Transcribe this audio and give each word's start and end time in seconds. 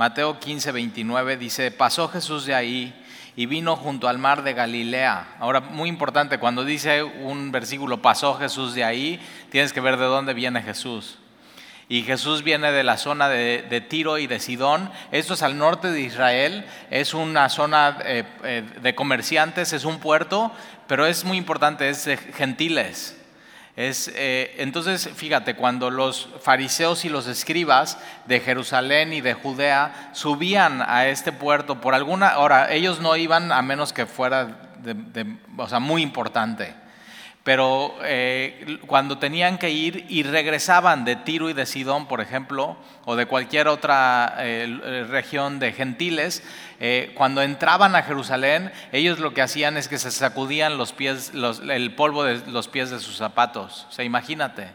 Mateo 0.00 0.40
15, 0.40 0.72
29 0.72 1.36
dice, 1.36 1.70
pasó 1.70 2.08
Jesús 2.08 2.46
de 2.46 2.54
ahí 2.54 2.94
y 3.36 3.44
vino 3.44 3.76
junto 3.76 4.08
al 4.08 4.16
mar 4.16 4.42
de 4.42 4.54
Galilea. 4.54 5.36
Ahora, 5.38 5.60
muy 5.60 5.90
importante, 5.90 6.38
cuando 6.38 6.64
dice 6.64 7.02
un 7.02 7.52
versículo, 7.52 8.00
pasó 8.00 8.32
Jesús 8.38 8.72
de 8.72 8.82
ahí, 8.82 9.20
tienes 9.50 9.74
que 9.74 9.82
ver 9.82 9.98
de 9.98 10.06
dónde 10.06 10.32
viene 10.32 10.62
Jesús. 10.62 11.18
Y 11.90 12.00
Jesús 12.00 12.42
viene 12.42 12.72
de 12.72 12.82
la 12.82 12.96
zona 12.96 13.28
de, 13.28 13.86
Tiro 13.90 14.16
y 14.16 14.26
de 14.26 14.40
Sidón. 14.40 14.90
Esto 15.12 15.34
es 15.34 15.42
al 15.42 15.58
norte 15.58 15.92
de 15.92 16.00
Israel. 16.00 16.64
Es 16.90 17.12
una 17.12 17.50
zona 17.50 17.98
eh, 18.02 18.24
eh, 18.42 18.64
de 18.80 18.94
comerciantes, 18.94 19.74
es 19.74 19.84
un 19.84 19.98
puerto, 19.98 20.50
pero 20.86 21.04
es 21.04 21.26
muy 21.26 21.36
importante, 21.36 21.90
es 21.90 22.06
de 22.06 22.16
gentiles. 22.16 23.19
Es, 23.76 24.10
eh, 24.14 24.54
entonces, 24.58 25.08
fíjate, 25.14 25.54
cuando 25.54 25.90
los 25.90 26.28
fariseos 26.42 27.04
y 27.04 27.08
los 27.08 27.26
escribas 27.26 27.98
de 28.26 28.40
Jerusalén 28.40 29.12
y 29.12 29.20
de 29.20 29.34
Judea 29.34 30.10
subían 30.12 30.82
a 30.82 31.06
este 31.06 31.32
puerto 31.32 31.80
por 31.80 31.94
alguna 31.94 32.38
hora, 32.38 32.72
ellos 32.72 33.00
no 33.00 33.16
iban 33.16 33.52
a 33.52 33.62
menos 33.62 33.92
que 33.92 34.06
fuera 34.06 34.70
o 35.56 35.68
sea, 35.68 35.78
muy 35.78 36.02
importante 36.02 36.74
pero 37.42 37.94
eh, 38.02 38.78
cuando 38.86 39.18
tenían 39.18 39.56
que 39.56 39.70
ir 39.70 40.04
y 40.10 40.22
regresaban 40.24 41.06
de 41.06 41.16
Tiro 41.16 41.48
y 41.48 41.54
de 41.54 41.64
Sidón, 41.64 42.06
por 42.06 42.20
ejemplo, 42.20 42.76
o 43.06 43.16
de 43.16 43.24
cualquier 43.24 43.66
otra 43.66 44.34
eh, 44.38 45.06
región 45.08 45.58
de 45.58 45.72
gentiles, 45.72 46.42
eh, 46.80 47.12
cuando 47.16 47.40
entraban 47.40 47.96
a 47.96 48.02
Jerusalén, 48.02 48.70
ellos 48.92 49.20
lo 49.20 49.32
que 49.32 49.40
hacían 49.40 49.78
es 49.78 49.88
que 49.88 49.98
se 49.98 50.10
sacudían 50.10 50.76
los 50.76 50.92
pies, 50.92 51.32
el 51.34 51.94
polvo 51.94 52.24
de 52.24 52.46
los 52.46 52.68
pies 52.68 52.90
de 52.90 53.00
sus 53.00 53.16
zapatos. 53.16 53.86
O 53.88 53.92
sea, 53.92 54.04
imagínate, 54.04 54.68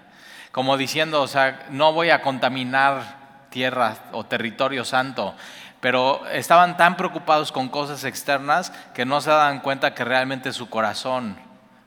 como 0.52 0.76
diciendo, 0.76 1.22
o 1.22 1.28
sea, 1.28 1.68
no 1.70 1.94
voy 1.94 2.10
a 2.10 2.24
contaminar 2.24 3.46
tierra 3.52 3.96
o 4.12 4.26
territorio 4.26 4.84
santo 4.84 5.36
pero 5.82 6.26
estaban 6.30 6.78
tan 6.78 6.98
preocupados 6.98 7.52
con 7.52 7.70
cosas 7.70 8.06
externas 8.06 8.72
que 8.96 9.06
no 9.06 9.22
se 9.22 9.30
daban 9.30 9.60
cuenta 9.60 9.94
que 9.94 10.04
realmente 10.04 10.52
su 10.52 10.68
corazón 10.68 11.38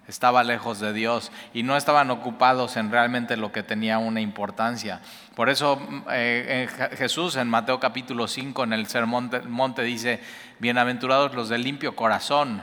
estaba 0.09 0.43
lejos 0.43 0.81
de 0.81 0.93
Dios 0.93 1.31
y 1.53 1.63
no 1.63 1.77
estaban 1.77 2.11
ocupados 2.11 2.77
en 2.77 2.91
realmente 2.91 3.37
lo 3.37 3.53
que 3.53 3.63
tenía 3.63 3.99
una 3.99 4.21
importancia. 4.21 5.01
Por 5.37 5.51
eso 5.51 5.77
mm, 5.77 6.03
eh, 6.11 6.69
Jesús 6.97 7.37
en 7.37 7.49
Mateo 7.49 7.79
capítulo 7.79 8.27
5 8.27 8.65
en 8.65 8.73
el 8.73 8.87
Sermón 8.87 9.31
del 9.31 9.49
Monte 9.49 9.83
dice, 9.83 10.21
bienaventurados 10.59 11.35
los 11.35 11.51
de 11.51 11.59
limpio 11.59 11.95
corazón, 11.95 12.63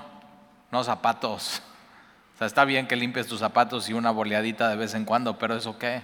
no 0.72 0.84
zapatos. 0.84 1.62
O 2.36 2.38
sea, 2.38 2.48
está 2.48 2.66
bien 2.66 2.86
que 2.86 2.98
limpies 2.98 3.28
tus 3.28 3.40
zapatos 3.40 3.88
y 3.88 3.94
una 3.94 4.12
boleadita 4.12 4.68
de 4.68 4.76
vez 4.76 4.94
en 4.94 5.06
cuando, 5.06 5.40
pero 5.40 5.56
eso 5.56 5.80
qué? 5.80 6.04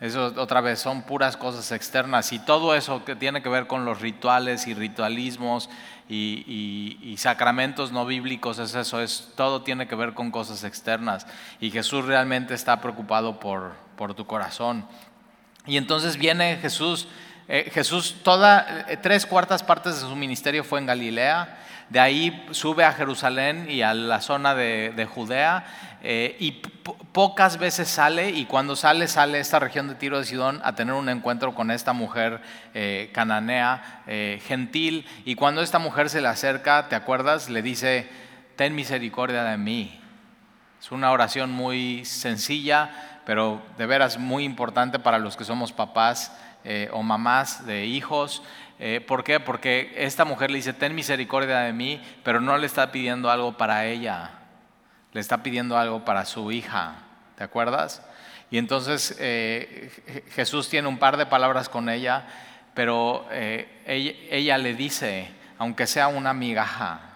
Eso 0.00 0.32
otra 0.36 0.60
vez 0.60 0.78
son 0.78 1.02
puras 1.02 1.36
cosas 1.36 1.72
externas 1.72 2.32
y 2.32 2.38
todo 2.38 2.76
eso 2.76 3.04
que 3.04 3.16
tiene 3.16 3.42
que 3.42 3.48
ver 3.48 3.66
con 3.66 3.84
los 3.84 4.00
rituales 4.00 4.68
y 4.68 4.74
ritualismos 4.74 5.68
y, 6.08 7.16
sacramentos 7.18 7.90
no 7.90 8.06
bíblicos 8.06 8.60
es 8.60 8.76
eso, 8.76 9.02
es, 9.02 9.32
todo 9.34 9.62
tiene 9.62 9.88
que 9.88 9.96
ver 9.96 10.14
con 10.14 10.30
cosas 10.30 10.62
externas 10.62 11.26
y 11.58 11.72
Jesús 11.72 12.04
realmente 12.04 12.54
está 12.54 12.80
preocupado 12.80 13.40
por, 13.40 13.72
por 13.96 14.14
tu 14.14 14.24
corazón. 14.24 14.86
Y 15.66 15.76
entonces 15.76 16.16
viene 16.16 16.58
Jesús, 16.62 17.08
eh, 17.48 17.68
Jesús 17.74 18.16
toda, 18.22 18.84
eh, 18.88 18.96
tres 18.96 19.26
cuartas 19.26 19.64
partes 19.64 19.96
de 19.96 20.08
su 20.08 20.14
ministerio 20.14 20.62
fue 20.62 20.78
en 20.78 20.86
Galilea, 20.86 21.58
de 21.88 22.00
ahí 22.00 22.46
sube 22.50 22.84
a 22.84 22.92
Jerusalén 22.92 23.66
y 23.70 23.80
a 23.80 23.94
la 23.94 24.20
zona 24.20 24.54
de, 24.54 25.08
Judea 25.10 25.64
eh, 26.02 26.36
y 26.38 26.52
pocas 27.12 27.58
veces 27.58 27.88
sale 27.88 28.30
y 28.30 28.44
cuando 28.44 28.76
sale 28.76 29.08
sale 29.08 29.40
esta 29.40 29.58
región 29.58 29.88
de 29.88 29.94
Tiro 29.94 30.18
de 30.18 30.24
Sidón 30.24 30.60
a 30.64 30.74
tener 30.74 30.94
un 30.94 31.08
encuentro 31.08 31.54
con 31.54 31.70
esta 31.70 31.94
mujer 31.94 32.42
eh, 32.74 33.10
cananea 33.14 34.02
eh, 34.06 34.40
gentil 34.46 35.06
y 35.24 35.34
cuando 35.34 35.62
esta 35.62 35.78
mujer 35.78 36.10
se 36.10 36.20
le 36.20 36.28
acerca, 36.28 36.88
¿te 36.88 36.94
acuerdas? 36.94 37.48
Le 37.48 37.62
dice, 37.62 38.06
ten 38.56 38.74
misericordia 38.74 39.44
de 39.44 39.56
mí. 39.56 39.98
Es 40.80 40.92
una 40.92 41.10
oración 41.10 41.50
muy 41.50 42.04
sencilla, 42.04 43.22
pero 43.24 43.62
de 43.78 43.86
veras 43.86 44.18
muy 44.18 44.44
importante 44.44 44.98
para 44.98 45.18
los 45.18 45.36
que 45.36 45.44
somos 45.44 45.72
papás 45.72 46.36
o 46.92 47.02
mamás 47.02 47.66
de 47.66 47.86
hijos. 47.86 48.42
Eh, 48.78 49.00
¿Por 49.00 49.24
qué? 49.24 49.40
Porque 49.40 49.92
esta 49.96 50.24
mujer 50.24 50.50
le 50.50 50.58
dice, 50.58 50.72
ten 50.72 50.94
misericordia 50.94 51.60
de 51.60 51.72
mí, 51.72 52.00
pero 52.22 52.40
no 52.40 52.56
le 52.58 52.66
está 52.66 52.92
pidiendo 52.92 53.30
algo 53.30 53.56
para 53.56 53.86
ella, 53.86 54.30
le 55.12 55.20
está 55.20 55.42
pidiendo 55.42 55.76
algo 55.76 56.04
para 56.04 56.24
su 56.24 56.52
hija, 56.52 56.96
¿te 57.36 57.42
acuerdas? 57.42 58.02
Y 58.50 58.58
entonces 58.58 59.16
eh, 59.18 60.24
Jesús 60.30 60.68
tiene 60.68 60.88
un 60.88 60.98
par 60.98 61.16
de 61.16 61.26
palabras 61.26 61.68
con 61.68 61.88
ella, 61.88 62.26
pero 62.74 63.26
eh, 63.32 64.28
ella 64.30 64.56
le 64.58 64.74
dice, 64.74 65.28
aunque 65.58 65.86
sea 65.86 66.08
una 66.08 66.32
migaja, 66.32 67.07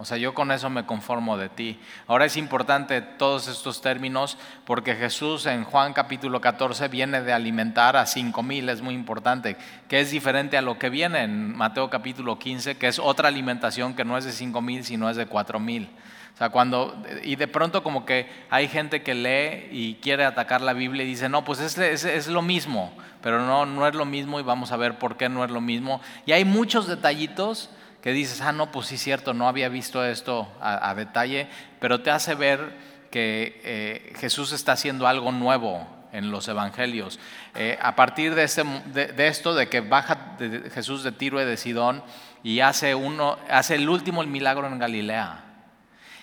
o 0.00 0.04
sea, 0.04 0.16
yo 0.16 0.32
con 0.32 0.52
eso 0.52 0.70
me 0.70 0.86
conformo 0.86 1.36
de 1.36 1.48
ti. 1.48 1.80
Ahora 2.06 2.24
es 2.24 2.36
importante 2.36 3.02
todos 3.02 3.48
estos 3.48 3.80
términos 3.80 4.38
porque 4.64 4.94
Jesús 4.94 5.44
en 5.46 5.64
Juan 5.64 5.92
capítulo 5.92 6.40
14 6.40 6.86
viene 6.86 7.20
de 7.20 7.32
alimentar 7.32 7.96
a 7.96 8.06
cinco 8.06 8.44
mil, 8.44 8.68
es 8.68 8.80
muy 8.80 8.94
importante, 8.94 9.56
que 9.88 9.98
es 9.98 10.12
diferente 10.12 10.56
a 10.56 10.62
lo 10.62 10.78
que 10.78 10.88
viene 10.88 11.24
en 11.24 11.56
Mateo 11.56 11.90
capítulo 11.90 12.38
15, 12.38 12.76
que 12.76 12.86
es 12.86 13.00
otra 13.00 13.26
alimentación 13.26 13.94
que 13.94 14.04
no 14.04 14.16
es 14.16 14.24
de 14.24 14.30
cinco 14.30 14.62
mil, 14.62 14.84
sino 14.84 15.10
es 15.10 15.16
de 15.16 15.26
cuatro 15.26 15.58
mil. 15.58 15.90
O 16.32 16.38
sea, 16.38 16.50
cuando, 16.50 17.02
y 17.24 17.34
de 17.34 17.48
pronto 17.48 17.82
como 17.82 18.06
que 18.06 18.30
hay 18.50 18.68
gente 18.68 19.02
que 19.02 19.14
lee 19.16 19.68
y 19.72 19.94
quiere 19.96 20.24
atacar 20.24 20.60
la 20.60 20.74
Biblia 20.74 21.02
y 21.02 21.08
dice, 21.08 21.28
no, 21.28 21.44
pues 21.44 21.58
es, 21.58 21.76
es, 21.76 22.04
es 22.04 22.28
lo 22.28 22.42
mismo, 22.42 22.92
pero 23.20 23.44
no, 23.44 23.66
no 23.66 23.84
es 23.88 23.96
lo 23.96 24.04
mismo 24.04 24.38
y 24.38 24.44
vamos 24.44 24.70
a 24.70 24.76
ver 24.76 24.96
por 24.96 25.16
qué 25.16 25.28
no 25.28 25.44
es 25.44 25.50
lo 25.50 25.60
mismo. 25.60 26.00
Y 26.24 26.30
hay 26.30 26.44
muchos 26.44 26.86
detallitos 26.86 27.70
que 28.02 28.12
dices, 28.12 28.40
ah, 28.40 28.52
no, 28.52 28.70
pues 28.70 28.86
sí, 28.86 28.98
cierto, 28.98 29.34
no 29.34 29.48
había 29.48 29.68
visto 29.68 30.04
esto 30.04 30.48
a, 30.60 30.94
detalle, 30.94 31.48
pero 31.80 32.00
te 32.00 32.10
hace 32.10 32.34
ver 32.34 32.72
que 33.10 33.60
eh, 33.64 34.12
Jesús 34.18 34.52
está 34.52 34.72
haciendo 34.72 35.06
algo 35.06 35.32
nuevo 35.32 35.86
en 36.12 36.30
los 36.30 36.48
evangelios. 36.48 37.18
Eh, 37.54 37.78
a 37.80 37.96
partir 37.96 38.34
de, 38.34 38.44
este, 38.44 38.64
de, 38.92 39.28
esto, 39.28 39.54
de 39.54 39.68
que 39.68 39.80
baja 39.80 40.36
Jesús 40.72 41.02
de 41.02 41.12
Tiro 41.12 41.40
y 41.40 41.44
de 41.44 41.56
Sidón 41.56 42.02
y 42.42 42.60
hace, 42.60 42.94
uno, 42.94 43.38
hace 43.50 43.74
el 43.74 43.88
último 43.88 44.22
milagro 44.24 44.66
en 44.66 44.78
Galilea 44.78 45.44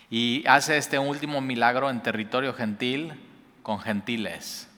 y 0.10 0.44
hace 0.48 0.78
este 0.78 1.00
último 1.00 1.42
milagro 1.42 1.90
en 1.90 2.02
territorio 2.02 2.54
gentil 2.54 3.14
con 3.64 3.80
gentiles. 3.80 4.70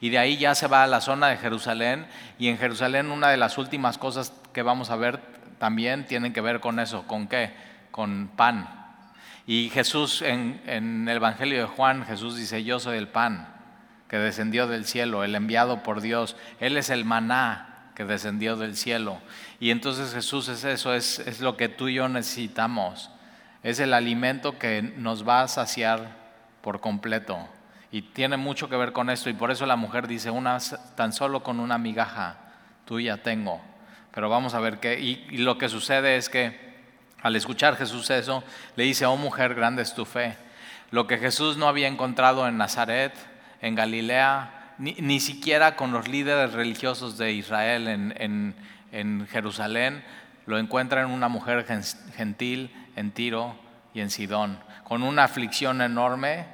Y 0.00 0.10
de 0.10 0.18
ahí 0.18 0.36
ya 0.36 0.54
se 0.54 0.66
va 0.66 0.82
a 0.82 0.88
la 0.88 1.00
zona 1.00 1.28
de 1.28 1.36
Jerusalén 1.36 2.06
y 2.38 2.48
en 2.48 2.58
Jerusalén 2.58 3.10
una 3.10 3.28
de 3.30 3.36
las 3.36 3.56
últimas 3.56 3.98
cosas 3.98 4.32
que 4.52 4.62
vamos 4.62 4.90
a 4.90 4.96
ver 4.96 5.20
también 5.62 6.06
tienen 6.06 6.32
que 6.32 6.40
ver 6.40 6.58
con 6.58 6.80
eso. 6.80 7.06
¿Con 7.06 7.28
qué? 7.28 7.52
Con 7.92 8.32
pan. 8.34 8.68
Y 9.46 9.70
Jesús 9.70 10.20
en, 10.20 10.60
el 10.66 11.16
Evangelio 11.18 11.60
de 11.60 11.66
Juan, 11.66 12.04
Jesús 12.04 12.36
dice, 12.36 12.64
yo 12.64 12.80
soy 12.80 12.98
el 12.98 13.06
pan 13.06 13.46
que 14.08 14.16
descendió 14.16 14.66
del 14.66 14.86
cielo, 14.86 15.22
el 15.22 15.36
enviado 15.36 15.84
por 15.84 16.00
Dios. 16.00 16.34
Él 16.58 16.76
es 16.76 16.90
el 16.90 17.04
maná 17.04 17.92
que 17.94 18.04
descendió 18.04 18.56
del 18.56 18.76
cielo. 18.76 19.20
Y 19.60 19.70
entonces 19.70 20.12
Jesús 20.12 20.48
es 20.48 20.64
eso, 20.64 20.94
es, 20.94 21.20
es 21.20 21.38
lo 21.38 21.56
que 21.56 21.68
tú 21.68 21.86
y 21.86 21.94
yo 21.94 22.08
necesitamos. 22.08 23.12
Es 23.62 23.78
el 23.78 23.94
alimento 23.94 24.58
que 24.58 24.82
nos 24.82 25.24
va 25.28 25.42
a 25.42 25.48
saciar 25.48 26.16
por 26.60 26.80
completo. 26.80 27.38
Y 27.92 28.02
tiene 28.02 28.36
mucho 28.36 28.68
que 28.68 28.74
ver 28.74 28.90
con 28.90 29.10
esto. 29.10 29.30
Y 29.30 29.34
por 29.34 29.52
eso 29.52 29.64
la 29.64 29.76
mujer 29.76 30.08
dice, 30.08 30.28
una, 30.28 30.58
tan 30.96 31.12
solo 31.12 31.44
con 31.44 31.60
una 31.60 31.78
migaja 31.78 32.38
tuya 32.84 33.22
tengo 33.22 33.60
pero 34.12 34.28
vamos 34.28 34.54
a 34.54 34.60
ver 34.60 34.78
qué. 34.78 35.00
Y, 35.00 35.38
lo 35.38 35.58
que 35.58 35.68
sucede 35.68 36.16
es 36.16 36.28
que 36.28 36.72
al 37.22 37.36
escuchar 37.36 37.76
Jesús 37.76 38.10
eso, 38.10 38.44
le 38.76 38.84
dice, 38.84 39.06
oh 39.06 39.16
mujer, 39.16 39.54
grande 39.54 39.82
es 39.82 39.94
tu 39.94 40.04
fe. 40.04 40.36
Lo 40.90 41.06
que 41.06 41.18
Jesús 41.18 41.56
no 41.56 41.68
había 41.68 41.88
encontrado 41.88 42.46
en 42.46 42.58
Nazaret, 42.58 43.14
en 43.60 43.74
Galilea, 43.74 44.74
ni, 44.78 45.20
siquiera 45.20 45.76
con 45.76 45.92
los 45.92 46.08
líderes 46.08 46.52
religiosos 46.52 47.16
de 47.16 47.32
Israel 47.32 47.88
en, 47.88 48.54
en 48.90 49.26
Jerusalén, 49.30 50.02
lo 50.46 50.58
encuentra 50.58 51.02
en 51.02 51.10
una 51.10 51.28
mujer 51.28 51.64
gentil 52.16 52.70
en 52.96 53.12
Tiro 53.12 53.54
y 53.94 54.00
en 54.00 54.10
Sidón, 54.10 54.58
con 54.84 55.02
una 55.02 55.24
aflicción 55.24 55.80
enorme 55.80 56.46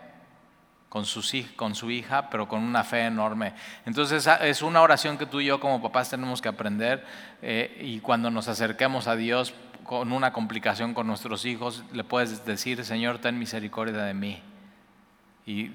con 0.88 1.04
su, 1.04 1.22
con 1.56 1.74
su 1.74 1.90
hija, 1.90 2.30
pero 2.30 2.48
con 2.48 2.62
una 2.62 2.84
fe 2.84 3.06
enorme. 3.06 3.52
Entonces 3.84 4.26
ah, 4.26 4.46
es 4.46 4.62
una 4.62 4.80
oración 4.80 5.18
que 5.18 5.26
tú 5.26 5.40
y 5.40 5.46
yo 5.46 5.60
como 5.60 5.82
papás 5.82 6.10
tenemos 6.10 6.40
que 6.40 6.48
aprender 6.48 7.04
eh, 7.42 7.78
y 7.82 8.00
cuando 8.00 8.30
nos 8.30 8.48
acerquemos 8.48 9.06
a 9.06 9.16
Dios 9.16 9.54
con 9.84 10.12
una 10.12 10.32
complicación 10.32 10.94
con 10.94 11.06
nuestros 11.06 11.44
hijos, 11.46 11.82
le 11.92 12.04
puedes 12.04 12.44
decir, 12.44 12.84
Señor, 12.84 13.18
ten 13.18 13.38
misericordia 13.38 14.02
de 14.02 14.14
mí. 14.14 14.42
Y, 15.46 15.70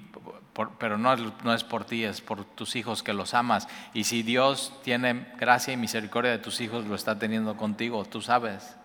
pero 0.77 0.99
no, 0.99 1.15
no 1.15 1.53
es 1.53 1.63
por 1.63 1.83
ti, 1.83 2.03
es 2.03 2.21
por 2.21 2.45
tus 2.45 2.75
hijos 2.75 3.01
que 3.01 3.11
los 3.11 3.33
amas. 3.33 3.67
Y 3.91 4.03
si 4.03 4.21
Dios 4.21 4.71
tiene 4.83 5.25
gracia 5.39 5.73
y 5.73 5.77
misericordia 5.77 6.29
de 6.29 6.37
tus 6.37 6.61
hijos, 6.61 6.85
lo 6.85 6.93
está 6.93 7.17
teniendo 7.17 7.57
contigo, 7.57 8.05
tú 8.05 8.21
sabes, 8.21 8.75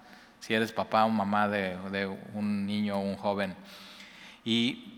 si 0.41 0.55
eres 0.55 0.73
papá 0.73 1.05
o 1.05 1.11
mamá 1.11 1.47
de, 1.47 1.77
de 1.91 2.07
un 2.33 2.65
niño 2.65 2.97
o 2.97 3.01
un 3.01 3.17
joven. 3.17 3.55
Y 4.47 4.98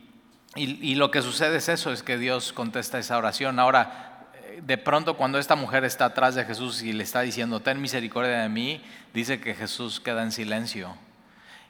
y, 0.57 0.97
lo 0.97 1.13
que 1.13 1.23
sucede 1.23 1.59
es 1.59 1.69
eso, 1.69 1.93
es 1.93 2.03
que 2.03 2.19
Dios 2.19 2.53
contesta 2.53 2.99
esa 2.99 3.17
oración. 3.17 3.61
Ahora, 3.61 4.31
de 4.61 4.79
pronto 4.79 5.17
cuando 5.17 5.39
esta 5.39 5.55
mujer 5.55 5.85
está 5.85 6.07
atrás 6.07 6.35
de 6.35 6.45
Jesús 6.45 6.83
y 6.83 6.93
le 6.93 7.05
está 7.05 7.21
diciendo, 7.21 7.61
ten 7.61 7.81
misericordia 7.81 8.41
de 8.41 8.49
mí, 8.49 8.83
dice 9.15 9.41
que 9.41 9.55
Jesús 9.55 10.01
queda 10.01 10.23
en 10.25 10.33
silencio. 10.33 10.97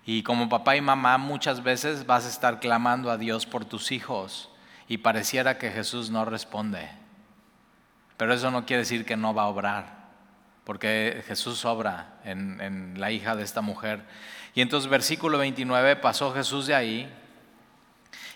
Y 0.07 0.23
como 0.23 0.49
papá 0.49 0.77
y 0.77 0.81
mamá 0.81 1.19
muchas 1.19 1.63
veces 1.63 2.07
vas 2.07 2.25
a 2.25 2.31
estar 2.31 2.59
clamando 2.59 3.11
a 3.11 3.19
Dios 3.19 3.45
por 3.45 3.67
tus 3.67 3.93
hijos 3.93 4.51
y 4.89 4.99
pareciera 4.99 5.59
que 5.59 5.71
Jesús 5.71 6.11
no 6.11 6.25
responde. 6.25 6.89
Pero 8.17 8.33
eso 8.33 8.51
no 8.51 8.65
quiere 8.65 8.83
decir 8.83 9.05
que 9.05 9.17
no 9.17 9.35
va 9.35 9.43
a 9.43 9.49
obrar, 9.49 10.09
porque 10.65 11.23
Jesús 11.27 11.67
obra 11.67 12.15
en, 12.25 12.61
en 12.63 12.99
la 12.99 13.11
hija 13.11 13.37
de 13.37 13.43
esta 13.43 13.61
mujer. 13.61 14.05
Y 14.55 14.63
entonces 14.63 14.91
versículo 14.91 15.37
29, 15.37 15.97
pasó 15.97 16.33
Jesús 16.33 16.67
de 16.67 16.75
ahí 16.75 17.13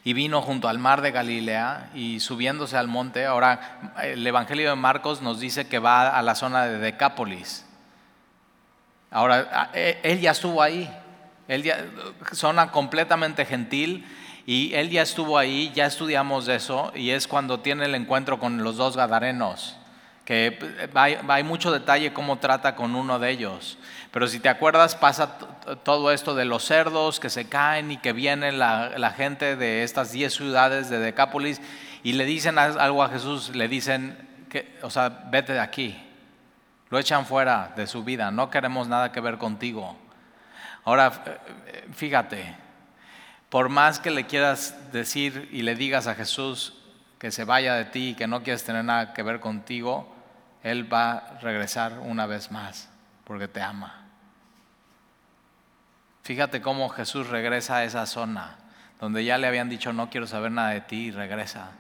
y 0.04 0.12
vino 0.12 0.42
junto 0.42 0.68
al 0.68 0.78
mar 0.78 1.00
de 1.00 1.10
Galilea 1.10 1.90
y 1.94 2.20
subiéndose 2.20 2.76
al 2.76 2.88
monte, 2.88 3.24
ahora 3.24 3.94
el 4.02 4.26
Evangelio 4.26 4.68
de 4.68 4.76
Marcos 4.76 5.22
nos 5.22 5.40
dice 5.40 5.66
que 5.66 5.78
va 5.78 6.10
a 6.10 6.22
la 6.22 6.34
zona 6.34 6.66
de 6.66 6.78
Decápolis. 6.78 7.64
Ahora, 9.10 9.70
e, 9.72 10.00
él 10.02 10.20
ya 10.20 10.32
estuvo 10.32 10.60
ahí, 10.60 10.90
él 11.48 11.72
zona 12.32 12.70
completamente 12.70 13.46
gentil, 13.46 14.06
y 14.46 14.74
él 14.74 14.90
ya 14.90 15.02
estuvo 15.02 15.38
ahí, 15.38 15.72
ya 15.74 15.86
estudiamos 15.86 16.48
eso, 16.48 16.92
y 16.94 17.10
es 17.10 17.26
cuando 17.26 17.60
tiene 17.60 17.86
el 17.86 17.94
encuentro 17.94 18.38
con 18.38 18.62
los 18.62 18.76
dos 18.76 18.96
gadarenos, 18.96 19.76
que 20.26 20.58
hay, 20.94 21.42
mucho 21.44 21.72
detalle 21.72 22.12
cómo 22.12 22.38
trata 22.38 22.76
con 22.76 22.94
uno 22.94 23.18
de 23.18 23.30
ellos. 23.30 23.78
Pero 24.14 24.28
si 24.28 24.38
te 24.38 24.48
acuerdas, 24.48 24.94
pasa 24.94 25.38
todo 25.82 26.12
esto 26.12 26.36
de 26.36 26.44
los 26.44 26.64
cerdos 26.64 27.18
que 27.18 27.28
se 27.28 27.48
caen 27.48 27.90
y 27.90 27.96
que 27.96 28.12
viene 28.12 28.52
la, 28.52 29.12
gente 29.16 29.56
de 29.56 29.82
estas 29.82 30.12
diez 30.12 30.34
ciudades 30.34 30.88
de 30.88 31.00
Decápolis 31.00 31.60
y 32.04 32.12
le 32.12 32.24
dicen 32.24 32.56
algo 32.56 33.02
a 33.02 33.08
Jesús, 33.08 33.56
le 33.56 33.66
dicen, 33.66 34.46
que, 34.48 34.78
o 34.82 34.90
sea, 34.90 35.24
vete 35.32 35.54
de 35.54 35.58
aquí. 35.58 36.00
Lo 36.90 37.00
echan 37.00 37.26
fuera 37.26 37.72
de 37.74 37.88
su 37.88 38.04
vida, 38.04 38.30
no 38.30 38.50
queremos 38.50 38.86
nada 38.86 39.10
que 39.10 39.20
ver 39.20 39.36
contigo. 39.36 39.98
Ahora, 40.84 41.10
fíjate, 41.92 42.54
por 43.48 43.68
más 43.68 43.98
que 43.98 44.12
le 44.12 44.26
quieras 44.26 44.92
decir 44.92 45.48
y 45.50 45.62
le 45.62 45.74
digas 45.74 46.06
a 46.06 46.14
Jesús 46.14 46.74
que 47.18 47.32
se 47.32 47.42
vaya 47.42 47.74
de 47.74 47.86
ti 47.86 48.10
y 48.10 48.14
que 48.14 48.28
no 48.28 48.44
quieres 48.44 48.62
tener 48.62 48.84
nada 48.84 49.12
que 49.12 49.24
ver 49.24 49.40
contigo, 49.40 50.14
Él 50.62 50.92
va 50.92 51.14
a 51.14 51.38
regresar 51.40 51.98
una 51.98 52.26
vez 52.26 52.52
más 52.52 52.88
porque 53.24 53.48
te 53.48 53.60
ama. 53.60 54.03
Fíjate 56.24 56.62
cómo 56.62 56.88
Jesús 56.88 57.28
regresa 57.28 57.76
a 57.76 57.84
esa 57.84 58.06
zona 58.06 58.56
donde 58.98 59.26
ya 59.26 59.36
le 59.36 59.46
habían 59.46 59.68
dicho 59.68 59.92
no 59.92 60.08
quiero 60.08 60.26
saber 60.26 60.50
nada 60.50 60.70
de 60.70 60.80
ti 60.80 61.06
y 61.06 61.10
regresa. 61.10 61.72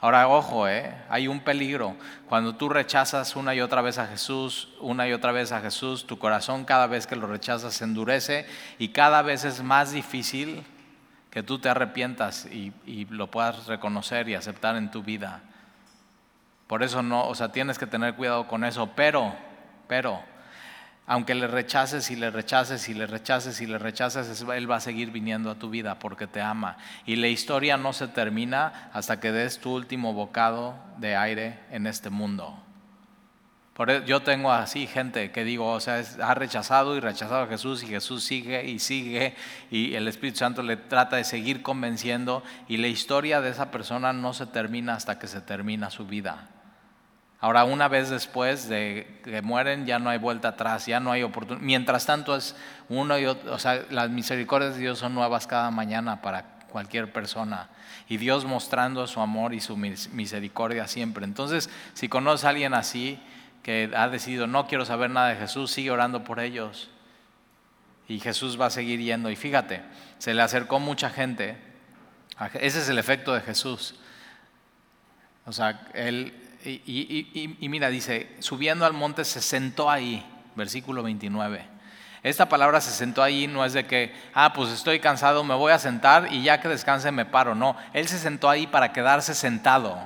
Ahora, 0.00 0.26
ojo, 0.28 0.66
¿eh? 0.66 0.94
hay 1.10 1.28
un 1.28 1.40
peligro. 1.40 1.94
Cuando 2.26 2.56
tú 2.56 2.70
rechazas 2.70 3.36
una 3.36 3.54
y 3.54 3.60
otra 3.60 3.82
vez 3.82 3.98
a 3.98 4.06
Jesús, 4.06 4.70
una 4.80 5.06
y 5.06 5.12
otra 5.12 5.32
vez 5.32 5.52
a 5.52 5.60
Jesús, 5.60 6.06
tu 6.06 6.18
corazón 6.18 6.64
cada 6.64 6.86
vez 6.86 7.06
que 7.06 7.14
lo 7.14 7.26
rechazas 7.26 7.74
se 7.74 7.84
endurece 7.84 8.46
y 8.78 8.88
cada 8.88 9.20
vez 9.20 9.44
es 9.44 9.62
más 9.62 9.92
difícil 9.92 10.64
que 11.28 11.42
tú 11.42 11.58
te 11.58 11.68
arrepientas 11.68 12.46
y, 12.46 12.72
y 12.86 13.04
lo 13.04 13.30
puedas 13.30 13.66
reconocer 13.66 14.30
y 14.30 14.34
aceptar 14.34 14.76
en 14.76 14.90
tu 14.90 15.02
vida. 15.02 15.42
Por 16.66 16.82
eso 16.82 17.02
no, 17.02 17.28
o 17.28 17.34
sea, 17.34 17.52
tienes 17.52 17.78
que 17.78 17.86
tener 17.86 18.14
cuidado 18.14 18.48
con 18.48 18.64
eso, 18.64 18.90
pero, 18.96 19.34
pero, 19.88 20.22
aunque 21.06 21.34
le 21.34 21.46
rechaces 21.46 22.10
y 22.10 22.16
le 22.16 22.30
rechaces 22.30 22.88
y 22.88 22.94
le 22.94 23.06
rechaces 23.06 23.60
y 23.60 23.66
le 23.66 23.78
rechaces, 23.78 24.42
Él 24.54 24.70
va 24.70 24.76
a 24.76 24.80
seguir 24.80 25.10
viniendo 25.10 25.50
a 25.50 25.56
tu 25.56 25.68
vida 25.68 25.98
porque 25.98 26.26
te 26.26 26.40
ama. 26.40 26.78
Y 27.04 27.16
la 27.16 27.28
historia 27.28 27.76
no 27.76 27.92
se 27.92 28.08
termina 28.08 28.90
hasta 28.92 29.20
que 29.20 29.30
des 29.30 29.58
tu 29.58 29.74
último 29.74 30.14
bocado 30.14 30.74
de 30.96 31.16
aire 31.16 31.58
en 31.70 31.86
este 31.86 32.08
mundo. 32.08 32.58
Por 33.74 33.90
e, 33.90 34.04
yo 34.06 34.22
tengo 34.22 34.52
así 34.52 34.86
gente 34.86 35.30
que 35.30 35.44
digo, 35.44 35.72
o 35.72 35.80
sea, 35.80 36.02
ha 36.22 36.34
rechazado 36.34 36.96
y 36.96 37.00
rechazado 37.00 37.42
a 37.42 37.46
Jesús 37.48 37.82
y 37.82 37.88
Jesús 37.88 38.22
sigue 38.24 38.64
y 38.64 38.78
sigue 38.78 39.34
y 39.70 39.94
el 39.96 40.06
Espíritu 40.08 40.38
Santo 40.38 40.62
le 40.62 40.76
trata 40.76 41.16
de 41.16 41.24
seguir 41.24 41.60
convenciendo 41.60 42.44
y 42.68 42.76
la 42.76 42.86
historia 42.86 43.40
de 43.40 43.50
esa 43.50 43.70
persona 43.72 44.12
no 44.12 44.32
se 44.32 44.46
termina 44.46 44.94
hasta 44.94 45.18
que 45.18 45.26
se 45.26 45.40
termina 45.40 45.90
su 45.90 46.06
vida. 46.06 46.53
Ahora, 47.44 47.64
una 47.64 47.88
vez 47.88 48.08
después 48.08 48.70
de 48.70 49.20
que 49.22 49.42
mueren, 49.42 49.84
ya 49.84 49.98
no 49.98 50.08
hay 50.08 50.16
vuelta 50.16 50.48
atrás, 50.48 50.86
ya 50.86 50.98
no 50.98 51.12
hay 51.12 51.22
oportunidad. 51.22 51.62
Mientras 51.62 52.06
tanto, 52.06 52.34
es 52.34 52.56
uno 52.88 53.18
y 53.18 53.26
otro, 53.26 53.52
o 53.52 53.58
sea, 53.58 53.84
las 53.90 54.08
misericordias 54.08 54.76
de 54.76 54.80
Dios 54.80 54.98
son 54.98 55.14
nuevas 55.14 55.46
cada 55.46 55.70
mañana 55.70 56.22
para 56.22 56.44
cualquier 56.70 57.12
persona. 57.12 57.68
Y 58.08 58.16
Dios 58.16 58.46
mostrando 58.46 59.06
su 59.06 59.20
amor 59.20 59.52
y 59.52 59.60
su 59.60 59.76
misericordia 59.76 60.86
siempre. 60.88 61.26
Entonces, 61.26 61.68
si 61.92 62.08
conoces 62.08 62.46
a 62.46 62.48
alguien 62.48 62.72
así, 62.72 63.22
que 63.62 63.92
ha 63.94 64.08
decidido, 64.08 64.46
no 64.46 64.66
quiero 64.66 64.86
saber 64.86 65.10
nada 65.10 65.28
de 65.28 65.36
Jesús, 65.36 65.70
sigue 65.70 65.90
orando 65.90 66.24
por 66.24 66.40
ellos. 66.40 66.88
Y 68.08 68.20
Jesús 68.20 68.58
va 68.58 68.66
a 68.66 68.70
seguir 68.70 69.00
yendo. 69.00 69.28
Y 69.28 69.36
fíjate, 69.36 69.82
se 70.16 70.32
le 70.32 70.40
acercó 70.40 70.80
mucha 70.80 71.10
gente. 71.10 71.58
Ese 72.54 72.80
es 72.80 72.88
el 72.88 72.96
efecto 72.96 73.34
de 73.34 73.42
Jesús. 73.42 73.96
O 75.44 75.52
sea, 75.52 75.88
él 75.92 76.40
y, 76.66 77.68
mira, 77.68 77.88
dice, 77.88 78.34
subiendo 78.38 78.84
al 78.86 78.92
monte 78.92 79.24
se 79.24 79.40
sentó 79.40 79.90
ahí, 79.90 80.24
versículo 80.54 81.02
29. 81.02 81.74
Esta 82.22 82.48
palabra 82.48 82.80
se 82.80 82.90
sentó 82.90 83.22
ahí 83.22 83.46
no 83.46 83.64
es 83.64 83.74
de 83.74 83.86
que, 83.86 84.14
ah, 84.32 84.54
pues 84.54 84.70
estoy 84.70 84.98
cansado, 84.98 85.44
me 85.44 85.54
voy 85.54 85.72
a 85.72 85.78
sentar 85.78 86.32
y 86.32 86.42
ya 86.42 86.60
que 86.60 86.68
descanse 86.68 87.12
me 87.12 87.26
paro. 87.26 87.54
No, 87.54 87.76
él 87.92 88.08
se 88.08 88.18
sentó 88.18 88.48
ahí 88.48 88.66
para 88.66 88.92
quedarse 88.92 89.34
sentado. 89.34 89.98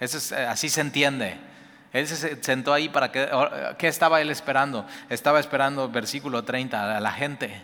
Eh, 0.00 0.06
así 0.48 0.68
se 0.68 0.80
entiende. 0.80 1.38
Él 1.92 2.06
se 2.08 2.42
sentó 2.42 2.74
ahí 2.74 2.88
para 2.88 3.12
que, 3.12 3.28
¿qué 3.78 3.88
estaba 3.88 4.20
él 4.20 4.30
esperando? 4.30 4.86
Estaba 5.08 5.38
esperando, 5.38 5.88
versículo 5.88 6.42
30, 6.42 6.96
a 6.96 7.00
la 7.00 7.12
gente. 7.12 7.62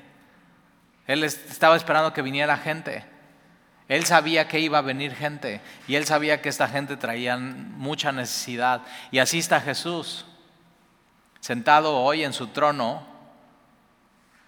Él 1.07 1.25
estaba 1.25 1.77
esperando 1.77 2.13
que 2.13 2.23
viniera 2.23 2.57
gente. 2.57 3.05
Él 3.93 4.06
sabía 4.06 4.49
que 4.49 4.59
iba 4.59 4.79
a 4.79 4.81
venir 4.81 5.15
gente 5.15 5.61
y 5.87 5.97
él 5.97 6.06
sabía 6.06 6.41
que 6.41 6.49
esta 6.49 6.67
gente 6.67 6.97
traía 6.97 7.37
mucha 7.37 8.11
necesidad. 8.11 8.81
Y 9.11 9.19
así 9.19 9.39
está 9.39 9.61
Jesús, 9.61 10.25
sentado 11.41 11.99
hoy 11.99 12.25
en 12.25 12.33
su 12.33 12.47
trono, 12.47 13.06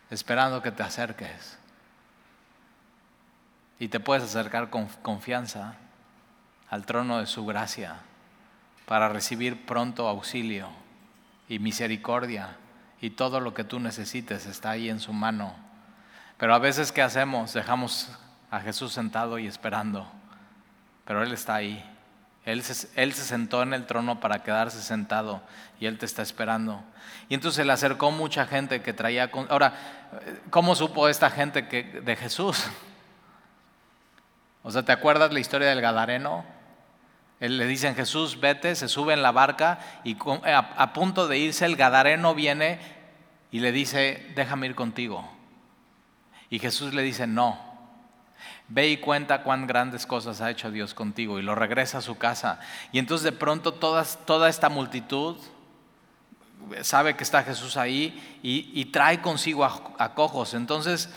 esperando 0.08 0.62
que 0.62 0.70
te 0.70 0.82
acerques. 0.82 1.58
Y 3.78 3.88
te 3.88 4.00
puedes 4.00 4.24
acercar 4.24 4.70
con 4.70 4.86
confianza 5.02 5.74
al 6.70 6.86
trono 6.86 7.18
de 7.18 7.26
su 7.26 7.44
gracia 7.44 7.96
para 8.86 9.10
recibir 9.10 9.66
pronto 9.66 10.08
auxilio 10.08 10.70
y 11.50 11.58
misericordia 11.58 12.56
y 12.98 13.10
todo 13.10 13.40
lo 13.40 13.52
que 13.52 13.64
tú 13.64 13.78
necesites 13.78 14.46
está 14.46 14.70
ahí 14.70 14.88
en 14.88 15.00
su 15.00 15.12
mano. 15.12 15.54
Pero 16.38 16.54
a 16.54 16.58
veces, 16.58 16.92
¿qué 16.92 17.02
hacemos? 17.02 17.52
Dejamos 17.52 18.08
a 18.54 18.60
Jesús 18.60 18.92
sentado 18.92 19.38
y 19.40 19.48
esperando, 19.48 20.06
pero 21.04 21.24
Él 21.24 21.32
está 21.32 21.56
ahí. 21.56 21.84
Él 22.44 22.62
se, 22.62 23.12
sentó 23.12 23.62
en 23.62 23.74
el 23.74 23.86
trono 23.86 24.20
para 24.20 24.42
quedarse 24.42 24.80
sentado 24.80 25.42
y 25.80 25.86
Él 25.86 25.98
te 25.98 26.06
está 26.06 26.22
esperando. 26.22 26.84
Y 27.28 27.34
entonces 27.34 27.56
se 27.56 27.64
le 27.64 27.72
acercó 27.72 28.10
mucha 28.10 28.46
gente 28.46 28.80
que 28.82 28.92
traía... 28.92 29.30
Ahora, 29.48 29.74
¿cómo 30.50 30.74
supo 30.74 31.08
esta 31.08 31.30
gente 31.30 31.66
que, 31.66 31.82
de 31.82 32.16
Jesús? 32.16 32.66
O 34.62 34.70
sea, 34.70 34.84
¿te 34.84 34.92
acuerdas 34.92 35.32
la 35.32 35.40
historia 35.40 35.68
del 35.68 35.80
Gadareno? 35.80 36.44
Él 37.40 37.58
le 37.58 37.66
dicen, 37.66 37.96
Jesús, 37.96 38.38
vete, 38.38 38.76
se 38.76 38.88
sube 38.88 39.14
en 39.14 39.22
la 39.22 39.32
barca 39.32 39.80
y 40.04 40.16
a, 40.44 40.58
a 40.58 40.92
punto 40.92 41.26
de 41.26 41.38
irse 41.38 41.64
el 41.64 41.76
Gadareno 41.76 42.34
viene 42.34 42.78
y 43.50 43.60
le 43.60 43.72
dice, 43.72 44.32
déjame 44.36 44.66
ir 44.66 44.74
contigo. 44.74 45.28
Y 46.50 46.60
Jesús 46.60 46.94
le 46.94 47.02
dice, 47.02 47.26
no, 47.26 47.73
Ve 48.68 48.88
y 48.88 48.96
cuenta 48.96 49.42
cuán 49.42 49.66
grandes 49.66 50.06
cosas 50.06 50.40
ha 50.40 50.50
hecho 50.50 50.70
Dios 50.70 50.94
contigo 50.94 51.38
y 51.38 51.42
lo 51.42 51.54
regresa 51.54 51.98
a 51.98 52.02
su 52.02 52.16
casa. 52.16 52.60
Y 52.92 52.98
entonces 52.98 53.24
de 53.24 53.32
pronto 53.32 53.74
toda 53.74 54.48
esta 54.48 54.68
multitud 54.68 55.36
sabe 56.82 57.14
que 57.14 57.24
está 57.24 57.42
Jesús 57.42 57.76
ahí 57.76 58.38
y, 58.42 58.84
trae 58.86 59.20
consigo 59.20 59.64
a, 59.64 60.14
cojos. 60.14 60.54
Entonces 60.54 61.10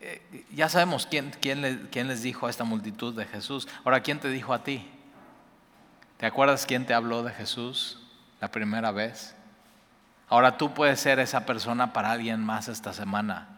eh, 0.00 0.46
ya 0.52 0.68
sabemos 0.68 1.06
quién, 1.06 1.32
quién, 1.40 1.88
quién 1.90 2.08
les 2.08 2.22
dijo 2.22 2.46
a 2.46 2.50
esta 2.50 2.64
multitud 2.64 3.14
de 3.14 3.24
Jesús. 3.24 3.68
Ahora, 3.84 4.00
¿quién 4.00 4.20
te 4.20 4.28
dijo 4.28 4.54
a 4.54 4.62
ti? 4.62 4.88
¿Te 6.18 6.26
acuerdas 6.26 6.66
quién 6.66 6.86
te 6.86 6.94
habló 6.94 7.24
de 7.24 7.32
Jesús 7.32 8.00
la 8.40 8.50
primera 8.50 8.92
vez? 8.92 9.34
Ahora 10.28 10.56
tú 10.56 10.72
puedes 10.72 11.00
ser 11.00 11.18
esa 11.18 11.44
persona 11.46 11.92
para 11.92 12.12
alguien 12.12 12.44
más 12.44 12.68
esta 12.68 12.92
semana. 12.92 13.48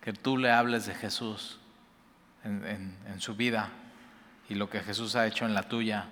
Que 0.00 0.12
tú 0.12 0.36
le 0.36 0.50
hables 0.50 0.86
de 0.86 0.94
Jesús 0.94 1.60
en, 2.44 3.20
su 3.20 3.34
vida 3.34 3.70
y 4.48 4.54
lo 4.54 4.68
que 4.68 4.80
Jesús 4.80 5.16
ha 5.16 5.26
hecho 5.26 5.46
en 5.46 5.54
la 5.54 5.64
tuya. 5.64 6.06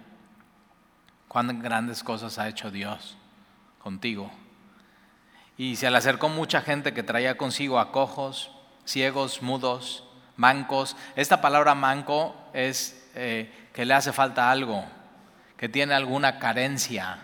Cuán 1.29 1.61
grandes 1.61 2.03
cosas 2.03 2.39
ha 2.39 2.49
hecho 2.49 2.71
Dios 2.71 3.17
contigo. 3.79 4.31
Y 5.57 5.77
se 5.77 5.91
le 5.91 5.97
acercó 5.97 6.29
mucha 6.29 6.63
gente 6.63 6.95
que 6.95 7.03
traía 7.03 7.37
consigo 7.37 7.79
a 7.79 7.93
cojos, 7.93 8.51
ciegos, 8.85 9.43
mudos, 9.43 10.05
mancos. 10.37 10.97
Esta 11.17 11.41
palabra 11.41 11.75
manco 11.75 12.35
es 12.53 13.09
eh, 13.15 13.53
que 13.73 13.85
le 13.85 13.95
hace 13.95 14.13
falta 14.13 14.51
algo, 14.51 14.85
que 15.57 15.69
tiene 15.69 15.95
alguna 15.95 16.39
carencia. 16.39 17.19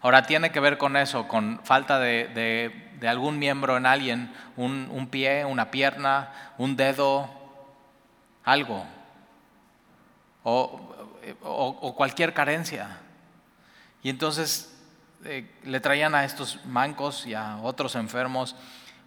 Ahora 0.00 0.22
tiene 0.22 0.50
que 0.50 0.60
ver 0.60 0.78
con 0.78 0.96
eso, 0.96 1.26
con 1.26 1.60
falta 1.64 1.98
de, 1.98 2.88
algún 3.06 3.38
miembro 3.38 3.76
en 3.76 3.84
alguien, 3.84 4.32
un, 4.56 5.08
pie, 5.10 5.44
una 5.44 5.70
pierna, 5.70 6.32
un 6.56 6.76
dedo, 6.76 7.28
algo, 8.44 8.84
o, 10.42 11.94
cualquier 11.96 12.32
carencia. 12.32 12.98
Y 14.02 14.10
entonces 14.10 14.76
eh, 15.24 15.50
le 15.64 15.80
traían 15.80 16.14
a 16.14 16.24
estos 16.24 16.64
mancos 16.64 17.26
y 17.26 17.34
a 17.34 17.58
otros 17.58 17.94
enfermos 17.94 18.56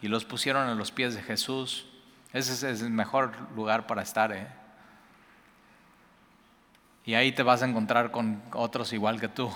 y 0.02 0.08
los 0.08 0.26
pusieron 0.26 0.70
en 0.70 0.78
los 0.78 0.92
pies 0.92 1.16
de 1.16 1.22
Jesús. 1.22 1.88
Ese 2.34 2.72
es 2.72 2.82
el 2.82 2.90
mejor 2.92 3.34
lugar 3.56 3.88
para 3.88 4.02
estar. 4.02 4.32
¿eh? 4.32 4.48
Y 7.06 7.14
ahí 7.14 7.32
te 7.32 7.44
vas 7.44 7.62
a 7.62 7.66
encontrar 7.68 8.12
con 8.12 8.42
otros 8.54 8.94
igual 8.94 9.20
que 9.20 9.28
tú. 9.28 9.52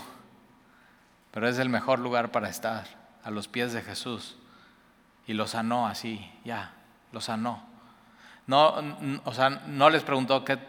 Pero 1.31 1.47
es 1.47 1.59
el 1.59 1.69
mejor 1.69 1.99
lugar 1.99 2.31
para 2.31 2.49
estar, 2.49 2.85
a 3.23 3.29
los 3.29 3.47
pies 3.47 3.73
de 3.73 3.81
Jesús. 3.81 4.37
Y 5.27 5.33
lo 5.33 5.47
sanó 5.47 5.87
así, 5.87 6.31
ya, 6.45 6.73
lo 7.11 7.19
sanó. 7.19 7.74
No, 8.47 8.75
o 9.23 9.33
sea, 9.33 9.49
no 9.49 9.89
les 9.89 10.03
preguntó 10.03 10.45
qué, 10.45 10.59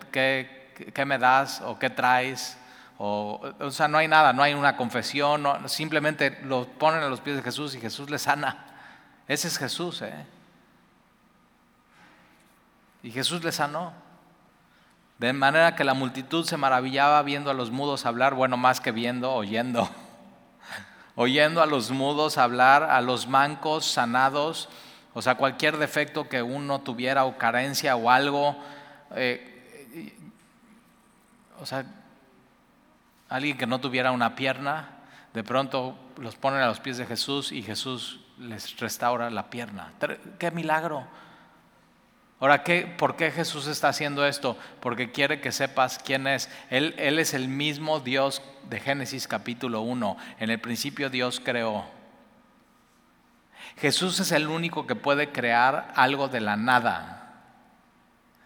qué, 0.95 1.05
me 1.05 1.19
das 1.19 1.61
o 1.61 1.79
qué 1.79 1.91
traes. 1.91 2.59
O, 2.99 3.53
o, 3.61 3.71
sea, 3.71 3.89
no 3.89 3.99
hay 3.99 4.09
nada, 4.09 4.33
no 4.33 4.43
hay 4.43 4.55
una 4.55 4.77
confesión, 4.77 5.47
simplemente 5.67 6.41
lo 6.45 6.67
ponen 6.67 7.03
a 7.03 7.09
los 7.09 7.21
pies 7.21 7.37
de 7.37 7.43
Jesús 7.43 7.75
y 7.75 7.81
Jesús 7.81 8.09
le 8.09 8.19
sana. 8.19 8.65
Ese 9.29 9.49
es 9.49 9.59
Jesús, 9.59 10.01
¿eh? 10.03 10.25
Y 13.03 13.11
Jesús 13.11 13.45
le 13.45 13.53
sanó. 13.53 13.93
De 15.19 15.33
manera 15.33 15.75
que 15.77 15.85
la 15.85 15.95
multitud 15.95 16.45
se 16.45 16.57
maravillaba 16.57 17.23
viendo 17.23 17.51
a 17.51 17.55
los 17.55 17.71
mudos 17.71 18.05
hablar, 18.05 18.35
bueno, 18.35 18.57
más 18.57 18.81
que 18.81 18.93
viendo, 18.93 19.33
oyendo. 19.33 19.89
oyendo 21.15 21.63
a 21.63 21.67
los 21.67 21.91
mudos 21.91 22.37
hablar, 22.37 22.83
a 22.85 23.01
los 23.01 23.27
mancos 23.27 23.87
sanados, 23.87 24.69
o 25.17 25.23
sea, 25.23 25.37
cualquier 25.37 25.79
defecto 25.79 26.29
que 26.29 26.43
uno 26.43 26.83
tuviera 26.83 27.25
o 27.25 27.39
carencia 27.39 27.97
o 27.97 28.11
algo. 28.11 28.55
Eh, 29.15 30.15
o 31.59 31.65
sea, 31.65 31.87
alguien 33.31 33.57
que 33.57 33.67
no 33.67 33.81
tuviera 33.81 34.13
una 34.13 34.37
pierna, 34.37 34.91
de 35.33 35.43
pronto 35.43 35.97
los 36.19 36.37
ponen 36.37 36.61
a 36.61 36.67
los 36.67 36.81
pies 36.81 36.99
de 36.99 37.07
Jesús 37.07 37.51
y 37.51 37.63
Jesús 37.63 38.21
les 38.39 38.79
restaura 38.79 39.31
la 39.31 39.49
pierna. 39.49 39.95
¡Qué 40.39 40.51
milagro! 40.51 41.07
Ahora, 42.39 42.63
¿qué, 42.63 42.83
¿por 42.83 43.17
qué 43.17 43.31
Jesús 43.31 43.69
está 43.69 43.89
haciendo 43.89 44.27
esto? 44.27 44.59
Porque 44.81 45.13
quiere 45.13 45.41
que 45.41 45.51
sepas 45.51 45.99
quién 45.99 46.27
es. 46.27 46.51
Él, 46.69 46.95
él 46.99 47.19
es 47.19 47.33
el 47.33 47.49
mismo 47.49 48.01
Dios 48.01 48.43
de 48.69 48.81
Génesis 48.81 49.27
capítulo 49.27 49.81
1. 49.81 50.19
En 50.41 50.51
el 50.51 50.61
principio 50.61 51.09
Dios 51.09 51.41
creó. 51.43 51.96
Jesús 53.77 54.21
es 54.21 54.33
el 54.33 54.49
único 54.49 54.87
que 54.87 54.95
puede 54.95 55.33
crear 55.33 55.93
algo 55.97 56.29
de 56.29 56.41
la 56.41 56.57
nada. 56.57 57.13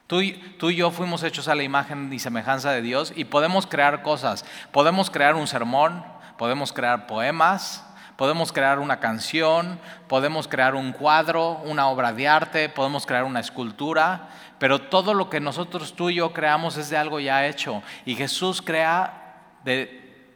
Tú, 0.06 0.20
tú, 0.58 0.70
y 0.70 0.76
yo 0.76 0.90
fuimos 0.90 1.22
hechos 1.22 1.46
a 1.46 1.54
la 1.54 1.62
imagen 1.62 2.12
y 2.12 2.18
semejanza 2.18 2.72
de 2.72 2.82
Dios 2.82 3.12
y 3.14 3.24
podemos 3.24 3.66
crear 3.66 4.02
cosas. 4.02 4.44
Podemos 4.72 5.08
crear 5.08 5.36
un 5.36 5.46
sermón, 5.46 6.04
podemos 6.36 6.72
crear 6.72 7.06
poemas, 7.06 7.84
Podemos 8.20 8.52
crear 8.52 8.80
una 8.80 9.00
canción, 9.00 9.80
podemos 10.06 10.46
crear 10.46 10.74
un 10.74 10.92
cuadro, 10.92 11.52
una 11.64 11.88
obra 11.88 12.12
de 12.12 12.28
arte, 12.28 12.68
podemos 12.68 13.06
crear 13.06 13.24
una 13.24 13.40
escultura, 13.40 14.28
pero 14.58 14.78
todo 14.78 15.14
lo 15.14 15.30
que 15.30 15.40
nosotros 15.40 15.96
tú 15.96 16.10
y 16.10 16.16
yo 16.16 16.30
creamos 16.34 16.76
es 16.76 16.90
de 16.90 16.98
algo 16.98 17.18
ya 17.18 17.46
hecho. 17.46 17.82
Y 18.04 18.16
Jesús 18.16 18.60
crea 18.60 19.54
de, 19.64 20.28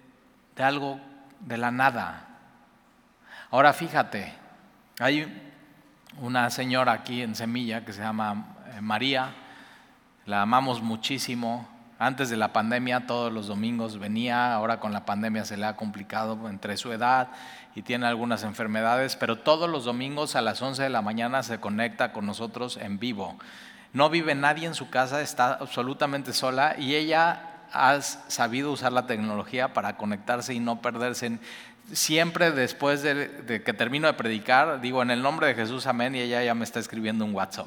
algo 0.56 0.98
de 1.40 1.58
la 1.58 1.70
nada. 1.70 2.26
Ahora 3.50 3.74
fíjate, 3.74 4.32
hay 5.00 5.52
una 6.20 6.50
señora 6.50 6.92
aquí 6.92 7.22
en 7.22 7.34
Semilla 7.34 7.84
que 7.84 7.92
se 7.92 8.00
llama 8.00 8.56
eh, 8.74 8.80
María, 8.80 9.34
la 10.26 10.42
amamos 10.42 10.82
muchísimo. 10.82 11.68
Antes 11.98 12.30
de 12.30 12.36
la 12.36 12.52
pandemia 12.52 13.06
todos 13.06 13.32
los 13.32 13.46
domingos 13.46 13.98
venía, 13.98 14.54
ahora 14.54 14.78
con 14.78 14.92
la 14.92 15.04
pandemia 15.04 15.44
se 15.44 15.56
le 15.56 15.66
ha 15.66 15.76
complicado 15.76 16.48
entre 16.48 16.76
su 16.76 16.92
edad 16.92 17.28
y 17.74 17.82
tiene 17.82 18.06
algunas 18.06 18.44
enfermedades, 18.44 19.16
pero 19.16 19.38
todos 19.38 19.68
los 19.68 19.84
domingos 19.84 20.36
a 20.36 20.42
las 20.42 20.62
11 20.62 20.84
de 20.84 20.90
la 20.90 21.02
mañana 21.02 21.42
se 21.42 21.58
conecta 21.58 22.12
con 22.12 22.26
nosotros 22.26 22.76
en 22.76 22.98
vivo. 22.98 23.36
No 23.92 24.10
vive 24.10 24.34
nadie 24.34 24.66
en 24.66 24.74
su 24.74 24.90
casa, 24.90 25.22
está 25.22 25.54
absolutamente 25.54 26.32
sola 26.32 26.76
y 26.78 26.94
ella 26.94 27.54
ha 27.72 28.00
sabido 28.00 28.70
usar 28.70 28.92
la 28.92 29.06
tecnología 29.06 29.72
para 29.72 29.96
conectarse 29.96 30.54
y 30.54 30.60
no 30.60 30.80
perderse. 30.80 31.38
Siempre 31.92 32.50
después 32.50 33.02
de, 33.02 33.62
que 33.64 33.72
termino 33.72 34.06
de 34.06 34.14
predicar, 34.14 34.80
digo 34.80 35.02
en 35.02 35.10
el 35.10 35.22
nombre 35.22 35.46
de 35.48 35.54
Jesús, 35.54 35.86
amén, 35.86 36.14
y 36.14 36.20
ella 36.20 36.42
ya 36.42 36.54
me 36.54 36.64
está 36.64 36.80
escribiendo 36.80 37.24
un 37.24 37.34
WhatsApp 37.34 37.66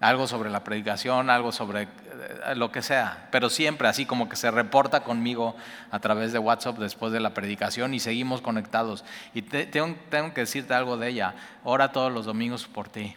algo 0.00 0.26
sobre 0.26 0.48
la 0.48 0.64
predicación, 0.64 1.28
algo 1.28 1.52
sobre 1.52 1.82
eh, 1.82 2.54
lo 2.56 2.72
que 2.72 2.80
sea, 2.80 3.28
pero 3.30 3.50
siempre 3.50 3.86
así 3.86 4.06
como 4.06 4.30
que 4.30 4.36
se 4.36 4.50
reporta 4.50 5.04
conmigo 5.04 5.54
a 5.90 6.00
través 6.00 6.32
de 6.32 6.38
WhatsApp 6.38 6.78
después 6.78 7.12
de 7.12 7.20
la 7.20 7.34
predicación 7.34 7.92
y 7.92 8.00
seguimos 8.00 8.40
conectados. 8.40 9.04
Y 9.34 9.42
tengo, 9.42 9.94
tengo 10.08 10.32
que 10.32 10.40
decirte 10.40 10.72
algo 10.72 10.96
de 10.96 11.08
ella, 11.08 11.34
ora 11.64 11.92
todos 11.92 12.10
los 12.10 12.24
domingos 12.24 12.66
por 12.66 12.88
ti. 12.88 13.14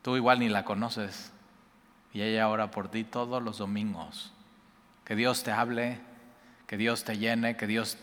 Tú 0.00 0.16
igual 0.16 0.38
ni 0.38 0.48
la 0.48 0.64
conoces 0.64 1.30
y 2.14 2.22
ella 2.22 2.48
ora 2.48 2.70
por 2.70 2.88
ti 2.88 3.04
todos 3.04 3.42
los 3.42 3.58
domingos. 3.58 4.32
Que 5.04 5.14
Dios 5.14 5.42
te 5.42 5.52
hable, 5.52 6.00
que 6.70 6.76
Dios 6.76 7.02
te 7.02 7.18
llene, 7.18 7.56
que 7.56 7.66
Dios 7.66 7.98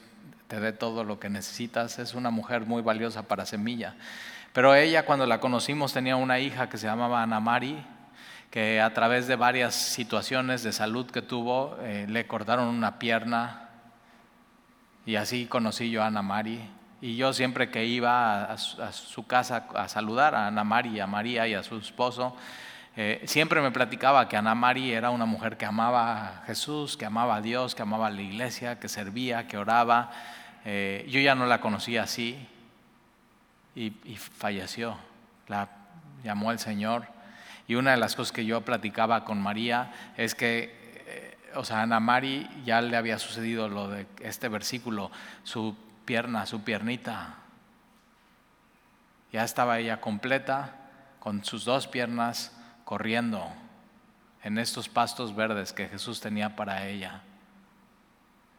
te 0.50 0.60
dé 0.60 0.74
todo 0.74 1.06
lo 1.06 1.22
que 1.22 1.30
necesitas. 1.30 2.00
Es 2.00 2.14
una 2.16 2.32
mujer 2.32 2.66
muy 2.66 2.82
valiosa 2.82 3.24
para 3.24 3.46
Semilla. 3.46 3.96
Pero 4.52 4.76
ella 4.76 5.06
cuando 5.06 5.26
la 5.26 5.40
conocimos 5.40 5.94
tenía 5.94 6.18
una 6.18 6.40
hija 6.40 6.68
que 6.68 6.78
se 6.78 6.86
llamaba 6.86 7.24
Ana 7.24 7.40
Mari, 7.40 7.82
que 8.52 8.82
a 8.82 8.94
través 8.94 9.26
de 9.26 9.38
varias 9.38 9.74
situaciones 9.74 10.64
de 10.64 10.74
salud 10.74 11.10
que 11.10 11.22
tuvo, 11.22 11.78
eh, 11.80 12.08
le 12.10 12.28
cortaron 12.28 12.68
una 12.68 13.00
pierna 13.00 13.70
y 15.06 15.16
así 15.16 15.46
conocí 15.46 15.90
yo 15.90 16.04
a 16.04 16.08
Ana 16.08 16.22
Mari. 16.22 16.60
Y 17.00 17.16
yo 17.16 17.32
siempre 17.32 17.72
que 17.72 17.86
iba 17.86 18.52
a, 18.52 18.58
su 18.58 19.26
casa 19.28 19.68
a 19.76 19.88
saludar 19.88 20.36
a 20.36 20.48
Ana 20.48 20.66
Mari, 20.66 21.00
a 21.00 21.08
María 21.08 21.48
y 21.48 21.54
a 21.54 21.64
su 21.64 21.78
esposo, 21.78 22.36
eh, 23.00 23.22
siempre 23.28 23.62
me 23.62 23.70
platicaba 23.70 24.28
que 24.28 24.38
Ana 24.38 24.56
Mari 24.56 24.92
era 24.92 25.12
una 25.12 25.28
mujer 25.28 25.56
que 25.56 25.68
amaba 25.68 26.30
a 26.30 26.44
Jesús, 26.48 26.98
que 26.98 27.06
amaba 27.06 27.36
a 27.36 27.42
Dios, 27.42 27.76
que 27.76 27.84
amaba 27.84 28.08
a 28.08 28.10
la 28.10 28.24
iglesia, 28.24 28.80
que 28.80 28.90
servía, 28.90 29.48
que 29.48 29.56
oraba. 29.56 30.10
Eh, 30.66 31.06
yo 31.08 31.20
ya 31.20 31.36
no 31.36 31.46
la 31.46 31.62
conocía 31.62 32.02
así, 32.02 32.36
y, 33.76 33.92
falleció. 34.16 34.98
La 35.48 35.70
llamó 36.24 36.52
el 36.52 36.58
Señor. 36.58 37.06
Y 37.68 37.76
una 37.76 37.92
de 37.92 37.98
las 37.98 38.16
cosas 38.16 38.32
que 38.32 38.48
yo 38.48 38.62
platicaba 38.62 39.26
con 39.26 39.40
María 39.40 39.92
es 40.18 40.34
que, 40.34 40.76
eh, 41.06 41.38
o 41.54 41.64
sea, 41.64 41.84
Ana 41.84 42.00
Mari 42.00 42.50
ya 42.66 42.82
le 42.82 42.98
había 42.98 43.20
sucedido 43.20 43.70
lo 43.70 43.90
de 43.90 44.08
este 44.22 44.50
versículo, 44.50 45.12
su 45.44 45.78
pierna, 46.06 46.48
su 46.48 46.64
piernita. 46.64 47.36
Ya 49.32 49.44
estaba 49.44 49.78
ella 49.78 50.02
completa, 50.02 50.74
con 51.20 51.46
sus 51.46 51.64
dos 51.64 51.86
piernas, 51.86 52.57
corriendo 52.88 53.46
en 54.44 54.58
estos 54.58 54.88
pastos 54.88 55.36
verdes 55.36 55.74
que 55.74 55.90
Jesús 55.90 56.22
tenía 56.22 56.56
para 56.56 56.88
ella. 56.88 57.22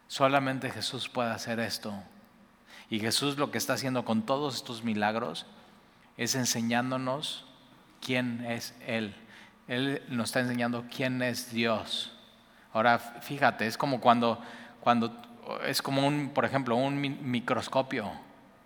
Solamente 0.07 0.69
Jesús 0.69 1.09
puede 1.09 1.31
hacer 1.31 1.59
esto. 1.59 1.95
Y 2.91 2.99
Jesús 2.99 3.39
lo 3.39 3.49
que 3.49 3.57
está 3.57 3.73
haciendo 3.73 4.05
con 4.05 4.21
todos 4.21 4.57
estos 4.57 4.83
milagros 4.83 5.47
es 6.15 6.35
enseñándonos 6.35 7.47
quién 8.05 8.45
es 8.45 8.75
Él. 8.85 9.15
Él 9.67 10.03
nos 10.09 10.29
está 10.29 10.41
enseñando 10.41 10.85
quién 10.95 11.23
es 11.23 11.51
Dios. 11.51 12.15
Ahora, 12.71 12.99
fíjate, 12.99 13.65
es 13.65 13.79
como 13.79 13.99
cuando, 13.99 14.39
cuando 14.79 15.11
es 15.65 15.81
como 15.81 16.05
un, 16.05 16.29
por 16.35 16.45
ejemplo, 16.45 16.75
un 16.75 17.01
microscopio 17.31 18.11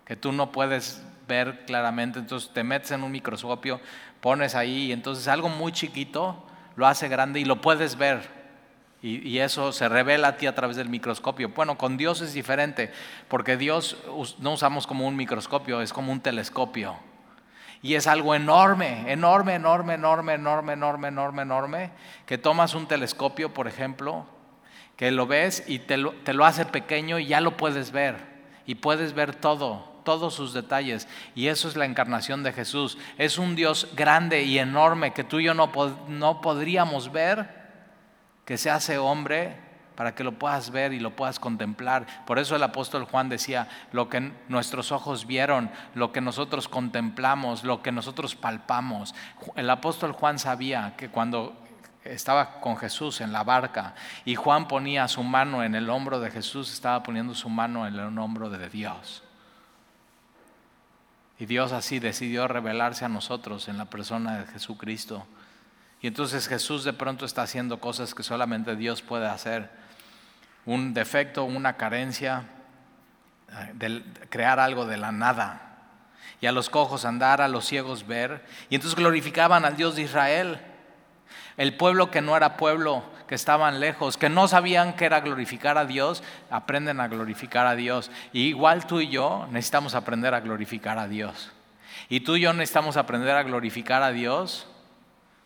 que 0.04 0.18
tú 0.18 0.34
no 0.34 0.52
puedes 0.52 1.02
ver 1.28 1.66
claramente, 1.66 2.20
entonces 2.20 2.52
te 2.54 2.64
metes 2.64 2.92
en 2.92 3.04
un 3.04 3.12
microscopio, 3.12 3.80
pones 4.22 4.56
ahí 4.56 4.86
y 4.86 4.92
entonces 4.92 5.28
algo 5.28 5.50
muy 5.50 5.72
chiquito 5.72 6.46
lo 6.76 6.88
hace 6.88 7.08
grande 7.08 7.40
y 7.40 7.46
lo 7.46 7.62
puedes 7.62 7.98
ver. 7.98 8.44
Y, 9.02 9.40
eso 9.40 9.74
se 9.74 9.90
revela 9.90 10.30
a 10.30 10.38
ti 10.38 10.48
a 10.48 10.56
través 10.56 10.78
del 10.78 10.88
microscopio. 10.88 11.50
Bueno, 11.50 11.78
con 11.78 11.98
Dios 11.98 12.22
es 12.22 12.34
diferente, 12.34 12.90
porque 13.28 13.58
Dios 13.58 13.98
no 14.40 14.54
usamos 14.54 14.88
como 14.88 15.06
un 15.06 15.18
microscopio, 15.18 15.82
es 15.82 15.92
como 15.92 16.14
un 16.14 16.22
telescopio. 16.22 16.96
Y 17.82 17.96
es 17.96 18.08
algo 18.08 18.34
enorme, 18.34 19.12
enorme, 19.12 19.56
enorme, 19.56 19.96
enorme, 19.96 20.36
enorme, 20.36 20.72
enorme, 20.72 21.08
enorme, 21.10 21.42
enorme, 21.42 21.92
que 22.26 22.38
tomas 22.38 22.76
un 22.76 22.88
telescopio, 22.88 23.54
por 23.54 23.68
ejemplo, 23.68 24.26
que 24.96 25.12
lo 25.12 25.28
ves 25.28 25.66
y 25.68 25.80
te 25.80 25.98
lo, 25.98 26.14
te 26.24 26.34
lo 26.34 26.46
hace 26.46 26.66
pequeño 26.66 27.20
y 27.20 27.26
ya 27.26 27.42
lo 27.42 27.58
puedes 27.58 27.92
ver. 27.92 28.16
Y 28.66 28.76
puedes 28.76 29.14
ver 29.14 29.36
todo, 29.36 29.93
todos 30.04 30.34
sus 30.34 30.54
detalles. 30.54 31.08
Y 31.36 31.48
eso 31.48 31.68
es 31.68 31.76
la 31.76 31.86
encarnación 31.86 32.44
de 32.44 32.54
Jesús. 32.54 32.98
Es 33.18 33.38
un 33.38 33.56
Dios 33.56 33.88
grande 33.96 34.44
y 34.44 34.60
enorme 34.60 35.14
que 35.14 35.24
tú 35.24 35.40
y 35.40 35.46
yo 35.46 35.54
no, 35.54 35.72
no 36.08 36.42
podríamos 36.42 37.12
ver 37.12 37.64
que 38.46 38.58
se 38.58 38.70
hace 38.70 38.98
hombre 38.98 39.58
para 39.96 40.16
que 40.16 40.24
lo 40.24 40.34
puedas 40.34 40.72
ver 40.72 40.94
y 40.94 41.00
lo 41.00 41.16
puedas 41.16 41.40
contemplar. 41.40 42.26
Por 42.26 42.40
eso 42.40 42.56
el 42.56 42.64
apóstol 42.64 43.06
Juan 43.06 43.30
decía, 43.30 43.68
lo 43.92 44.10
que 44.10 44.32
nuestros 44.50 44.92
ojos 44.92 45.28
vieron, 45.28 45.72
lo 45.94 46.12
que 46.12 46.22
nosotros 46.22 46.68
contemplamos, 46.68 47.64
lo 47.64 47.82
que 47.82 47.92
nosotros 47.92 48.36
palpamos. 48.36 49.14
El 49.56 49.70
apóstol 49.70 50.14
Juan 50.14 50.40
sabía 50.40 50.96
que 50.98 51.10
cuando 51.10 51.56
estaba 52.04 52.60
con 52.60 52.76
Jesús 52.78 53.22
en 53.22 53.32
la 53.32 53.44
barca 53.44 53.96
y 54.26 54.36
Juan 54.36 54.68
ponía 54.68 55.08
su 55.08 55.24
mano 55.24 55.64
en 55.64 55.76
el 55.76 55.90
hombro 55.90 56.20
de 56.20 56.32
Jesús, 56.32 56.72
estaba 56.74 57.04
poniendo 57.04 57.34
su 57.34 57.50
mano 57.50 57.88
en 57.88 57.96
el 57.96 58.18
hombro 58.18 58.50
de 58.50 58.70
Dios. 58.70 59.23
Y 61.44 61.46
Dios 61.46 61.74
así 61.74 62.00
decidió 62.00 62.48
revelarse 62.48 63.04
a 63.04 63.10
nosotros 63.10 63.68
en 63.68 63.78
la 63.78 63.84
persona 63.84 64.38
de 64.38 64.48
Jesucristo. 64.54 65.28
Y 66.00 66.08
entonces 66.08 66.48
Jesús 66.48 66.86
de 66.86 66.94
pronto 66.94 67.26
está 67.26 67.42
haciendo 67.42 67.82
cosas 67.82 68.16
que 68.16 68.24
solamente 68.24 68.78
Dios 68.78 69.02
puede 69.02 69.28
hacer. 69.28 69.70
Un 70.66 70.94
defecto, 70.94 71.44
una 71.44 71.76
carencia, 71.76 72.46
eh, 73.78 74.04
crear 74.30 74.58
algo 74.62 74.86
de 74.86 74.96
la 74.96 75.12
nada. 75.12 75.80
Y 76.40 76.46
a 76.46 76.54
los 76.54 76.70
cojos 76.70 77.04
andar, 77.04 77.42
a 77.42 77.50
los 77.50 77.66
ciegos 77.66 78.08
ver. 78.08 78.46
Y 78.70 78.76
entonces 78.76 78.98
glorificaban 78.98 79.66
al 79.66 79.76
Dios 79.76 79.98
de 79.98 80.04
Israel. 80.04 80.62
El 81.58 81.76
pueblo 81.76 82.10
que 82.10 82.22
no 82.22 82.36
era 82.36 82.58
pueblo, 82.58 83.04
que 83.28 83.36
estaban 83.36 83.80
lejos, 83.80 84.18
que 84.18 84.30
no 84.30 84.48
sabían 84.48 84.94
que 84.94 85.06
era 85.06 85.22
glorificar 85.22 85.78
a 85.78 85.86
Dios, 85.86 86.24
aprenden 86.50 87.00
a 87.00 87.08
glorificar 87.08 87.68
a 87.68 87.76
Dios. 87.76 88.12
Y 88.32 88.48
igual 88.48 88.88
tú 88.88 89.00
y 89.02 89.10
yo 89.10 89.48
necesitamos 89.52 89.96
aprender 89.96 90.34
a 90.34 90.40
glorificar 90.42 90.98
a 90.98 91.08
Dios. 91.08 91.52
Y 92.10 92.22
tú 92.22 92.36
y 92.36 92.42
yo 92.42 92.54
necesitamos 92.54 92.98
aprender 92.98 93.36
a 93.36 93.44
glorificar 93.44 94.04
a 94.04 94.12
Dios 94.12 94.68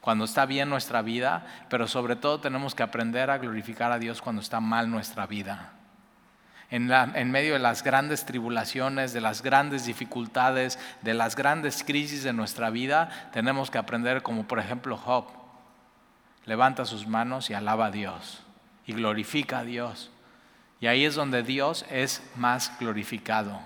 cuando 0.02 0.26
está 0.26 0.46
bien 0.46 0.70
nuestra 0.70 1.02
vida, 1.02 1.46
pero 1.70 1.88
sobre 1.88 2.16
todo 2.16 2.40
tenemos 2.40 2.74
que 2.74 2.84
aprender 2.84 3.30
a 3.30 3.38
glorificar 3.38 3.92
a 3.92 4.00
Dios 4.00 4.22
cuando 4.22 4.42
está 4.42 4.60
mal 4.60 4.90
nuestra 4.90 5.28
vida. 5.28 5.74
En, 6.70 7.32
medio 7.32 7.54
de 7.54 7.60
las 7.60 7.84
grandes 7.84 8.26
tribulaciones, 8.26 9.14
de 9.14 9.22
las 9.22 9.42
grandes 9.42 9.86
dificultades, 9.86 10.80
de 11.02 11.14
las 11.14 11.36
grandes 11.36 11.84
crisis 11.84 12.24
de 12.24 12.34
nuestra 12.34 12.70
vida, 12.70 13.30
tenemos 13.32 13.72
que 13.72 13.78
aprender 13.78 14.22
como 14.22 14.46
por 14.46 14.60
ejemplo 14.60 14.98
Job 14.98 15.47
levanta 16.48 16.86
sus 16.86 17.06
manos 17.06 17.52
y 17.52 17.54
alaba 17.54 17.88
a 17.88 17.92
Dios 17.92 18.42
y 18.88 18.94
glorifica 18.94 19.60
a 19.60 19.64
Dios. 19.64 20.10
Y 20.80 20.88
ahí 20.88 21.06
es 21.06 21.14
donde 21.14 21.44
Dios 21.44 21.86
es 21.92 22.24
más 22.36 22.72
glorificado, 22.80 23.60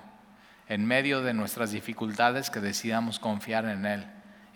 en 0.68 0.86
medio 0.86 1.22
de 1.22 1.34
nuestras 1.34 1.72
dificultades 1.72 2.50
que 2.50 2.60
decidamos 2.60 3.20
confiar 3.20 3.66
en 3.66 3.86
Él 3.86 4.06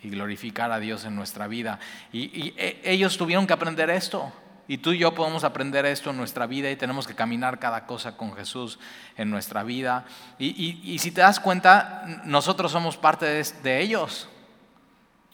y 0.02 0.10
glorificar 0.10 0.72
a 0.72 0.80
Dios 0.80 1.04
en 1.04 1.14
nuestra 1.14 1.46
vida. 1.46 1.78
Y, 2.12 2.54
e, 2.56 2.80
ellos 2.84 3.16
tuvieron 3.16 3.46
que 3.46 3.52
aprender 3.52 3.90
esto. 3.90 4.32
Y 4.68 4.78
tú 4.78 4.92
y 4.92 4.98
yo 4.98 5.14
podemos 5.14 5.44
aprender 5.44 5.86
esto 5.86 6.10
en 6.10 6.16
nuestra 6.16 6.46
vida 6.46 6.68
y 6.70 6.76
tenemos 6.76 7.06
que 7.06 7.14
caminar 7.14 7.60
cada 7.60 7.86
cosa 7.86 8.16
con 8.16 8.34
Jesús 8.34 8.80
en 9.16 9.30
nuestra 9.30 9.62
vida. 9.62 10.06
Y, 10.40 10.98
si 10.98 11.12
te 11.12 11.20
das 11.20 11.38
cuenta, 11.38 12.22
nosotros 12.24 12.72
somos 12.72 12.96
parte 12.96 13.26
de, 13.26 13.80
ellos. 13.80 14.28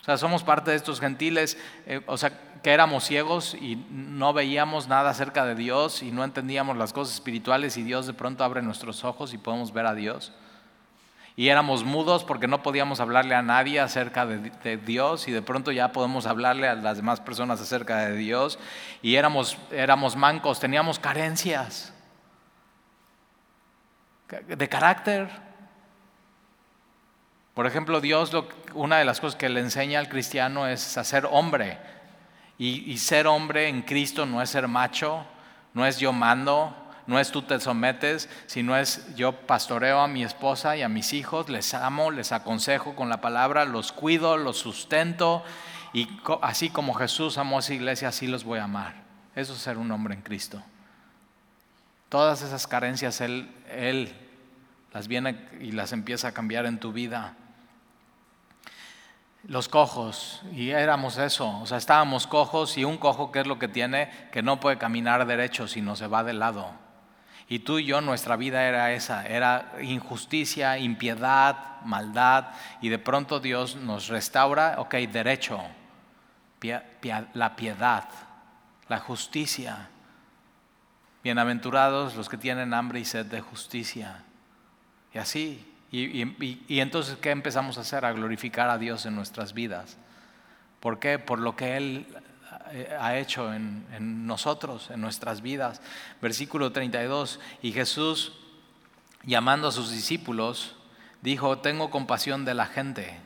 O 0.02 0.04
sea, 0.04 0.18
somos 0.18 0.42
parte 0.42 0.72
de 0.72 0.76
estos 0.76 1.00
gentiles. 1.00 1.56
Eh, 1.86 2.02
o 2.06 2.18
sea, 2.18 2.32
que 2.62 2.70
éramos 2.70 3.04
ciegos 3.04 3.54
y 3.54 3.76
no 3.90 4.32
veíamos 4.32 4.86
nada 4.88 5.10
acerca 5.10 5.44
de 5.44 5.54
Dios 5.54 6.02
y 6.02 6.12
no 6.12 6.22
entendíamos 6.22 6.76
las 6.76 6.92
cosas 6.92 7.14
espirituales 7.14 7.76
y 7.76 7.82
Dios 7.82 8.06
de 8.06 8.14
pronto 8.14 8.44
abre 8.44 8.62
nuestros 8.62 9.04
ojos 9.04 9.34
y 9.34 9.38
podemos 9.38 9.72
ver 9.72 9.86
a 9.86 9.94
Dios. 9.94 10.32
Y 11.34 11.48
éramos 11.48 11.82
mudos 11.82 12.24
porque 12.24 12.46
no 12.46 12.62
podíamos 12.62 13.00
hablarle 13.00 13.34
a 13.34 13.42
nadie 13.42 13.80
acerca 13.80 14.26
de, 14.26 14.76
Dios 14.76 15.28
y 15.28 15.32
de 15.32 15.40
pronto 15.40 15.72
ya 15.72 15.90
podemos 15.92 16.26
hablarle 16.26 16.68
a 16.68 16.74
las 16.74 16.98
demás 16.98 17.20
personas 17.20 17.60
acerca 17.60 18.06
de 18.06 18.16
Dios. 18.16 18.58
Y 19.00 19.16
éramos, 19.16 19.56
éramos 19.70 20.14
mancos, 20.14 20.60
teníamos 20.60 20.98
carencias 20.98 21.94
de 24.46 24.68
carácter. 24.68 25.28
Por 27.54 27.66
ejemplo, 27.66 28.00
Dios, 28.00 28.30
una 28.74 28.98
de 28.98 29.04
las 29.06 29.20
cosas 29.20 29.36
que 29.36 29.48
le 29.48 29.60
enseña 29.60 29.98
al 29.98 30.08
cristiano 30.08 30.68
es 30.68 30.98
a 30.98 31.04
ser 31.04 31.26
hombre. 31.30 31.78
Y, 32.64 32.96
ser 32.98 33.26
hombre 33.26 33.66
en 33.66 33.82
Cristo 33.82 34.24
no 34.24 34.40
es 34.40 34.50
ser 34.50 34.68
macho, 34.68 35.24
no 35.74 35.84
es 35.84 35.98
yo 35.98 36.12
mando, 36.12 36.72
no 37.08 37.18
es 37.18 37.32
tú 37.32 37.42
te 37.42 37.58
sometes, 37.58 38.28
sino 38.46 38.76
es 38.76 39.16
yo 39.16 39.32
pastoreo 39.32 39.98
a 39.98 40.06
mi 40.06 40.22
esposa 40.22 40.76
y 40.76 40.82
a 40.82 40.88
mis 40.88 41.12
hijos, 41.12 41.48
les 41.48 41.74
amo, 41.74 42.12
les 42.12 42.30
aconsejo 42.30 42.94
con 42.94 43.08
la 43.08 43.20
palabra, 43.20 43.64
los 43.64 43.90
cuido, 43.90 44.36
los 44.36 44.58
sustento 44.58 45.42
y 45.92 46.06
así 46.40 46.70
como 46.70 46.94
Jesús 46.94 47.36
amó 47.36 47.56
a 47.56 47.60
esa 47.60 47.74
iglesia, 47.74 48.06
así 48.06 48.28
los 48.28 48.44
voy 48.44 48.60
a 48.60 48.64
amar. 48.64 48.94
Eso 49.34 49.54
es 49.54 49.58
ser 49.58 49.76
un 49.76 49.90
hombre 49.90 50.14
en 50.14 50.22
Cristo. 50.22 50.62
Todas 52.08 52.42
esas 52.42 52.68
carencias 52.68 53.20
Él, 53.20 53.50
él 53.72 54.14
las 54.92 55.08
viene 55.08 55.48
y 55.60 55.72
las 55.72 55.92
empieza 55.92 56.28
a 56.28 56.32
cambiar 56.32 56.66
en 56.66 56.78
tu 56.78 56.92
vida 56.92 57.34
los 59.44 59.68
cojos, 59.68 60.42
y 60.52 60.70
éramos 60.70 61.18
eso, 61.18 61.58
o 61.60 61.66
sea, 61.66 61.78
estábamos 61.78 62.26
cojos 62.26 62.78
y 62.78 62.84
un 62.84 62.96
cojo, 62.96 63.32
¿qué 63.32 63.40
es 63.40 63.46
lo 63.46 63.58
que 63.58 63.68
tiene? 63.68 64.10
Que 64.30 64.42
no 64.42 64.60
puede 64.60 64.78
caminar 64.78 65.26
derecho, 65.26 65.66
sino 65.66 65.96
se 65.96 66.06
va 66.06 66.22
de 66.22 66.32
lado. 66.32 66.70
Y 67.48 67.58
tú 67.60 67.78
y 67.78 67.84
yo, 67.84 68.00
nuestra 68.00 68.36
vida 68.36 68.64
era 68.64 68.92
esa, 68.92 69.26
era 69.26 69.72
injusticia, 69.82 70.78
impiedad, 70.78 71.80
maldad, 71.84 72.46
y 72.80 72.88
de 72.88 72.98
pronto 72.98 73.40
Dios 73.40 73.76
nos 73.76 74.08
restaura, 74.08 74.76
ok, 74.78 74.94
derecho, 74.94 75.60
la 77.34 77.56
piedad, 77.56 78.08
la 78.88 78.98
justicia. 79.00 79.88
Bienaventurados 81.24 82.14
los 82.14 82.28
que 82.28 82.36
tienen 82.36 82.74
hambre 82.74 83.00
y 83.00 83.04
sed 83.04 83.26
de 83.26 83.40
justicia. 83.40 84.24
Y 85.12 85.18
así, 85.18 85.71
y, 85.92 86.80
entonces, 86.80 87.18
¿qué 87.20 87.30
empezamos 87.30 87.76
a 87.76 87.82
hacer? 87.82 88.06
A 88.06 88.12
glorificar 88.12 88.70
a 88.70 88.78
Dios 88.78 89.04
en 89.04 89.14
nuestras 89.14 89.52
vidas. 89.52 89.98
¿Por 90.80 90.98
qué? 90.98 91.18
Por 91.18 91.38
lo 91.38 91.54
que 91.54 91.76
Él 91.76 92.06
eh, 92.70 92.96
ha 92.98 93.18
hecho 93.18 93.52
en, 93.52 93.86
en 93.94 94.26
nosotros, 94.26 94.90
en 94.90 95.02
nuestras 95.02 95.42
vidas. 95.42 95.82
Versículo 96.22 96.72
32, 96.72 97.40
y 97.60 97.72
Jesús, 97.72 98.32
llamando 99.22 99.68
a 99.68 99.72
sus 99.72 99.90
discípulos, 99.90 100.76
dijo, 101.20 101.58
tengo 101.58 101.90
compasión 101.90 102.46
de 102.46 102.54
la 102.54 102.66
gente. 102.66 103.20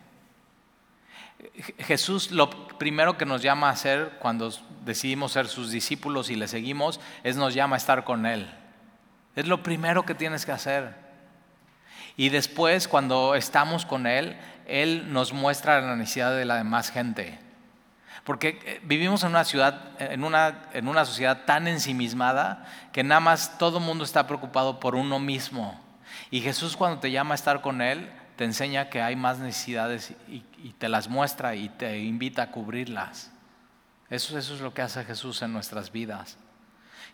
Jesús 1.78 2.32
lo 2.32 2.50
primero 2.78 3.16
que 3.16 3.26
nos 3.26 3.42
llama 3.42 3.68
a 3.68 3.72
hacer 3.72 4.16
cuando 4.18 4.52
decidimos 4.84 5.32
ser 5.32 5.46
sus 5.46 5.70
discípulos 5.70 6.30
y 6.30 6.36
le 6.36 6.48
seguimos 6.48 6.98
es 7.22 7.36
nos 7.36 7.54
llama 7.54 7.76
a 7.76 7.78
estar 7.78 8.04
con 8.04 8.26
Él. 8.26 8.50
Es 9.36 9.46
lo 9.46 9.62
primero 9.62 10.04
que 10.04 10.14
tienes 10.14 10.46
que 10.46 10.52
hacer. 10.52 11.05
Y 12.16 12.30
después, 12.30 12.88
cuando 12.88 13.34
estamos 13.34 13.84
con 13.84 14.06
Él, 14.06 14.36
Él 14.66 15.12
nos 15.12 15.32
muestra 15.32 15.80
la 15.80 15.96
necesidad 15.96 16.34
de 16.34 16.44
la 16.44 16.56
demás 16.56 16.90
gente. 16.90 17.38
Porque 18.24 18.58
eh, 18.64 18.80
vivimos 18.82 19.22
en 19.22 19.30
una 19.30 19.44
ciudad, 19.44 19.92
en 20.00 20.24
una, 20.24 20.62
en 20.72 20.88
una 20.88 21.04
sociedad 21.04 21.44
tan 21.44 21.68
ensimismada 21.68 22.66
que 22.92 23.04
nada 23.04 23.20
más 23.20 23.58
todo 23.58 23.78
el 23.78 23.84
mundo 23.84 24.02
está 24.02 24.26
preocupado 24.26 24.80
por 24.80 24.94
uno 24.94 25.18
mismo. 25.18 25.80
Y 26.30 26.40
Jesús 26.40 26.76
cuando 26.76 26.98
te 27.00 27.10
llama 27.10 27.34
a 27.34 27.36
estar 27.36 27.60
con 27.60 27.82
Él, 27.82 28.10
te 28.36 28.44
enseña 28.44 28.88
que 28.90 29.02
hay 29.02 29.16
más 29.16 29.38
necesidades 29.38 30.12
y, 30.28 30.42
te 30.78 30.88
las 30.88 31.08
muestra 31.08 31.54
y 31.54 31.68
te 31.68 32.00
invita 32.00 32.42
a 32.42 32.50
cubrirlas. 32.50 33.30
Eso, 34.10 34.36
eso 34.36 34.54
es 34.54 34.60
lo 34.60 34.74
que 34.74 34.82
hace 34.82 35.04
Jesús 35.04 35.40
en 35.42 35.52
nuestras 35.52 35.92
vidas. 35.92 36.36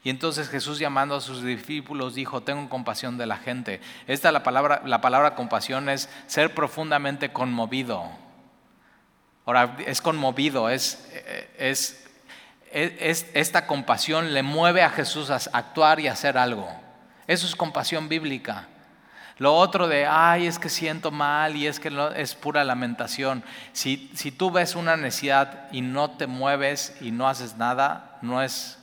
Y 0.05 0.11
entonces 0.11 0.49
Jesús 0.49 0.79
llamando 0.79 1.15
a 1.15 1.21
sus 1.21 1.43
discípulos 1.43 2.15
dijo, 2.15 2.43
tengo 2.43 2.69
compasión 2.69 3.19
de 3.19 3.27
la 3.27 3.37
gente. 3.37 3.81
Esta 4.09 4.33
la 4.33 4.43
palabra, 4.43 4.83
la 4.85 5.01
palabra 5.01 5.37
compasión 5.37 5.89
es 5.89 6.09
ser 6.27 6.55
profundamente 6.55 7.33
conmovido. 7.33 8.11
Ahora, 9.47 9.77
es 9.87 10.01
conmovido, 10.01 10.69
es, 10.71 11.09
es, 11.57 12.05
es, 12.73 13.27
esta 13.35 13.67
compasión 13.67 14.35
le 14.35 14.43
mueve 14.43 14.83
a 14.83 14.91
Jesús 14.91 15.31
a 15.31 15.37
actuar 15.53 16.01
y 16.01 16.09
hacer 16.09 16.37
algo. 16.37 16.69
Eso 17.27 17.47
es 17.47 17.55
compasión 17.55 18.09
bíblica. 18.09 18.69
Lo 19.39 19.55
otro 19.55 19.89
de, 19.89 20.07
ay, 20.07 20.47
es 20.47 20.59
que 20.59 20.69
siento 20.69 21.11
mal 21.11 21.57
y 21.57 21.67
es 21.67 21.81
que 21.81 21.91
es 22.17 22.35
pura 22.35 22.65
lamentación. 22.65 23.43
Si, 23.73 24.11
si 24.15 24.31
tú 24.31 24.51
ves 24.51 24.75
una 24.75 24.97
necesidad 24.97 25.69
y 25.73 25.81
no 25.81 26.11
te 26.11 26.27
mueves 26.27 26.97
y 27.01 27.11
no 27.11 27.29
haces 27.29 27.57
nada, 27.57 28.19
no 28.23 28.43
es 28.43 28.79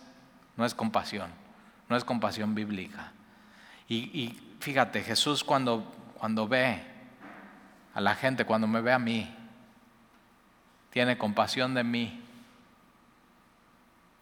no 0.60 0.66
es 0.66 0.76
compasión, 0.76 1.32
no 1.88 1.96
es 1.96 2.04
compasión 2.04 2.54
bíblica. 2.54 3.14
Y, 3.88 4.38
fíjate, 4.60 5.02
Jesús 5.02 5.42
cuando, 5.42 5.90
cuando 6.18 6.50
ve 6.50 6.84
a 7.94 8.02
la 8.02 8.14
gente, 8.14 8.44
cuando 8.44 8.68
me 8.68 8.82
ve 8.82 8.92
a 8.92 9.00
mí, 9.00 9.34
tiene 10.90 11.18
compasión 11.18 11.74
de 11.74 11.86
mí. 11.86 12.22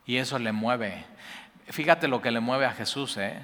Y 0.06 0.17
eso 0.17 0.38
le 0.38 0.52
mueve. 0.52 1.06
Fíjate 1.65 2.08
lo 2.08 2.21
que 2.21 2.30
le 2.30 2.39
mueve 2.39 2.67
a 2.67 2.71
Jesús, 2.71 3.17
¿eh? 3.17 3.43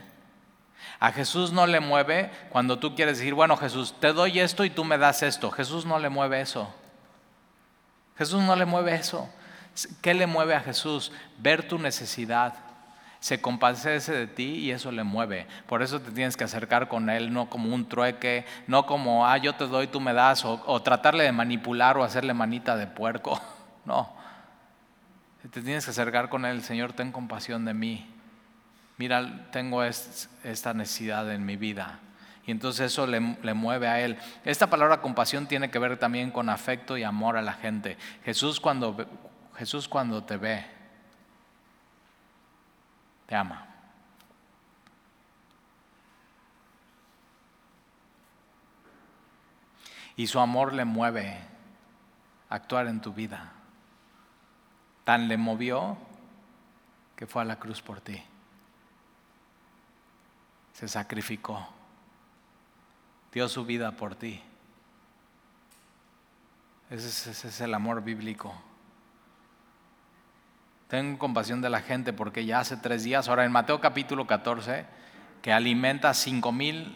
A 0.99 1.11
Jesús 1.11 1.51
no 1.51 1.65
le 1.65 1.79
mueve 1.79 2.29
cuando 2.51 2.77
tú 2.77 2.95
quieres 2.95 3.17
decir, 3.17 3.33
bueno 3.33 3.57
Jesús, 3.57 3.99
te 3.99 4.13
doy 4.13 4.39
esto 4.39 4.63
y 4.65 4.69
tú 4.69 4.85
me 4.85 4.99
das 4.99 5.23
esto. 5.23 5.49
Jesús 5.49 5.83
no 5.85 5.97
le 5.97 6.09
mueve 6.09 6.41
eso. 6.41 6.71
Jesús 8.17 8.43
no 8.43 8.55
le 8.55 8.65
mueve 8.65 8.93
eso 8.93 9.27
¿Qué 10.01 10.13
le 10.13 10.27
mueve 10.27 10.53
a 10.55 10.61
Jesús? 10.61 11.11
Ver 11.39 11.67
tu 11.67 11.79
necesidad. 11.79 12.53
Se 13.23 13.39
compadece 13.39 14.11
de 14.11 14.27
ti 14.27 14.55
y 14.55 14.71
eso 14.71 14.91
le 14.91 15.05
mueve. 15.05 15.47
Por 15.65 15.81
eso 15.81 16.01
te 16.01 16.11
tienes 16.11 16.35
que 16.35 16.43
acercar 16.43 16.89
con 16.89 17.09
Él, 17.09 17.31
no 17.31 17.49
como 17.49 17.73
un 17.73 17.87
trueque, 17.87 18.45
no 18.67 18.85
como, 18.85 19.25
ah, 19.25 19.37
yo 19.37 19.55
te 19.55 19.65
doy, 19.65 19.87
tú 19.87 20.01
me 20.01 20.11
das, 20.11 20.43
o, 20.43 20.81
tratarle 20.81 21.23
de 21.23 21.31
manipular 21.31 21.97
o 21.97 22.03
hacerle 22.03 22.33
manita 22.33 22.75
de 22.75 22.85
puerco. 22.85 23.41
No. 23.85 24.13
Te 25.41 25.61
tienes 25.61 25.85
que 25.85 25.91
acercar 25.91 26.27
con 26.27 26.43
Él, 26.43 26.63
Señor, 26.63 26.91
ten 26.91 27.13
compasión 27.13 27.63
de 27.63 27.73
mí. 27.73 28.13
Mira, 28.97 29.49
tengo 29.51 29.85
esta 29.85 30.73
necesidad 30.73 31.31
en 31.31 31.45
mi 31.45 31.55
vida. 31.55 31.99
Y 32.45 32.51
entonces 32.51 32.91
eso 32.91 33.07
le, 33.07 33.37
le, 33.41 33.53
mueve 33.53 33.87
a 33.87 34.01
Él. 34.01 34.17
Esta 34.43 34.69
palabra 34.69 34.99
compasión 34.99 35.47
tiene 35.47 35.71
que 35.71 35.79
ver 35.79 35.97
también 35.97 36.29
con 36.29 36.49
afecto 36.49 36.97
y 36.97 37.03
amor 37.03 37.37
a 37.37 37.41
la 37.41 37.53
gente. 37.53 37.97
Jesús 38.25 38.59
cuando, 38.59 38.97
Jesús 39.55 39.87
cuando 39.87 40.25
te 40.25 40.35
ve, 40.35 40.72
te 43.25 43.35
ama. 43.35 43.67
Y 50.15 50.27
su 50.27 50.39
amor 50.39 50.73
le 50.73 50.85
mueve 50.85 51.39
a 52.49 52.55
actuar 52.55 52.87
en 52.87 53.01
tu 53.01 53.13
vida. 53.13 53.51
Tan 55.03 55.27
le 55.27 55.37
movió 55.37 55.97
que 57.15 57.25
fue 57.25 57.41
a 57.41 57.45
la 57.45 57.57
cruz 57.57 57.81
por 57.81 57.99
ti. 57.99 58.23
Se 60.73 60.87
sacrificó. 60.87 61.67
Dio 63.31 63.49
su 63.49 63.65
vida 63.65 63.91
por 63.91 64.15
ti. 64.15 64.41
Ese 66.89 67.31
es, 67.31 67.61
el 67.61 67.73
amor 67.73 68.03
bíblico. 68.03 68.53
Tengo 70.93 71.17
compasión 71.17 71.59
de 71.59 71.71
la 71.71 71.81
gente 71.81 72.13
porque 72.13 72.45
ya 72.45 72.59
hace 72.59 72.77
tres 72.77 73.03
días, 73.03 73.27
ahora 73.27 73.45
en 73.45 73.51
Mateo 73.51 73.81
capítulo 73.81 74.27
14, 74.27 74.85
que 75.41 75.51
alimenta 75.51 76.13
cinco 76.13 76.51
mil, 76.51 76.95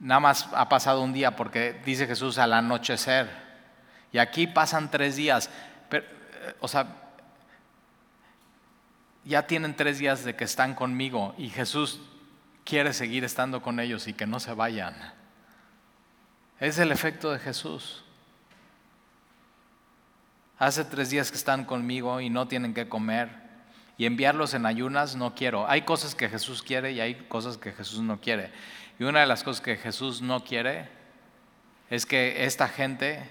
nada 0.00 0.20
más 0.20 0.48
ha 0.54 0.66
pasado 0.66 1.02
un 1.02 1.12
día 1.12 1.36
porque 1.36 1.78
dice 1.84 2.06
Jesús 2.06 2.38
al 2.38 2.54
anochecer. 2.54 3.28
Y 4.10 4.16
aquí 4.16 4.46
pasan 4.46 4.90
tres 4.90 5.16
días. 5.16 5.50
Pero, 5.90 6.06
eh, 6.06 6.54
o 6.60 6.66
sea, 6.66 6.86
ya 9.26 9.46
tienen 9.46 9.76
tres 9.76 9.98
días 9.98 10.24
de 10.24 10.34
que 10.34 10.44
están 10.44 10.74
conmigo 10.74 11.34
y 11.36 11.50
Jesús 11.50 12.00
quiere 12.64 12.94
seguir 12.94 13.22
estando 13.22 13.60
con 13.60 13.80
ellos 13.80 14.08
y 14.08 14.14
que 14.14 14.26
no 14.26 14.40
se 14.40 14.54
vayan. 14.54 14.94
Es 16.58 16.78
el 16.78 16.90
efecto 16.90 17.30
de 17.32 17.38
Jesús. 17.38 18.05
Hace 20.58 20.84
tres 20.84 21.10
días 21.10 21.30
que 21.30 21.36
están 21.36 21.64
conmigo 21.64 22.20
y 22.20 22.30
no 22.30 22.48
tienen 22.48 22.72
que 22.72 22.88
comer. 22.88 23.30
Y 23.98 24.06
enviarlos 24.06 24.54
en 24.54 24.66
ayunas 24.66 25.16
no 25.16 25.34
quiero. 25.34 25.68
Hay 25.68 25.82
cosas 25.82 26.14
que 26.14 26.28
Jesús 26.28 26.62
quiere 26.62 26.92
y 26.92 27.00
hay 27.00 27.14
cosas 27.14 27.56
que 27.56 27.72
Jesús 27.72 28.00
no 28.00 28.20
quiere. 28.20 28.52
Y 28.98 29.04
una 29.04 29.20
de 29.20 29.26
las 29.26 29.42
cosas 29.42 29.62
que 29.62 29.76
Jesús 29.76 30.22
no 30.22 30.44
quiere 30.44 30.88
es 31.90 32.06
que 32.06 32.44
esta 32.44 32.68
gente 32.68 33.28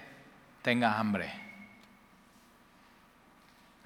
tenga 0.62 0.98
hambre. 0.98 1.32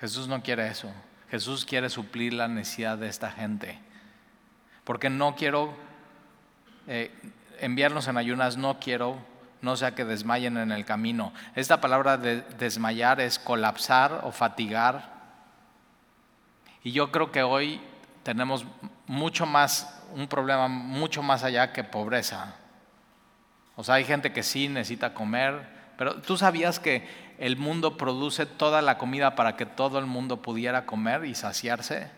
Jesús 0.01 0.29
no 0.29 0.43
quiere 0.43 0.69
eso. 0.69 0.93
Jesús 1.31 1.65
quiere 1.65 1.89
suplir 1.89 2.33
la 2.33 2.49
necesidad 2.49 2.99
de 2.99 3.09
esta 3.09 3.31
gente. 3.31 3.79
Porque 4.85 5.11
no 5.11 5.37
quiero 5.37 5.75
eh, 6.87 7.11
enviarlos 7.61 8.09
en 8.09 8.17
ayunas, 8.17 8.57
no 8.57 8.81
quiero 8.81 9.30
no 9.63 9.77
sea 9.77 9.95
que 9.95 10.05
desmayen 10.05 10.57
en 10.57 10.73
el 10.73 10.85
camino. 10.85 11.33
Esta 11.55 11.81
palabra 11.81 12.17
de 12.17 12.43
desmayar 12.59 13.21
es 13.21 13.39
colapsar 13.39 14.21
o 14.25 14.33
fatigar. 14.33 15.21
Y 16.83 16.93
yo 16.93 17.13
creo 17.13 17.31
que 17.31 17.43
hoy 17.43 17.81
tenemos 18.23 18.65
mucho 19.07 19.47
más, 19.47 20.03
un 20.15 20.29
problema 20.29 20.69
mucho 20.69 21.23
más 21.23 21.45
allá 21.45 21.73
que 21.73 21.85
pobreza. 21.85 22.55
O 23.77 23.85
sea, 23.85 23.97
hay 23.97 24.05
gente 24.05 24.33
que 24.33 24.43
sí 24.43 24.69
necesita 24.69 25.15
comer, 25.15 25.67
pero 25.97 26.17
tú 26.23 26.37
sabías 26.37 26.79
que 26.81 27.09
el 27.39 27.57
mundo 27.57 27.97
produce 27.97 28.47
toda 28.47 28.83
la 28.83 28.99
comida 28.99 29.35
para 29.35 29.57
que 29.57 29.67
todo 29.67 29.99
el 29.99 30.07
mundo 30.07 30.43
pudiera 30.43 30.87
comer 30.87 31.25
y 31.25 31.35
saciarse. 31.35 32.11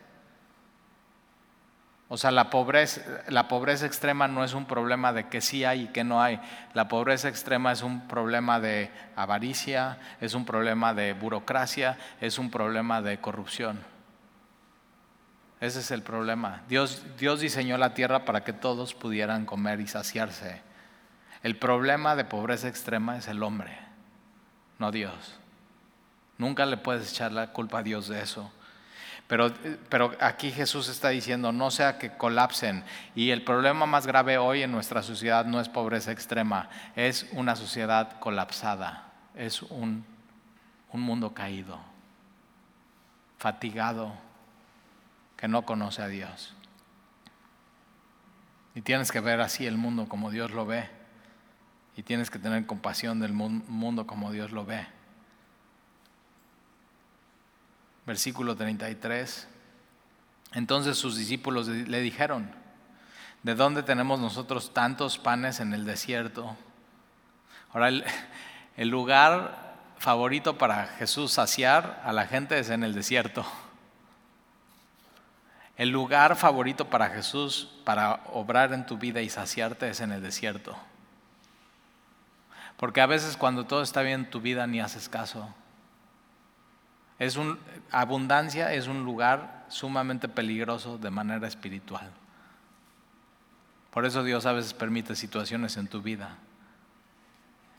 O 2.14 2.18
sea, 2.18 2.30
la 2.30 2.50
pobreza, 2.50 3.00
la 3.28 3.48
pobreza 3.48 3.86
extrema 3.86 4.28
no 4.28 4.44
es 4.44 4.52
un 4.52 4.66
problema 4.66 5.14
de 5.14 5.28
que 5.30 5.40
sí 5.40 5.64
hay 5.64 5.84
y 5.84 5.86
que 5.86 6.04
no 6.04 6.20
hay. 6.20 6.38
La 6.74 6.86
pobreza 6.86 7.30
extrema 7.30 7.72
es 7.72 7.80
un 7.80 8.06
problema 8.06 8.60
de 8.60 8.90
avaricia, 9.16 9.98
es 10.20 10.34
un 10.34 10.44
problema 10.44 10.92
de 10.92 11.14
burocracia, 11.14 11.96
es 12.20 12.38
un 12.38 12.50
problema 12.50 13.00
de 13.00 13.18
corrupción. 13.18 13.82
Ese 15.58 15.80
es 15.80 15.90
el 15.90 16.02
problema. 16.02 16.60
Dios, 16.68 17.02
Dios 17.18 17.40
diseñó 17.40 17.78
la 17.78 17.94
tierra 17.94 18.26
para 18.26 18.44
que 18.44 18.52
todos 18.52 18.92
pudieran 18.92 19.46
comer 19.46 19.80
y 19.80 19.86
saciarse. 19.86 20.60
El 21.42 21.56
problema 21.56 22.14
de 22.14 22.26
pobreza 22.26 22.68
extrema 22.68 23.16
es 23.16 23.26
el 23.26 23.42
hombre, 23.42 23.78
no 24.78 24.92
Dios. 24.92 25.40
Nunca 26.36 26.66
le 26.66 26.76
puedes 26.76 27.10
echar 27.10 27.32
la 27.32 27.54
culpa 27.54 27.78
a 27.78 27.82
Dios 27.82 28.08
de 28.08 28.20
eso. 28.20 28.52
Pero, 29.88 30.12
aquí 30.20 30.50
Jesús 30.50 30.90
está 30.90 31.08
diciendo, 31.08 31.52
no 31.52 31.70
sea 31.70 31.96
que 31.96 32.14
colapsen. 32.18 32.84
Y 33.14 33.30
el 33.30 33.42
problema 33.42 33.86
más 33.86 34.06
grave 34.06 34.36
hoy 34.36 34.62
en 34.62 34.70
nuestra 34.70 35.02
sociedad 35.02 35.46
no 35.46 35.58
es 35.58 35.70
pobreza 35.70 36.12
extrema, 36.12 36.68
es 36.96 37.26
una 37.32 37.56
sociedad 37.56 38.18
colapsada, 38.20 39.10
es 39.34 39.62
un, 39.62 40.04
un 40.92 41.00
mundo 41.00 41.32
caído, 41.32 41.78
fatigado, 43.38 44.12
que 45.38 45.48
no 45.48 45.62
conoce 45.62 46.02
a 46.02 46.08
Dios. 46.08 46.54
Y 48.74 48.82
tienes 48.82 49.12
que 49.12 49.20
ver 49.20 49.40
así 49.40 49.66
el 49.66 49.78
mundo 49.78 50.10
como 50.10 50.30
Dios 50.30 50.50
lo 50.50 50.66
ve. 50.66 50.90
Y 51.96 52.02
tienes 52.02 52.30
que 52.30 52.38
tener 52.38 52.66
compasión 52.66 53.18
del 53.18 53.32
mundo 53.32 54.06
como 54.06 54.30
Dios 54.30 54.52
lo 54.52 54.66
ve. 54.66 54.86
Versículo 58.06 58.56
33. 58.56 59.48
Entonces 60.54 60.98
sus 60.98 61.16
discípulos 61.16 61.68
le 61.68 62.00
dijeron, 62.00 62.50
¿de 63.42 63.54
dónde 63.54 63.82
tenemos 63.82 64.20
nosotros 64.20 64.74
tantos 64.74 65.18
panes 65.18 65.60
en 65.60 65.72
el 65.72 65.84
desierto? 65.84 66.56
Ahora, 67.72 67.88
el, 68.76 68.88
lugar 68.88 69.74
favorito 69.98 70.58
para 70.58 70.86
Jesús 70.86 71.32
saciar 71.32 72.02
a 72.04 72.12
la 72.12 72.26
gente 72.26 72.58
es 72.58 72.70
en 72.70 72.84
el 72.84 72.94
desierto. 72.94 73.46
El 75.76 75.88
lugar 75.88 76.36
favorito 76.36 76.90
para 76.90 77.08
Jesús 77.08 77.70
para 77.84 78.20
obrar 78.32 78.72
en 78.74 78.84
tu 78.84 78.98
vida 78.98 79.22
y 79.22 79.30
saciarte 79.30 79.88
es 79.88 80.00
en 80.00 80.12
el 80.12 80.22
desierto. 80.22 80.76
Porque 82.76 83.00
a 83.00 83.06
veces 83.06 83.36
cuando 83.36 83.64
todo 83.64 83.82
está 83.82 84.02
bien 84.02 84.20
en 84.20 84.30
tu 84.30 84.40
vida 84.40 84.66
ni 84.66 84.80
haces 84.80 85.08
caso. 85.08 85.54
Es 87.22 87.36
un, 87.36 87.56
abundancia 87.92 88.74
es 88.74 88.88
un 88.88 89.04
lugar 89.04 89.64
sumamente 89.68 90.26
peligroso 90.26 90.98
de 90.98 91.08
manera 91.08 91.46
espiritual. 91.46 92.10
Por 93.92 94.06
eso 94.06 94.24
Dios 94.24 94.44
a 94.44 94.52
veces 94.52 94.74
permite 94.74 95.14
situaciones 95.14 95.76
en 95.76 95.86
tu 95.86 96.02
vida. 96.02 96.36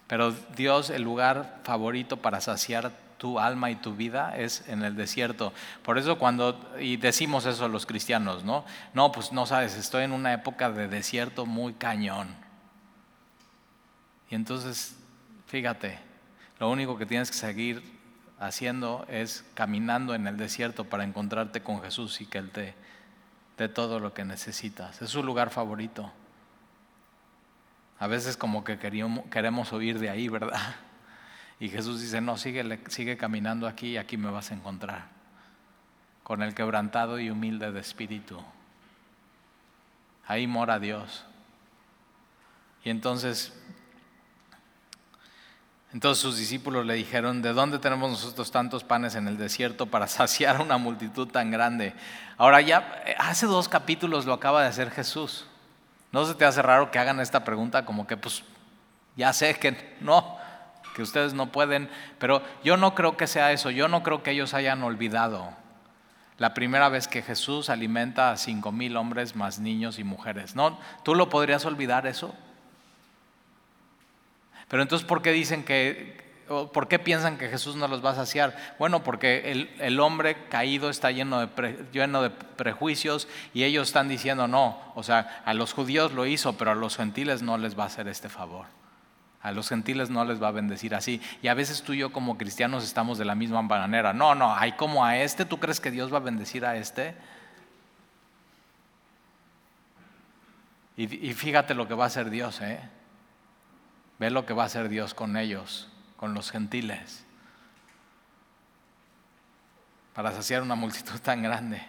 Pero 0.08 0.32
Dios, 0.56 0.90
el 0.92 1.02
lugar 1.02 1.60
favorito 1.66 2.16
para 2.16 2.40
saciar 2.40 2.94
tu 3.18 3.38
alma 3.38 3.70
y 3.70 3.76
tu 3.76 3.94
vida 3.94 4.34
es 4.38 4.66
en 4.70 4.82
el 4.82 4.96
desierto. 4.96 5.52
Por 5.84 5.98
eso 5.98 6.18
cuando, 6.18 6.58
y 6.80 6.96
decimos 6.96 7.46
eso 7.46 7.66
a 7.66 7.68
los 7.68 7.86
cristianos, 7.86 8.46
¿no? 8.46 8.64
No, 8.94 9.12
pues 9.12 9.34
no 9.34 9.46
sabes, 9.46 9.76
estoy 9.76 10.06
en 10.06 10.14
una 10.14 10.32
época 10.32 10.72
de 10.72 10.88
desierto 10.88 11.46
muy 11.46 11.74
cañón. 11.74 12.34
Y 14.30 14.36
entonces, 14.36 14.96
fíjate, 15.48 16.00
lo 16.62 16.70
único 16.70 16.98
que 16.98 17.06
tienes 17.06 17.30
que 17.30 17.36
seguir 17.36 18.03
haciendo 18.48 19.06
es 19.10 19.46
caminando 19.54 20.16
en 20.16 20.28
el 20.28 20.38
desierto 20.38 20.86
para 20.86 21.04
encontrarte 21.04 21.62
con 21.62 21.82
Jesús 21.82 22.22
y 22.22 22.26
que 22.26 22.38
Él 22.38 22.52
te 22.52 22.76
dé 23.58 23.70
todo 23.70 24.00
lo 24.00 24.14
que 24.14 24.26
necesitas. 24.26 25.02
Es 25.02 25.10
su 25.10 25.24
lugar 25.24 25.50
favorito. 25.50 26.12
A 28.00 28.08
veces 28.08 28.36
como 28.36 28.64
que 28.64 28.80
queremos 28.80 29.74
oír 29.74 30.00
de 30.00 30.10
ahí, 30.10 30.28
¿verdad? 30.28 30.76
Y 31.60 31.70
Jesús 31.70 32.02
dice, 32.02 32.20
no, 32.20 32.38
sigue, 32.38 32.80
sigue 32.90 33.16
caminando 33.16 33.68
aquí 33.68 33.92
y 33.92 33.98
aquí 33.98 34.18
me 34.18 34.30
vas 34.30 34.52
a 34.52 34.56
encontrar. 34.56 35.08
Con 36.24 36.42
el 36.42 36.54
quebrantado 36.54 37.20
y 37.20 37.30
humilde 37.30 37.72
de 37.72 37.80
espíritu. 37.80 38.44
Ahí 40.26 40.48
mora 40.48 40.80
Dios. 40.80 41.26
Y 42.84 42.90
entonces 42.90 43.54
entonces 45.94 46.22
sus 46.22 46.38
discípulos 46.38 46.86
le 46.86 46.96
dijeron, 46.96 47.42
¿de 47.42 47.54
dónde 47.54 47.80
tenemos 47.80 48.10
nosotros 48.10 48.52
tantos 48.52 48.84
panes 48.84 49.16
en 49.16 49.28
el 49.28 49.38
desierto 49.38 49.86
para 49.86 50.08
saciar 50.08 50.60
una 50.62 50.78
multitud 50.78 51.28
tan 51.28 51.52
grande? 51.52 51.94
Ahora 52.38 52.62
ya, 52.62 53.04
eh, 53.06 53.16
hace 53.20 53.46
dos 53.46 53.70
capítulos 53.70 54.26
lo 54.26 54.34
acaba 54.34 54.64
de 54.64 54.68
hacer 54.68 54.92
Jesús. 54.92 55.46
¿No 56.12 56.26
se 56.26 56.36
te 56.36 56.46
hace 56.46 56.62
raro 56.62 56.92
que 56.92 57.00
hagan 57.00 57.20
esta 57.20 57.44
pregunta 57.44 57.86
como 57.86 58.06
que 58.06 58.18
pues 58.18 58.44
ya 59.16 59.32
sé 59.34 59.56
que 59.56 59.96
no? 60.02 60.42
que 60.94 61.02
ustedes 61.02 61.34
no 61.34 61.52
pueden, 61.52 61.90
pero 62.20 62.44
yo 62.64 62.78
no 62.78 62.94
creo 62.94 63.18
que 63.18 63.26
sea 63.26 63.52
eso, 63.52 63.72
yo 63.72 63.88
no 63.88 64.04
creo 64.04 64.22
que 64.22 64.30
ellos 64.30 64.54
hayan 64.54 64.84
olvidado 64.84 65.56
la 66.38 66.54
primera 66.54 66.90
vez 66.90 67.08
que 67.08 67.22
Jesús 67.22 67.70
alimenta 67.70 68.32
a 68.32 68.38
cinco 68.38 68.72
mil 68.72 68.98
hombres 68.98 69.36
más 69.36 69.60
niños 69.60 70.00
y 70.00 70.04
mujeres. 70.04 70.56
¿No? 70.56 70.80
¿Tú 71.04 71.16
lo 71.16 71.30
podrías 71.30 71.66
olvidar 71.66 72.08
eso? 72.08 72.34
Pero 74.74 74.82
entonces, 74.82 75.08
¿por 75.08 75.22
qué 75.22 75.32
dicen 75.32 75.64
que, 75.64 76.18
por 76.48 76.88
qué 76.88 76.98
piensan 76.98 77.38
que 77.38 77.48
Jesús 77.48 77.76
no 77.76 77.88
los 77.88 78.04
va 78.04 78.10
a 78.10 78.16
saciar? 78.16 78.58
Bueno, 78.80 79.04
porque 79.04 79.70
el, 79.78 80.00
hombre 80.00 80.36
caído 80.50 80.90
está 80.90 81.12
lleno 81.12 81.46
de, 81.46 81.86
lleno 81.92 82.24
de 82.24 82.32
prejuicios 82.32 83.28
y 83.54 83.66
ellos 83.66 83.90
están 83.90 84.10
diciendo 84.10 84.48
no. 84.48 84.82
O 84.96 85.04
sea, 85.04 85.44
a 85.46 85.54
los 85.54 85.74
judíos 85.74 86.14
lo 86.14 86.26
hizo, 86.26 86.58
pero 86.58 86.72
a 86.72 86.74
los 86.74 86.98
gentiles 86.98 87.44
no 87.44 87.60
les 87.60 87.78
va 87.78 87.84
a 87.84 87.86
hacer 87.86 88.08
este 88.08 88.30
favor. 88.30 88.66
A 89.44 89.52
los 89.52 89.70
gentiles 89.70 90.10
no 90.10 90.26
les 90.26 90.42
va 90.42 90.48
a 90.48 90.52
bendecir 90.52 90.96
así. 90.96 91.22
Y 91.44 91.50
a 91.50 91.54
veces 91.54 91.84
tú 91.84 91.94
y 91.94 92.00
yo 92.00 92.12
como 92.12 92.40
cristianos 92.40 92.84
estamos 92.84 93.20
de 93.20 93.26
la 93.26 93.36
misma 93.36 93.62
manera. 93.62 94.12
No, 94.12 94.34
no, 94.34 94.56
hay 94.56 94.72
como 94.72 95.06
a 95.06 95.18
este, 95.18 95.46
¿tú 95.46 95.60
crees 95.60 95.80
que 95.80 95.92
Dios 95.92 96.12
va 96.12 96.18
a 96.18 96.22
bendecir 96.22 96.66
a 96.66 96.78
este? 96.78 97.14
Y 100.98 101.06
fíjate 101.36 101.76
lo 101.76 101.88
que 101.88 101.94
va 101.94 102.06
a 102.06 102.08
hacer 102.08 102.32
Dios, 102.32 102.60
¿eh? 102.62 102.80
Ve 104.20 104.30
lo 104.30 104.46
que 104.46 104.54
va 104.54 104.64
a 104.64 104.66
hacer 104.68 104.90
Dios 104.90 105.14
con 105.14 105.38
ellos, 105.38 105.90
con 106.18 106.34
los 106.34 106.52
gentiles, 106.52 107.26
para 110.14 110.32
saciar 110.32 110.62
una 110.62 110.76
multitud 110.76 111.20
tan 111.20 111.42
grande. 111.42 111.82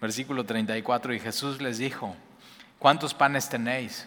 Versículo 0.00 0.44
34, 0.44 1.14
y 1.14 1.20
Jesús 1.20 1.60
les 1.60 1.78
dijo, 1.78 2.14
¿cuántos 2.78 3.14
panes 3.14 3.48
tenéis? 3.48 4.06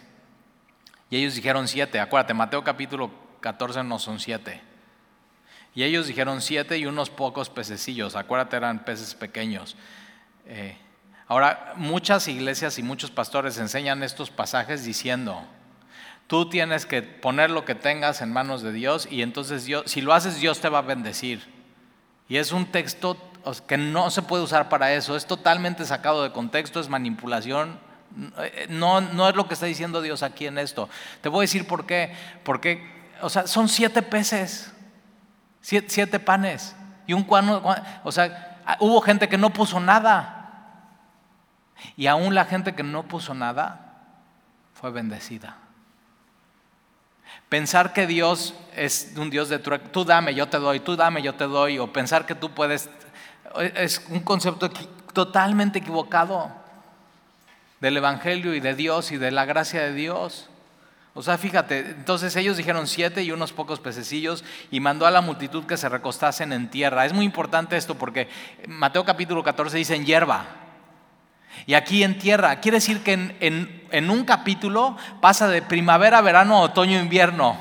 Y 1.10 1.16
ellos 1.16 1.34
dijeron 1.34 1.68
siete. 1.68 2.00
Acuérdate, 2.00 2.32
Mateo 2.32 2.64
capítulo 2.64 3.10
14 3.40 3.84
no 3.84 3.98
son 3.98 4.18
siete. 4.18 4.62
Y 5.74 5.82
ellos 5.82 6.06
dijeron 6.06 6.40
siete 6.40 6.78
y 6.78 6.86
unos 6.86 7.10
pocos 7.10 7.50
pececillos. 7.50 8.16
Acuérdate, 8.16 8.56
eran 8.56 8.84
peces 8.84 9.14
pequeños. 9.14 9.76
Eh, 10.46 10.76
ahora, 11.28 11.74
muchas 11.76 12.28
iglesias 12.28 12.78
y 12.78 12.82
muchos 12.82 13.10
pastores 13.10 13.58
enseñan 13.58 14.02
estos 14.02 14.30
pasajes 14.30 14.84
diciendo, 14.84 15.46
tú 16.32 16.48
tienes 16.48 16.86
que 16.86 17.02
poner 17.02 17.50
lo 17.50 17.66
que 17.66 17.74
tengas 17.74 18.22
en 18.22 18.32
manos 18.32 18.62
de 18.62 18.72
Dios 18.72 19.06
y 19.10 19.20
entonces 19.20 19.66
Dios, 19.66 19.84
si 19.84 20.00
lo 20.00 20.14
haces, 20.14 20.40
Dios 20.40 20.62
te 20.62 20.70
va 20.70 20.78
a 20.78 20.80
bendecir. 20.80 21.46
Y 22.26 22.38
es 22.38 22.52
un 22.52 22.64
texto 22.64 23.18
que 23.66 23.76
no 23.76 24.08
se 24.08 24.22
puede 24.22 24.42
usar 24.42 24.70
para 24.70 24.94
eso, 24.94 25.14
es 25.14 25.26
totalmente 25.26 25.84
sacado 25.84 26.22
de 26.22 26.32
contexto, 26.32 26.80
es 26.80 26.88
manipulación 26.88 27.78
no, 28.70 29.02
no 29.02 29.28
es 29.28 29.36
lo 29.36 29.46
que 29.46 29.52
está 29.52 29.66
diciendo 29.66 30.00
Dios 30.00 30.22
aquí 30.22 30.46
en 30.46 30.56
esto. 30.56 30.88
Te 31.20 31.28
voy 31.28 31.40
a 31.40 31.42
decir 31.42 31.66
por 31.66 31.84
qué. 31.84 32.14
Porque, 32.44 32.90
o 33.20 33.28
sea, 33.28 33.46
son 33.46 33.68
siete 33.68 34.00
peces, 34.00 34.72
siete, 35.60 36.18
panes 36.18 36.74
y 37.06 37.12
un 37.12 37.24
cuano. 37.24 37.62
O 38.04 38.12
sea, 38.12 38.58
hubo 38.80 39.02
gente 39.02 39.28
que 39.28 39.36
no 39.36 39.50
puso 39.50 39.80
nada. 39.80 40.38
Y 41.94 42.06
aún 42.06 42.34
la 42.34 42.46
gente 42.46 42.74
que 42.74 42.82
no 42.82 43.02
puso 43.02 43.34
nada 43.34 43.98
fue 44.74 44.90
bendecida. 44.90 45.61
Pensar 47.48 47.92
que 47.92 48.06
Dios 48.06 48.54
es 48.74 49.12
un 49.16 49.30
Dios 49.30 49.48
de 49.48 49.58
tú 49.58 50.04
dame, 50.04 50.34
yo 50.34 50.48
te 50.48 50.58
doy, 50.58 50.80
tú 50.80 50.96
dame, 50.96 51.22
yo 51.22 51.34
te 51.34 51.44
doy, 51.44 51.78
o 51.78 51.92
pensar 51.92 52.26
que 52.26 52.34
tú 52.34 52.50
puedes, 52.50 52.88
es 53.74 54.04
un 54.08 54.20
concepto 54.20 54.70
totalmente 55.12 55.80
equivocado 55.80 56.50
del 57.80 57.96
Evangelio 57.96 58.54
y 58.54 58.60
de 58.60 58.74
Dios 58.74 59.12
y 59.12 59.18
de 59.18 59.30
la 59.30 59.44
gracia 59.44 59.82
de 59.82 59.92
Dios. 59.92 60.48
O 61.14 61.22
sea, 61.22 61.36
fíjate, 61.36 61.80
entonces 61.80 62.34
ellos 62.36 62.56
dijeron 62.56 62.86
siete 62.86 63.22
y 63.22 63.32
unos 63.32 63.52
pocos 63.52 63.80
pececillos 63.80 64.44
y 64.70 64.80
mandó 64.80 65.04
a 65.04 65.10
la 65.10 65.20
multitud 65.20 65.64
que 65.64 65.76
se 65.76 65.90
recostasen 65.90 66.52
en 66.52 66.70
tierra. 66.70 67.04
Es 67.04 67.12
muy 67.12 67.26
importante 67.26 67.76
esto 67.76 67.96
porque 67.96 68.28
Mateo 68.66 69.04
capítulo 69.04 69.42
14 69.42 69.76
dice 69.76 69.94
en 69.94 70.06
hierba. 70.06 70.46
Y 71.66 71.74
aquí 71.74 72.02
en 72.02 72.18
tierra, 72.18 72.60
quiere 72.60 72.78
decir 72.78 73.02
que 73.02 73.12
en, 73.12 74.10
un 74.10 74.24
capítulo 74.24 74.96
pasa 75.20 75.48
de 75.48 75.62
primavera, 75.62 76.20
verano, 76.20 76.60
otoño, 76.60 76.98
invierno. 76.98 77.56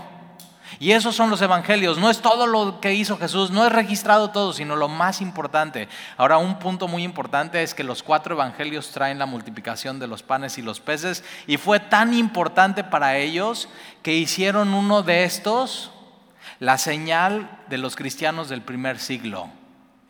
Y 0.80 0.93
esos 0.93 1.15
son 1.15 1.30
los 1.30 1.41
evangelios. 1.43 1.99
No 1.99 2.10
es 2.10 2.21
todo 2.21 2.47
lo 2.47 2.82
que 2.82 2.95
hizo 2.95 3.17
Jesús, 3.17 3.51
no 3.51 3.65
es 3.65 3.71
registrado 3.71 4.32
todo, 4.32 4.51
sino 4.51 4.75
lo 4.75 4.88
más 4.88 5.21
importante. 5.21 5.88
Ahora, 6.17 6.39
un 6.39 6.58
punto 6.58 6.88
muy 6.88 7.04
importante 7.04 7.62
es 7.62 7.75
que 7.75 7.84
los 7.84 8.01
cuatro 8.01 8.34
evangelios 8.34 8.89
traen 8.89 9.19
la 9.19 9.27
multiplicación 9.27 9.99
de 9.99 10.08
los 10.08 10.23
panes 10.23 10.58
y 10.58 10.63
los 10.63 10.80
peces. 10.80 11.23
Y 11.45 11.58
fue 11.58 11.80
tan 11.80 12.15
importante 12.15 12.84
para 12.84 13.17
ellos 13.17 13.69
que 14.01 14.15
hicieron 14.15 14.73
uno 14.73 15.04
de 15.04 15.23
estos 15.23 15.91
la 16.60 16.77
señal 16.77 17.60
de 17.69 17.77
los 17.77 17.95
cristianos 17.95 18.49
del 18.49 18.62
primer 18.62 18.99
siglo. 18.99 19.49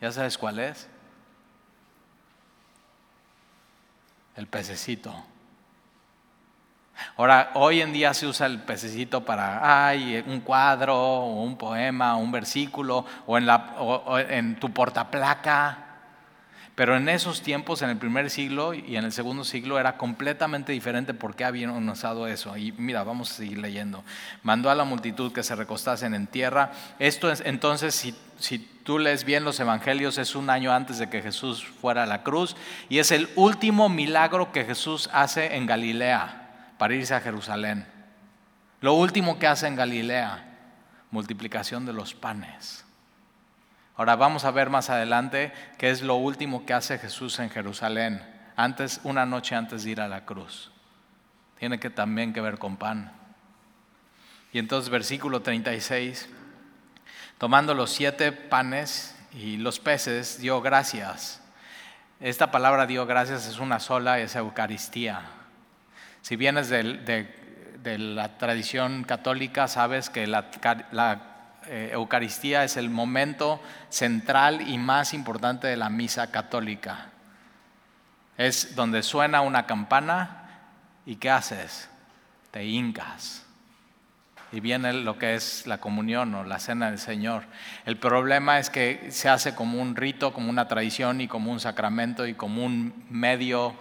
¿Ya 0.00 0.12
sabes 0.12 0.38
cuál 0.38 0.58
es? 0.58 0.88
El 4.36 4.46
pececito. 4.46 5.14
Ahora, 7.16 7.50
hoy 7.54 7.80
en 7.80 7.92
día 7.92 8.14
se 8.14 8.26
usa 8.26 8.46
el 8.46 8.60
pececito 8.60 9.24
para 9.24 9.86
ay, 9.86 10.22
un 10.26 10.40
cuadro, 10.40 10.96
o 10.96 11.42
un 11.42 11.56
poema, 11.56 12.16
un 12.16 12.32
versículo, 12.32 13.04
o 13.26 13.38
en, 13.38 13.46
la, 13.46 13.74
en 14.28 14.58
tu 14.58 14.72
portaplaca. 14.72 15.81
Pero 16.74 16.96
en 16.96 17.08
esos 17.10 17.42
tiempos, 17.42 17.82
en 17.82 17.90
el 17.90 17.98
primer 17.98 18.30
siglo 18.30 18.72
y 18.72 18.96
en 18.96 19.04
el 19.04 19.12
segundo 19.12 19.44
siglo, 19.44 19.78
era 19.78 19.98
completamente 19.98 20.72
diferente 20.72 21.12
por 21.12 21.36
qué 21.36 21.44
habían 21.44 21.86
usado 21.88 22.26
eso. 22.26 22.56
Y 22.56 22.72
mira, 22.72 23.04
vamos 23.04 23.30
a 23.30 23.34
seguir 23.34 23.58
leyendo. 23.58 24.02
Mandó 24.42 24.70
a 24.70 24.74
la 24.74 24.84
multitud 24.84 25.32
que 25.32 25.42
se 25.42 25.54
recostasen 25.54 26.14
en 26.14 26.26
tierra. 26.26 26.72
Esto 26.98 27.30
es, 27.30 27.42
entonces, 27.44 27.94
si, 27.94 28.14
si 28.38 28.58
tú 28.58 28.98
lees 28.98 29.24
bien 29.24 29.44
los 29.44 29.60
evangelios, 29.60 30.16
es 30.16 30.34
un 30.34 30.48
año 30.48 30.72
antes 30.72 30.96
de 30.96 31.10
que 31.10 31.20
Jesús 31.20 31.62
fuera 31.62 32.04
a 32.04 32.06
la 32.06 32.22
cruz. 32.22 32.56
Y 32.88 33.00
es 33.00 33.10
el 33.10 33.28
último 33.36 33.90
milagro 33.90 34.50
que 34.50 34.64
Jesús 34.64 35.10
hace 35.12 35.56
en 35.56 35.66
Galilea 35.66 36.74
para 36.78 36.94
irse 36.94 37.14
a 37.14 37.20
Jerusalén. 37.20 37.86
Lo 38.80 38.94
último 38.94 39.38
que 39.38 39.46
hace 39.46 39.66
en 39.66 39.76
Galilea, 39.76 40.42
multiplicación 41.10 41.84
de 41.84 41.92
los 41.92 42.14
panes. 42.14 42.81
Ahora 43.96 44.16
vamos 44.16 44.44
a 44.44 44.50
ver 44.50 44.70
más 44.70 44.90
adelante 44.90 45.52
qué 45.78 45.90
es 45.90 46.02
lo 46.02 46.16
último 46.16 46.64
que 46.64 46.72
hace 46.72 46.98
Jesús 46.98 47.38
en 47.38 47.50
Jerusalén, 47.50 48.22
antes, 48.56 49.00
una 49.04 49.26
noche 49.26 49.54
antes 49.54 49.84
de 49.84 49.90
ir 49.90 50.00
a 50.00 50.08
la 50.08 50.24
cruz. 50.24 50.72
Tiene 51.58 51.78
que 51.78 51.90
también 51.90 52.32
que 52.32 52.40
ver 52.40 52.58
con 52.58 52.76
pan. 52.76 53.12
Y 54.52 54.58
entonces 54.58 54.90
versículo 54.90 55.42
36, 55.42 56.28
tomando 57.38 57.74
los 57.74 57.90
siete 57.90 58.32
panes 58.32 59.16
y 59.34 59.56
los 59.56 59.78
peces, 59.78 60.38
dio 60.38 60.60
gracias. 60.60 61.40
Esta 62.20 62.50
palabra 62.50 62.86
dio 62.86 63.06
gracias 63.06 63.46
es 63.46 63.58
una 63.58 63.80
sola, 63.80 64.20
es 64.20 64.36
Eucaristía. 64.36 65.22
Si 66.20 66.36
vienes 66.36 66.68
de, 66.68 67.28
la 67.84 68.38
tradición 68.38 69.02
católica, 69.02 69.66
sabes 69.66 70.08
que 70.08 70.26
la, 70.28 70.50
eh, 71.66 71.90
Eucaristía 71.92 72.64
es 72.64 72.76
el 72.76 72.90
momento 72.90 73.60
central 73.88 74.68
y 74.68 74.78
más 74.78 75.14
importante 75.14 75.66
de 75.66 75.76
la 75.76 75.88
misa 75.88 76.30
católica. 76.30 77.10
Es 78.36 78.74
donde 78.74 79.02
suena 79.02 79.40
una 79.40 79.66
campana 79.66 80.42
y 81.06 81.16
¿qué 81.16 81.30
haces? 81.30 81.88
Te 82.50 82.64
hincas. 82.64 83.44
Y 84.52 84.60
viene 84.60 84.92
lo 84.92 85.18
que 85.18 85.34
es 85.34 85.66
la 85.66 85.78
comunión 85.78 86.34
o 86.34 86.44
la 86.44 86.58
cena 86.58 86.90
del 86.90 86.98
Señor. 86.98 87.44
El 87.86 87.96
problema 87.96 88.58
es 88.58 88.68
que 88.68 89.10
se 89.10 89.30
hace 89.30 89.54
como 89.54 89.80
un 89.80 89.96
rito, 89.96 90.34
como 90.34 90.50
una 90.50 90.68
tradición 90.68 91.22
y 91.22 91.28
como 91.28 91.50
un 91.50 91.60
sacramento 91.60 92.26
y 92.26 92.34
como 92.34 92.64
un 92.64 93.06
medio 93.08 93.74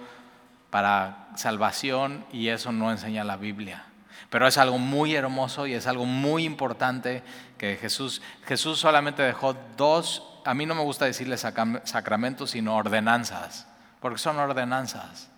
para 0.69 1.27
salvación 1.35 2.25
y 2.31 2.47
eso 2.47 2.71
no 2.71 2.89
enseña 2.89 3.23
la 3.23 3.35
Biblia. 3.35 3.83
Pero 4.29 4.47
es 4.47 4.57
algo 4.57 4.77
muy 4.77 5.13
hermoso 5.13 5.67
y 5.67 5.73
es 5.73 5.87
algo 5.87 6.05
muy 6.05 6.45
importante 6.45 7.21
que 7.61 7.77
Jesús, 7.77 8.23
Jesús 8.47 8.79
solamente 8.79 9.21
dejó 9.21 9.55
dos, 9.77 10.23
a 10.45 10.55
mí 10.55 10.65
no 10.65 10.73
me 10.73 10.81
gusta 10.81 11.05
decirle 11.05 11.37
sacramentos, 11.37 12.49
sino 12.49 12.75
ordenanzas, 12.75 13.67
porque 13.99 14.17
son 14.17 14.39
ordenanzas. 14.39 15.29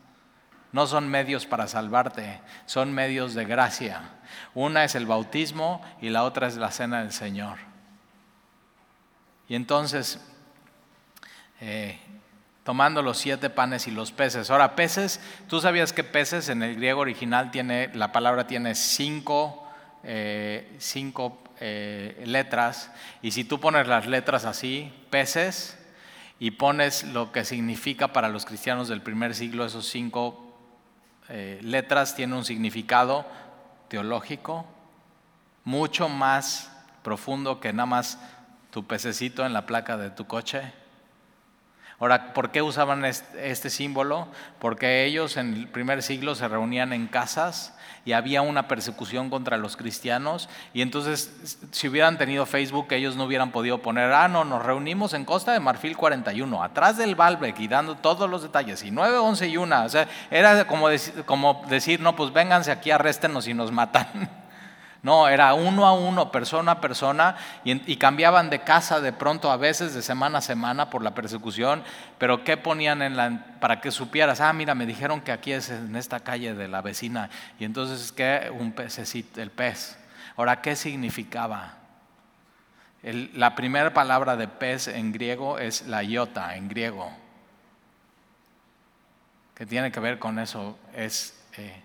No 0.72 0.88
son 0.88 1.10
medios 1.10 1.46
para 1.46 1.68
salvarte, 1.68 2.40
son 2.66 2.94
medios 2.94 3.34
de 3.34 3.44
gracia. 3.44 4.04
Una 4.54 4.86
es 4.86 4.96
el 4.96 5.06
bautismo 5.06 5.82
y 6.00 6.12
la 6.12 6.24
otra 6.24 6.48
es 6.48 6.56
la 6.56 6.72
cena 6.72 7.02
del 7.02 7.12
Señor. 7.12 7.58
Y 9.50 9.56
entonces, 9.56 10.22
eh, 11.60 12.00
tomando 12.64 13.02
los 13.02 13.18
siete 13.18 13.50
panes 13.50 13.86
y 13.88 13.92
los 13.92 14.14
peces. 14.14 14.50
Ahora, 14.50 14.78
peces, 14.78 15.20
tú 15.50 15.60
sabías 15.60 15.92
que 15.92 16.06
peces 16.06 16.48
en 16.48 16.64
el 16.64 16.78
griego 16.78 17.02
original 17.02 17.52
tiene, 17.52 17.90
la 17.94 18.14
palabra 18.14 18.48
tiene 18.48 18.76
cinco, 18.76 19.68
eh, 20.04 20.74
cinco 20.80 21.43
eh, 21.66 22.22
letras, 22.26 22.92
y 23.22 23.32
si 23.32 23.46
tú 23.46 23.62
pones 23.62 23.88
las 23.88 24.06
letras 24.06 24.44
así, 24.44 24.92
peces, 25.10 25.78
y 26.40 26.52
pones 26.52 27.06
lo 27.06 27.32
que 27.32 27.46
significa 27.46 28.10
para 28.10 28.28
los 28.28 28.44
cristianos 28.44 28.90
del 28.90 29.02
primer 29.02 29.34
siglo, 29.34 29.66
esos 29.66 29.88
cinco 29.88 30.54
eh, 31.30 31.58
letras 31.62 32.16
tienen 32.16 32.36
un 32.36 32.44
significado 32.44 33.26
teológico 33.88 34.66
mucho 35.64 36.10
más 36.10 36.70
profundo 37.02 37.62
que 37.62 37.72
nada 37.72 37.86
más 37.86 38.20
tu 38.72 38.86
pececito 38.86 39.46
en 39.46 39.54
la 39.54 39.66
placa 39.66 39.96
de 39.96 40.10
tu 40.10 40.28
coche. 40.28 40.74
Ahora, 42.00 42.34
¿por 42.34 42.52
qué 42.52 42.62
usaban 42.62 43.06
este 43.06 43.70
símbolo? 43.70 44.28
Porque 44.60 45.06
ellos 45.06 45.38
en 45.38 45.54
el 45.54 45.68
primer 45.68 46.04
siglo 46.04 46.36
se 46.36 46.48
reunían 46.48 46.92
en 46.94 47.08
casas 47.08 47.74
y 48.06 48.12
había 48.12 48.42
una 48.42 48.68
persecución 48.68 49.30
contra 49.30 49.58
los 49.58 49.78
cristianos 49.78 50.50
y 50.74 50.82
entonces 50.82 51.58
si 51.72 51.88
hubieran 51.88 52.18
tenido 52.18 52.46
Facebook 52.46 52.88
ellos 52.92 53.16
no 53.16 53.26
hubieran 53.26 53.52
podido 53.52 53.82
poner, 53.82 54.12
ah, 54.12 54.28
no, 54.28 54.44
nos 54.44 54.64
reunimos 54.64 55.14
en 55.14 55.24
Costa 55.24 55.54
de 55.54 55.60
Marfil 55.60 55.96
41, 55.96 56.64
atrás 56.64 56.98
del 56.98 57.16
Balbec 57.16 57.60
y 57.60 57.68
dando 57.68 57.96
todos 57.96 58.30
los 58.30 58.42
detalles, 58.42 58.84
y 58.84 58.92
9, 58.92 59.18
11 59.18 59.48
y 59.48 59.58
1, 59.58 59.86
o 59.86 59.90
sea, 59.90 60.08
era 60.30 60.68
como, 60.68 60.88
como 61.26 61.64
decir, 61.70 62.02
no, 62.02 62.16
pues 62.16 62.34
vénganse 62.34 62.72
aquí, 62.72 62.92
arréstenos 62.92 63.48
y 63.48 63.54
nos 63.54 63.72
matan. 63.72 64.30
No, 65.04 65.28
era 65.28 65.54
uno 65.54 65.86
a 65.86 65.92
uno, 65.92 66.32
persona 66.32 66.72
a 66.72 66.82
persona, 66.82 67.36
y, 67.66 67.98
cambiaban 67.98 68.50
de 68.50 68.62
casa 68.62 69.02
de 69.02 69.12
pronto 69.12 69.52
a 69.52 69.58
veces, 69.58 69.94
de 69.94 70.02
semana 70.02 70.38
a 70.38 70.42
semana 70.42 70.90
por 70.90 71.04
la 71.04 71.14
persecución, 71.14 71.84
pero 72.18 72.46
¿qué 72.46 72.56
ponían 72.56 73.02
en 73.02 73.18
la, 73.18 73.58
para 73.60 73.82
que 73.82 73.92
supieras? 73.92 74.40
Ah, 74.40 74.54
mira, 74.54 74.76
me 74.76 74.86
dijeron 74.86 75.20
que 75.20 75.34
aquí 75.34 75.52
es 75.52 75.70
en 75.70 75.98
esta 75.98 76.22
calle 76.22 76.54
de 76.54 76.70
la 76.70 76.82
vecina, 76.82 77.30
y 77.60 77.66
entonces, 77.66 78.14
¿qué? 78.14 78.50
Un 78.58 78.72
pececito, 78.72 79.42
el 79.42 79.52
pez. 79.52 79.98
Ahora, 80.38 80.62
¿qué 80.62 80.76
significaba? 80.76 81.80
la 83.34 83.54
primera 83.54 83.94
palabra 83.94 84.38
de 84.38 84.48
pez 84.48 84.88
en 84.88 85.12
griego 85.12 85.60
es 85.60 85.86
la 85.88 86.04
iota, 86.04 86.56
en 86.56 86.70
griego, 86.70 87.12
que 89.54 89.66
tiene 89.66 89.92
que 89.92 90.00
ver 90.00 90.20
con 90.20 90.40
eso, 90.40 90.80
es 90.96 91.38
eh, 91.58 91.82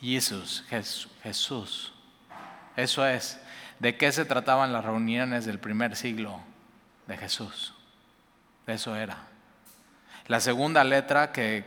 Jesús, 0.00 0.64
Jesús. 1.22 1.95
Eso 2.76 3.06
es, 3.06 3.40
¿de 3.78 3.96
qué 3.96 4.12
se 4.12 4.24
trataban 4.24 4.72
las 4.72 4.84
reuniones 4.84 5.46
del 5.46 5.58
primer 5.58 5.96
siglo 5.96 6.40
de 7.06 7.16
Jesús? 7.16 7.74
Eso 8.66 8.94
era. 8.94 9.16
La 10.26 10.40
segunda 10.40 10.84
letra 10.84 11.32
que 11.32 11.64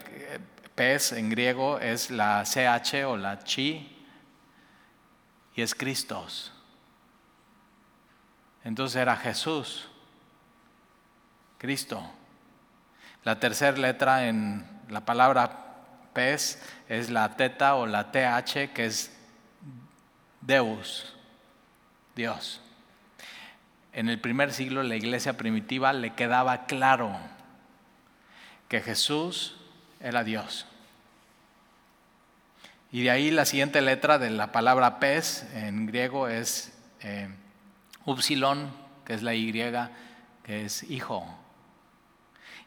pez 0.75 1.11
en 1.11 1.29
griego 1.29 1.79
es 1.79 2.11
la 2.11 2.43
CH 2.45 3.05
o 3.05 3.17
la 3.17 3.39
chi 3.39 3.97
y 5.55 5.61
es 5.61 5.75
Cristos. 5.75 6.53
Entonces 8.63 9.01
era 9.01 9.17
Jesús, 9.17 9.89
Cristo. 11.57 12.09
La 13.23 13.39
tercera 13.39 13.77
letra 13.77 14.27
en 14.27 14.65
la 14.89 15.01
palabra 15.01 15.65
pez 16.13 16.61
es 16.87 17.09
la 17.09 17.35
teta 17.35 17.75
o 17.75 17.85
la 17.85 18.11
TH 18.11 18.73
que 18.73 18.85
es 18.85 19.18
Deus, 20.41 21.13
Dios. 22.15 22.61
En 23.93 24.09
el 24.09 24.19
primer 24.19 24.53
siglo 24.53 24.83
la 24.83 24.95
iglesia 24.95 25.37
primitiva 25.37 25.93
le 25.93 26.13
quedaba 26.13 26.65
claro 26.65 27.15
que 28.67 28.81
Jesús 28.81 29.57
era 29.99 30.23
Dios. 30.23 30.67
Y 32.91 33.03
de 33.03 33.11
ahí 33.11 33.31
la 33.31 33.45
siguiente 33.45 33.81
letra 33.81 34.17
de 34.17 34.29
la 34.29 34.51
palabra 34.51 34.99
pez 34.99 35.47
en 35.53 35.85
griego 35.85 36.27
es 36.27 36.73
eh, 37.01 37.29
upsilon, 38.05 38.71
que 39.05 39.13
es 39.13 39.21
la 39.21 39.35
Y, 39.35 39.51
que 40.43 40.65
es 40.65 40.83
hijo. 40.83 41.27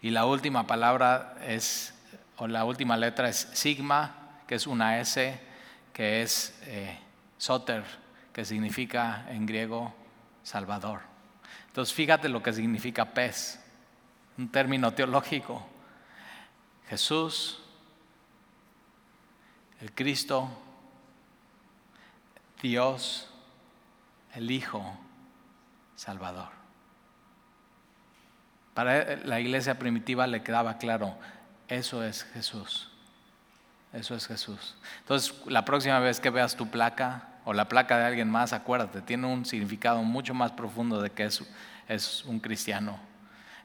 Y 0.01 0.11
la 0.11 0.27
última 0.27 0.67
palabra 0.67 1.37
es, 1.47 1.95
o 2.37 2.47
la 2.47 2.65
última 2.65 2.97
letra 2.97 3.29
es 3.29 3.49
sigma, 3.53 4.17
que 4.47 4.57
es 4.57 4.67
una 4.67 5.01
S, 5.01 5.41
que 5.93 6.23
es 6.23 6.59
eh, 6.63 6.99
soter, 7.43 7.83
que 8.33 8.45
significa 8.45 9.27
en 9.29 9.47
griego 9.47 9.93
salvador. 10.45 11.01
Entonces 11.67 11.93
fíjate 11.93 12.29
lo 12.29 12.41
que 12.41 12.53
significa 12.53 13.05
pez, 13.05 13.59
un 14.39 14.49
término 14.49 14.95
teológico. 14.95 15.67
Jesús, 16.89 17.61
el 19.81 19.93
Cristo, 19.93 20.49
Dios, 22.63 23.29
el 24.35 24.49
Hijo, 24.49 24.97
Salvador. 25.97 26.51
Para 28.73 29.17
la 29.17 29.41
iglesia 29.41 29.81
primitiva 29.81 30.29
le 30.29 30.45
quedaba 30.45 30.79
claro, 30.79 31.19
eso 31.67 32.05
es 32.05 32.23
Jesús. 32.23 32.93
Eso 33.93 34.15
es 34.15 34.27
Jesús. 34.27 34.77
Entonces, 35.01 35.35
la 35.47 35.65
próxima 35.65 35.99
vez 35.99 36.19
que 36.21 36.31
veas 36.31 36.57
tu 36.57 36.71
placa, 36.71 37.32
o 37.45 37.53
la 37.53 37.69
placa 37.69 37.99
de 37.99 38.05
alguien 38.05 38.31
más, 38.31 38.53
acuérdate, 38.53 39.03
tiene 39.03 39.27
un 39.27 39.45
significado 39.45 40.03
mucho 40.03 40.35
más 40.35 40.53
profundo 40.53 41.01
de 41.01 41.11
que 41.11 41.25
es, 41.25 41.43
es 41.89 42.25
un 42.25 42.41
cristiano. 42.41 42.99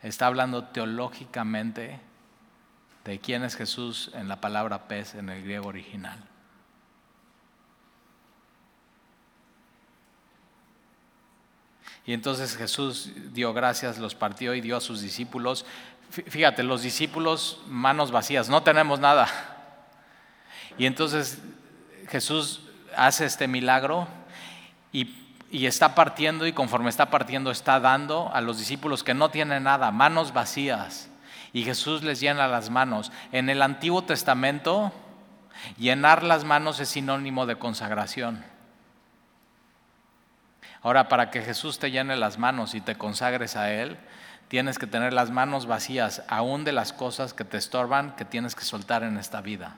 Está 0.01 0.27
hablando 0.27 0.65
teológicamente 0.65 1.99
de 3.05 3.19
quién 3.19 3.43
es 3.43 3.55
Jesús 3.55 4.11
en 4.13 4.27
la 4.27 4.41
palabra 4.41 4.87
pez 4.87 5.15
en 5.15 5.29
el 5.29 5.43
griego 5.43 5.67
original. 5.67 6.19
Y 12.05 12.13
entonces 12.13 12.55
Jesús 12.55 13.11
dio 13.33 13.53
gracias, 13.53 13.97
los 13.97 14.15
partió 14.15 14.55
y 14.55 14.61
dio 14.61 14.77
a 14.77 14.81
sus 14.81 15.01
discípulos. 15.01 15.65
Fíjate, 16.09 16.63
los 16.63 16.81
discípulos 16.81 17.59
manos 17.67 18.11
vacías, 18.11 18.47
no 18.47 18.63
tenemos 18.63 19.01
nada. 19.01 19.27
Y 20.77 20.85
entonces 20.85 21.39
Jesús 22.07 22.61
hace 22.97 23.25
este 23.25 23.47
milagro 23.47 24.07
y, 24.91 25.13
está 25.65 25.95
partiendo 25.95 26.45
y 26.45 26.51
conforme 26.51 26.89
está 26.89 27.09
partiendo 27.09 27.51
está 27.51 27.79
dando 27.79 28.29
a 28.33 28.41
los 28.41 28.57
discípulos 28.57 29.03
que 29.03 29.13
no 29.13 29.29
tienen 29.29 29.63
nada, 29.63 29.91
manos 29.91 30.33
vacías. 30.33 31.09
Y 31.53 31.63
Jesús 31.63 32.03
les 32.03 32.19
llena 32.19 32.49
las 32.49 32.69
manos. 32.69 33.13
En 33.31 33.49
el 33.49 33.61
Antiguo 33.61 34.03
Testamento, 34.03 34.91
llenar 35.77 36.23
las 36.23 36.43
manos 36.43 36.81
es 36.81 36.89
sinónimo 36.89 37.45
de 37.45 37.55
consagración. 37.55 38.43
Ahora, 40.81 41.07
para 41.07 41.31
que 41.31 41.41
Jesús 41.41 41.79
te 41.79 41.91
llene 41.91 42.17
las 42.17 42.37
manos 42.37 42.75
y 42.75 42.81
te 42.81 42.97
consagres 42.97 43.55
a 43.55 43.71
Él, 43.71 43.97
tienes 44.47 44.77
que 44.77 44.87
tener 44.87 45.13
las 45.13 45.31
manos 45.31 45.65
vacías, 45.65 46.23
aún 46.27 46.63
de 46.63 46.71
las 46.71 46.93
cosas 46.93 47.33
que 47.33 47.45
te 47.45 47.57
estorban, 47.57 48.15
que 48.15 48.25
tienes 48.25 48.55
que 48.55 48.63
soltar 48.63 49.03
en 49.03 49.17
esta 49.17 49.41
vida. 49.41 49.77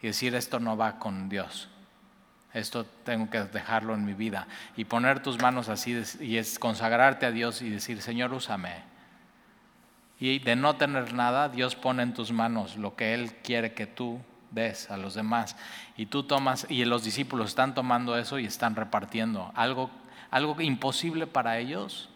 Y 0.00 0.08
decir, 0.08 0.34
esto 0.34 0.60
no 0.60 0.76
va 0.76 0.98
con 0.98 1.28
Dios. 1.28 1.71
Esto 2.54 2.84
tengo 3.04 3.30
que 3.30 3.40
dejarlo 3.44 3.94
en 3.94 4.04
mi 4.04 4.14
vida. 4.14 4.46
Y 4.76 4.84
poner 4.84 5.22
tus 5.22 5.40
manos 5.40 5.68
así 5.68 6.02
y 6.20 6.36
es 6.36 6.58
consagrarte 6.58 7.26
a 7.26 7.30
Dios 7.30 7.62
y 7.62 7.70
decir, 7.70 8.02
Señor, 8.02 8.32
úsame. 8.32 8.74
Y 10.20 10.38
de 10.38 10.54
no 10.54 10.76
tener 10.76 11.14
nada, 11.14 11.48
Dios 11.48 11.74
pone 11.74 12.02
en 12.02 12.14
tus 12.14 12.30
manos 12.30 12.76
lo 12.76 12.94
que 12.94 13.14
Él 13.14 13.34
quiere 13.42 13.72
que 13.72 13.86
tú 13.86 14.20
des 14.52 14.90
a 14.90 14.96
los 14.96 15.14
demás. 15.14 15.56
Y 15.96 16.06
tú 16.06 16.22
tomas, 16.22 16.66
y 16.68 16.84
los 16.84 17.02
discípulos 17.02 17.48
están 17.48 17.74
tomando 17.74 18.16
eso 18.16 18.38
y 18.38 18.46
están 18.46 18.76
repartiendo. 18.76 19.50
Algo, 19.54 19.90
algo 20.30 20.60
imposible 20.60 21.26
para 21.26 21.58
ellos, 21.58 22.08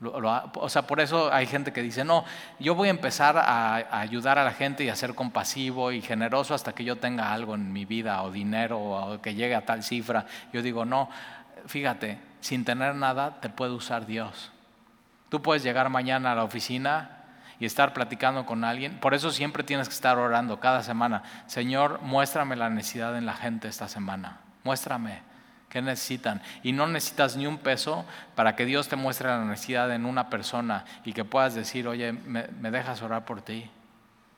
o 0.00 0.68
sea, 0.68 0.82
por 0.82 1.00
eso 1.00 1.32
hay 1.32 1.46
gente 1.46 1.72
que 1.72 1.82
dice, 1.82 2.04
no, 2.04 2.24
yo 2.60 2.74
voy 2.74 2.88
a 2.88 2.90
empezar 2.90 3.36
a, 3.36 4.00
ayudar 4.00 4.38
a 4.38 4.44
la 4.44 4.52
gente 4.52 4.84
y 4.84 4.88
a 4.88 4.96
ser 4.96 5.14
compasivo 5.14 5.90
y 5.90 6.00
generoso 6.00 6.54
hasta 6.54 6.72
que 6.72 6.84
yo 6.84 6.96
tenga 6.96 7.32
algo 7.32 7.56
en 7.56 7.72
mi 7.72 7.84
vida 7.84 8.22
o 8.22 8.30
dinero 8.30 8.78
o 8.78 9.20
que 9.20 9.34
llegue 9.34 9.56
a 9.56 9.66
tal 9.66 9.82
cifra. 9.82 10.26
Yo 10.52 10.62
digo, 10.62 10.84
no, 10.84 11.10
fíjate, 11.66 12.20
sin 12.40 12.64
tener 12.64 12.94
nada 12.94 13.40
te 13.40 13.48
puede 13.48 13.72
usar 13.72 14.06
Dios. 14.06 14.52
Tú 15.30 15.42
puedes 15.42 15.64
llegar 15.64 15.90
mañana 15.90 16.32
a 16.32 16.34
la 16.36 16.44
oficina 16.44 17.24
y 17.58 17.66
estar 17.66 17.92
platicando 17.92 18.46
con 18.46 18.62
alguien. 18.62 18.98
Por 19.00 19.14
eso 19.14 19.32
siempre 19.32 19.64
tienes 19.64 19.88
que 19.88 19.94
estar 19.94 20.16
orando 20.16 20.60
cada 20.60 20.82
semana. 20.82 21.24
Señor, 21.46 22.00
muéstrame 22.02 22.54
la 22.54 22.70
necesidad 22.70 23.16
en 23.18 23.26
la 23.26 23.34
gente 23.34 23.66
esta 23.66 23.88
semana. 23.88 24.38
Muéstrame. 24.62 25.22
¿Qué 25.68 25.82
necesitan? 25.82 26.40
Y 26.62 26.72
no 26.72 26.86
necesitas 26.86 27.36
ni 27.36 27.46
un 27.46 27.58
peso 27.58 28.06
para 28.34 28.56
que 28.56 28.64
Dios 28.64 28.88
te 28.88 28.96
muestre 28.96 29.28
la 29.28 29.44
necesidad 29.44 29.92
en 29.92 30.06
una 30.06 30.30
persona 30.30 30.84
y 31.04 31.12
que 31.12 31.24
puedas 31.24 31.54
decir, 31.54 31.86
oye, 31.86 32.12
me, 32.12 32.70
dejas 32.70 33.02
orar 33.02 33.26
por 33.26 33.42
ti. 33.42 33.70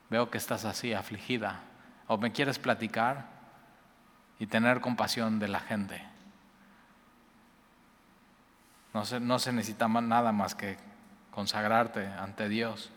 Veo 0.08 0.28
que 0.30 0.38
estás 0.38 0.64
así, 0.64 0.92
afligida. 0.92 1.60
O 2.08 2.18
me 2.18 2.32
quieres 2.32 2.58
platicar 2.58 3.26
y 4.40 4.46
tener 4.46 4.80
compasión 4.80 5.38
de 5.38 5.48
la 5.48 5.60
gente. 5.60 6.02
No 8.92 9.04
se, 9.04 9.20
no 9.20 9.38
se 9.38 9.52
necesita 9.52 9.86
nada 9.86 10.32
más 10.32 10.56
que 10.56 10.78
consagrarte 11.30 12.08
ante 12.08 12.48
Dios. 12.48 12.90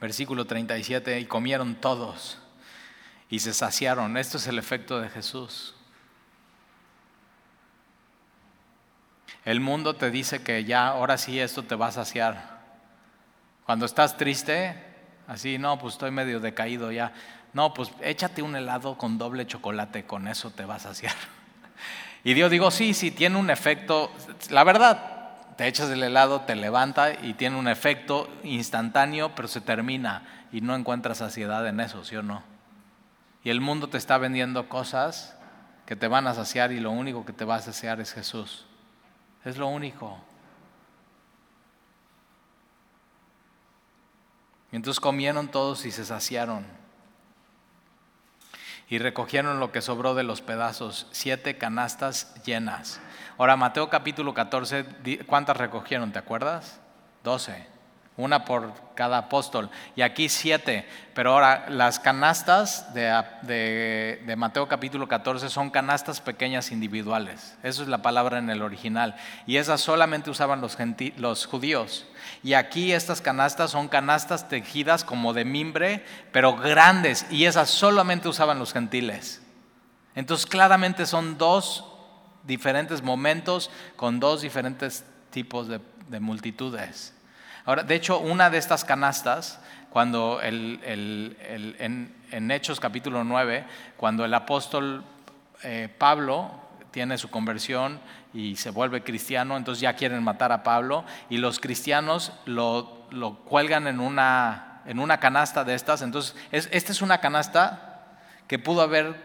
Versículo 0.00 0.46
37, 0.46 1.20
y 1.20 1.26
comieron 1.26 1.74
todos 1.74 2.38
y 3.28 3.40
se 3.40 3.52
saciaron. 3.52 4.16
Esto 4.16 4.38
es 4.38 4.46
el 4.46 4.58
efecto 4.58 4.98
de 4.98 5.10
Jesús. 5.10 5.75
El 9.46 9.60
mundo 9.60 9.94
te 9.94 10.10
dice 10.10 10.42
que 10.42 10.64
ya, 10.64 10.88
ahora 10.88 11.16
sí, 11.16 11.38
esto 11.38 11.62
te 11.62 11.76
va 11.76 11.86
a 11.86 11.92
saciar. 11.92 12.58
Cuando 13.64 13.86
estás 13.86 14.16
triste, 14.16 14.74
así, 15.28 15.56
no, 15.56 15.78
pues 15.78 15.94
estoy 15.94 16.10
medio 16.10 16.40
decaído 16.40 16.90
ya. 16.90 17.12
No, 17.52 17.72
pues 17.72 17.92
échate 18.02 18.42
un 18.42 18.56
helado 18.56 18.98
con 18.98 19.18
doble 19.18 19.46
chocolate, 19.46 20.04
con 20.04 20.26
eso 20.26 20.50
te 20.50 20.64
va 20.66 20.74
a 20.74 20.80
saciar. 20.80 21.14
Y 22.24 22.34
Dios 22.34 22.50
digo, 22.50 22.72
sí, 22.72 22.92
sí, 22.92 23.12
tiene 23.12 23.36
un 23.36 23.50
efecto, 23.50 24.10
la 24.50 24.64
verdad, 24.64 25.30
te 25.56 25.68
echas 25.68 25.90
el 25.90 26.02
helado, 26.02 26.40
te 26.40 26.56
levanta 26.56 27.12
y 27.12 27.34
tiene 27.34 27.56
un 27.56 27.68
efecto 27.68 28.28
instantáneo, 28.42 29.32
pero 29.36 29.46
se 29.46 29.60
termina 29.60 30.46
y 30.50 30.60
no 30.60 30.74
encuentras 30.74 31.18
saciedad 31.18 31.64
en 31.68 31.78
eso, 31.78 32.04
¿sí 32.04 32.16
o 32.16 32.24
no? 32.24 32.42
Y 33.44 33.50
el 33.50 33.60
mundo 33.60 33.88
te 33.88 33.96
está 33.98 34.18
vendiendo 34.18 34.68
cosas 34.68 35.36
que 35.86 35.94
te 35.94 36.08
van 36.08 36.26
a 36.26 36.34
saciar 36.34 36.72
y 36.72 36.80
lo 36.80 36.90
único 36.90 37.24
que 37.24 37.32
te 37.32 37.44
va 37.44 37.54
a 37.54 37.62
saciar 37.62 38.00
es 38.00 38.12
Jesús. 38.12 38.65
Es 39.46 39.56
lo 39.58 39.68
único. 39.68 40.18
Y 44.72 44.76
entonces 44.76 44.98
comieron 44.98 45.48
todos 45.48 45.86
y 45.86 45.92
se 45.92 46.04
saciaron. 46.04 46.66
Y 48.88 48.98
recogieron 48.98 49.60
lo 49.60 49.70
que 49.70 49.82
sobró 49.82 50.14
de 50.16 50.24
los 50.24 50.42
pedazos, 50.42 51.06
siete 51.12 51.58
canastas 51.58 52.34
llenas. 52.44 53.00
Ahora, 53.38 53.56
Mateo 53.56 53.88
capítulo 53.88 54.34
14, 54.34 54.84
¿cuántas 55.26 55.56
recogieron? 55.56 56.10
¿Te 56.10 56.18
acuerdas? 56.18 56.80
Doce 57.22 57.75
una 58.16 58.44
por 58.44 58.72
cada 58.94 59.18
apóstol, 59.18 59.68
y 59.94 60.00
aquí 60.00 60.28
siete. 60.28 60.88
Pero 61.14 61.32
ahora, 61.32 61.66
las 61.68 62.00
canastas 62.00 62.94
de, 62.94 64.34
Mateo 64.36 64.68
capítulo 64.68 65.06
14 65.06 65.50
son 65.50 65.70
canastas 65.70 66.20
pequeñas 66.20 66.72
individuales. 66.72 67.56
Eso 67.62 67.82
es 67.82 67.88
la 67.88 68.02
palabra 68.02 68.38
en 68.38 68.48
el 68.48 68.62
original. 68.62 69.16
Y 69.46 69.58
esas 69.58 69.80
solamente 69.80 70.30
usaban 70.30 70.60
los, 70.60 70.76
los 71.16 71.46
judíos. 71.46 72.06
Y 72.42 72.54
aquí 72.54 72.92
estas 72.92 73.20
canastas 73.20 73.70
son 73.70 73.88
canastas 73.88 74.48
tejidas 74.48 75.04
como 75.04 75.34
de 75.34 75.44
mimbre, 75.44 76.04
pero 76.32 76.56
grandes, 76.56 77.26
y 77.30 77.44
esas 77.44 77.68
solamente 77.68 78.28
usaban 78.28 78.58
los 78.58 78.72
gentiles. 78.72 79.42
Entonces, 80.14 80.46
claramente 80.46 81.04
son 81.04 81.36
dos 81.36 81.84
diferentes 82.44 83.02
momentos 83.02 83.70
con 83.96 84.20
dos 84.20 84.40
diferentes 84.40 85.04
tipos 85.30 85.68
de 85.68 86.20
multitudes. 86.20 87.15
Ahora, 87.66 87.82
de 87.82 87.96
hecho, 87.96 88.20
una 88.20 88.48
de 88.48 88.58
estas 88.58 88.84
canastas, 88.84 89.58
cuando 89.90 90.40
en, 90.40 91.34
Hechos 92.50 92.78
capítulo 92.78 93.24
9, 93.24 93.64
cuando 93.96 94.24
el 94.24 94.32
apóstol 94.34 95.02
eh, 95.64 95.88
Pablo 95.98 96.52
tiene 96.92 97.18
su 97.18 97.28
conversión 97.28 97.98
y 98.32 98.54
se 98.54 98.70
vuelve 98.70 99.02
cristiano, 99.02 99.56
entonces 99.56 99.80
ya 99.80 99.94
quieren 99.94 100.22
matar 100.22 100.52
a 100.52 100.62
Pablo 100.62 101.04
y 101.28 101.38
los 101.38 101.58
cristianos 101.58 102.32
lo, 102.44 103.08
cuelgan 103.44 103.88
en 103.88 103.98
una, 103.98 104.82
en 104.86 105.00
una 105.00 105.18
canasta 105.18 105.64
de 105.64 105.74
estas. 105.74 106.02
Entonces, 106.02 106.36
esta 106.52 106.92
es 106.92 107.02
una 107.02 107.18
canasta 107.18 108.04
que 108.46 108.60
pudo 108.60 108.82
haber 108.82 109.16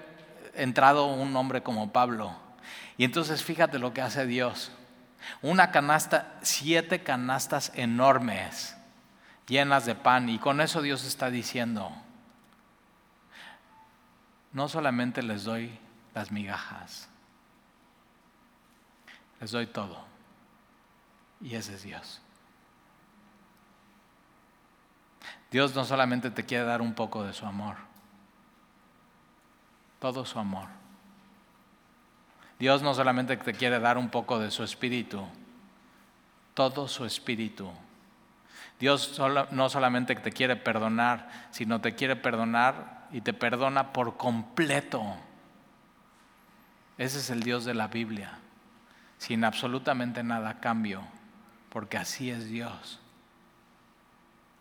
entrado 0.55 1.05
un 1.05 1.35
hombre 1.35 1.61
como 1.61 1.91
Pablo. 1.93 2.35
Y 2.97 3.03
entonces 3.03 3.43
fíjate 3.43 3.77
lo 3.77 3.93
que 3.93 4.01
hace 4.01 4.25
Dios. 4.25 4.71
Una 5.41 5.71
canasta, 5.71 6.37
siete 6.41 7.03
canastas 7.03 7.71
enormes, 7.75 8.75
llenas 9.47 9.85
de 9.85 9.95
pan. 9.95 10.29
Y 10.29 10.39
con 10.39 10.61
eso 10.61 10.81
Dios 10.81 11.05
está 11.05 11.29
diciendo, 11.29 11.91
no 14.51 14.67
solamente 14.67 15.23
les 15.23 15.43
doy 15.43 15.77
las 16.13 16.31
migajas, 16.31 17.07
les 19.39 19.51
doy 19.51 19.67
todo. 19.67 20.05
Y 21.39 21.55
ese 21.55 21.75
es 21.75 21.83
Dios. 21.83 22.21
Dios 25.49 25.75
no 25.75 25.83
solamente 25.83 26.31
te 26.31 26.45
quiere 26.45 26.63
dar 26.63 26.81
un 26.81 26.93
poco 26.93 27.23
de 27.23 27.33
su 27.33 27.45
amor, 27.45 27.75
todo 29.99 30.25
su 30.25 30.39
amor. 30.39 30.80
Dios 32.61 32.83
no 32.83 32.93
solamente 32.93 33.35
te 33.37 33.53
quiere 33.55 33.79
dar 33.79 33.97
un 33.97 34.09
poco 34.09 34.37
de 34.37 34.51
su 34.51 34.63
espíritu, 34.63 35.25
todo 36.53 36.87
su 36.87 37.05
espíritu. 37.05 37.71
Dios 38.79 39.19
no 39.49 39.67
solamente 39.67 40.13
te 40.13 40.31
quiere 40.31 40.55
perdonar, 40.55 41.27
sino 41.49 41.81
te 41.81 41.95
quiere 41.95 42.15
perdonar 42.15 43.07
y 43.11 43.21
te 43.21 43.33
perdona 43.33 43.91
por 43.91 44.15
completo. 44.15 45.01
Ese 46.99 47.17
es 47.17 47.31
el 47.31 47.41
Dios 47.41 47.65
de 47.65 47.73
la 47.73 47.87
Biblia, 47.87 48.37
sin 49.17 49.43
absolutamente 49.43 50.21
nada 50.21 50.51
a 50.51 50.59
cambio, 50.59 51.01
porque 51.69 51.97
así 51.97 52.29
es 52.29 52.45
Dios. 52.45 52.99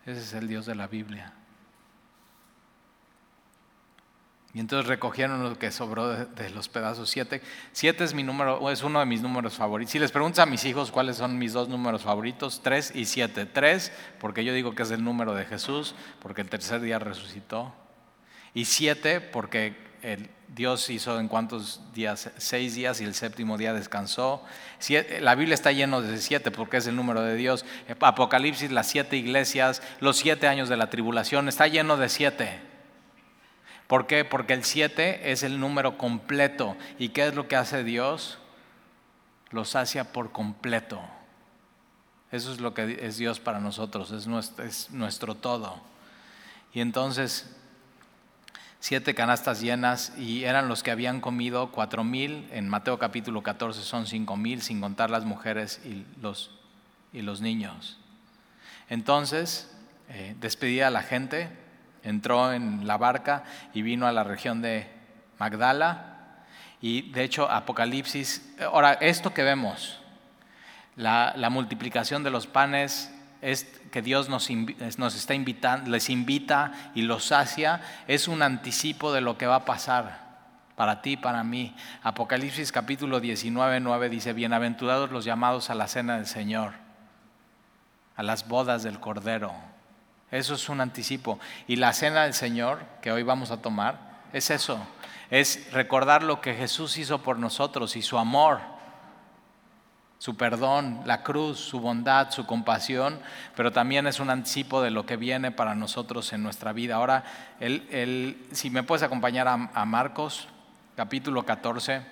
Ese 0.07 0.21
es 0.21 0.33
el 0.33 0.49
Dios 0.49 0.65
de 0.65 0.75
la 0.75 0.87
Biblia. 0.87 1.35
Y 4.53 4.59
entonces 4.59 4.89
recogieron 4.89 5.43
lo 5.45 5.59
que 5.59 5.71
sobró 5.71 6.09
de, 6.09 6.51
los 6.51 6.69
pedazos. 6.69 7.09
Siete. 7.09 7.41
Siete 7.73 8.03
es 8.03 8.15
mi 8.15 8.25
número, 8.25 8.69
es 8.71 8.83
uno 8.83 8.99
de 8.99 9.07
mis 9.07 9.23
números 9.23 9.55
favoritos. 9.55 9.93
Si 9.93 9.99
les 10.01 10.11
preguntas 10.11 10.41
a 10.41 10.47
mis 10.47 10.65
hijos 10.65 10.91
cuáles 10.91 11.17
son 11.17 11.39
mis 11.39 11.53
dos 11.53 11.69
números 11.69 12.03
favoritos, 12.03 12.61
tres 12.63 12.91
y 12.95 13.05
siete. 13.05 13.47
Tres, 13.47 13.93
porque 14.19 14.45
yo 14.45 14.53
digo 14.53 14.75
que 14.75 14.83
es 14.83 14.91
el 14.91 15.05
número 15.05 15.35
de 15.35 15.45
Jesús, 15.45 15.95
porque 16.21 16.41
el 16.41 16.49
tercer 16.49 16.81
día 16.81 16.99
resucitó. 16.99 17.73
Y 18.53 18.65
siete, 18.65 19.21
porque 19.21 19.77
Dios 20.49 20.91
hizo 20.91 21.21
en 21.21 21.29
cuántos 21.29 21.81
días, 21.95 22.31
seis 22.39 22.75
días 22.75 23.01
y 23.01 23.05
el 23.05 23.15
séptimo 23.15 23.57
día 23.57 23.73
descansó. 23.73 24.45
la 25.21 25.37
Biblia 25.37 25.55
está 25.55 25.71
lleno 25.71 26.03
de 26.03 26.19
siete 26.19 26.51
porque 26.51 26.79
es 26.79 26.89
el 26.89 26.97
número 26.97 27.23
de 27.23 27.37
Dios. 27.37 27.65
Apocalipsis, 28.01 28.73
las 28.73 28.89
siete 28.89 29.17
iglesias, 29.17 29.81
los 30.01 30.17
siete 30.17 30.49
años 30.49 30.69
de 30.69 30.77
la 30.77 30.91
tribulación, 30.91 31.49
está 31.49 31.69
lleno 31.69 31.97
de 31.97 32.09
siete. 32.09 32.70
¿Por 33.91 34.07
qué? 34.07 34.25
Porque 34.25 34.53
el 34.53 34.63
7 34.63 35.33
es 35.33 35.43
el 35.43 35.59
número 35.59 35.99
completo. 35.99 36.77
¿Y 36.97 37.09
qué 37.09 37.27
es 37.27 37.35
lo 37.35 37.49
que 37.49 37.57
hace 37.57 37.83
Dios? 37.83 38.39
Lo 39.51 39.65
sacia 39.65 40.13
por 40.13 40.31
completo. 40.31 41.01
Eso 42.31 42.53
es 42.53 42.61
lo 42.61 42.73
que 42.73 43.01
es 43.05 43.17
Dios 43.17 43.41
para 43.41 43.59
nosotros, 43.59 44.13
es 44.13 44.29
nuestro, 44.29 44.65
es 44.65 44.93
nuestro 44.93 45.35
todo. 45.35 45.81
Y 46.73 46.83
entonces, 46.83 47.53
siete 48.79 49.17
canastas 49.17 49.61
llenas 49.61 50.17
y 50.17 50.45
eran 50.45 50.69
los 50.69 50.85
que 50.85 50.93
habían 50.93 51.21
comido 51.21 51.73
cuatro 51.73 52.05
mil. 52.05 52.49
En 52.53 52.69
Mateo 52.69 52.97
capítulo 53.01 53.43
14 53.43 53.83
son 53.83 54.07
cinco 54.07 54.37
mil, 54.37 54.63
sin 54.63 54.81
contar 54.81 55.11
las 55.11 55.25
mujeres 55.25 55.81
y 55.85 56.07
los, 56.23 56.53
y 57.13 57.23
los 57.23 57.41
niños. 57.41 57.99
Entonces, 58.89 59.69
eh, 60.11 60.37
despedía 60.39 60.87
a 60.87 60.91
la 60.91 61.03
gente 61.03 61.51
entró 62.03 62.53
en 62.53 62.87
la 62.87 62.97
barca 62.97 63.45
y 63.75 63.83
vino 63.83 64.07
a 64.07 64.13
la 64.13 64.25
región 64.25 64.63
de 64.63 64.91
Magdala. 65.39 66.07
Y 66.81 67.11
de 67.13 67.25
hecho, 67.25 67.51
Apocalipsis, 67.51 68.57
ahora, 68.61 68.95
esto 68.95 69.35
que 69.35 69.43
vemos, 69.43 70.01
la, 70.97 71.35
multiplicación 71.51 72.23
de 72.23 72.31
los 72.31 72.47
panes, 72.47 73.13
es 73.43 73.65
que 73.91 74.03
Dios 74.03 74.29
nos, 74.29 74.49
nos, 74.99 75.15
está 75.15 75.35
invitando, 75.35 75.91
les 75.91 76.11
invita 76.11 76.73
y 76.95 77.03
los 77.03 77.25
sacia, 77.25 77.81
es 78.07 78.29
un 78.29 78.43
anticipo 78.43 79.13
de 79.13 79.21
lo 79.21 79.39
que 79.39 79.47
va 79.47 79.57
a 79.57 79.65
pasar 79.65 80.31
para 80.77 81.03
ti 81.03 81.17
para 81.17 81.45
mí. 81.45 81.75
Apocalipsis 82.03 82.73
capítulo 82.73 83.21
19, 83.21 83.81
9 83.81 84.09
dice, 84.09 84.33
bienaventurados 84.33 85.11
los 85.11 85.27
llamados 85.27 85.69
a 85.69 85.75
la 85.75 85.87
cena 85.89 86.17
del 86.17 86.27
Señor, 86.27 86.73
a 88.17 88.23
las 88.23 88.49
bodas 88.49 88.83
del 88.83 89.01
Cordero. 89.01 89.53
Eso 90.31 90.55
es 90.55 90.69
un 90.69 90.81
anticipo. 90.81 91.39
Y 91.67 91.77
la 91.77 91.93
cena 91.93 92.25
del 92.25 92.35
Señor, 92.35 92.81
que 93.03 93.13
hoy 93.13 93.23
vamos 93.23 93.51
a 93.51 93.61
tomar, 93.61 93.99
es 94.33 94.51
eso. 94.51 94.79
Es 95.31 95.73
recordar 95.73 96.23
lo 96.23 96.41
que 96.41 96.55
Jesús 96.55 96.99
hizo 96.99 97.23
por 97.23 97.39
nosotros 97.39 97.97
y 97.97 98.03
su 98.03 98.19
amor, 98.19 98.61
su 100.19 100.37
perdón, 100.37 101.01
la 101.07 101.23
cruz, 101.23 101.59
su 101.59 101.81
bondad, 101.81 102.31
su 102.31 102.47
compasión, 102.47 103.21
pero 103.57 103.73
también 103.73 104.07
es 104.07 104.21
un 104.21 104.29
anticipo 104.29 104.83
de 104.83 104.91
lo 104.91 105.07
que 105.07 105.17
viene 105.17 105.51
para 105.51 105.75
nosotros 105.75 106.33
en 106.33 106.43
nuestra 106.43 106.73
vida. 106.73 106.97
Ahora, 106.97 107.25
si 108.53 108.71
me 108.71 108.83
puedes 108.83 109.03
acompañar 109.03 109.49
a, 109.49 109.71
a 109.73 109.85
Marcos, 109.85 110.49
capítulo 110.95 111.45
14. 111.45 112.03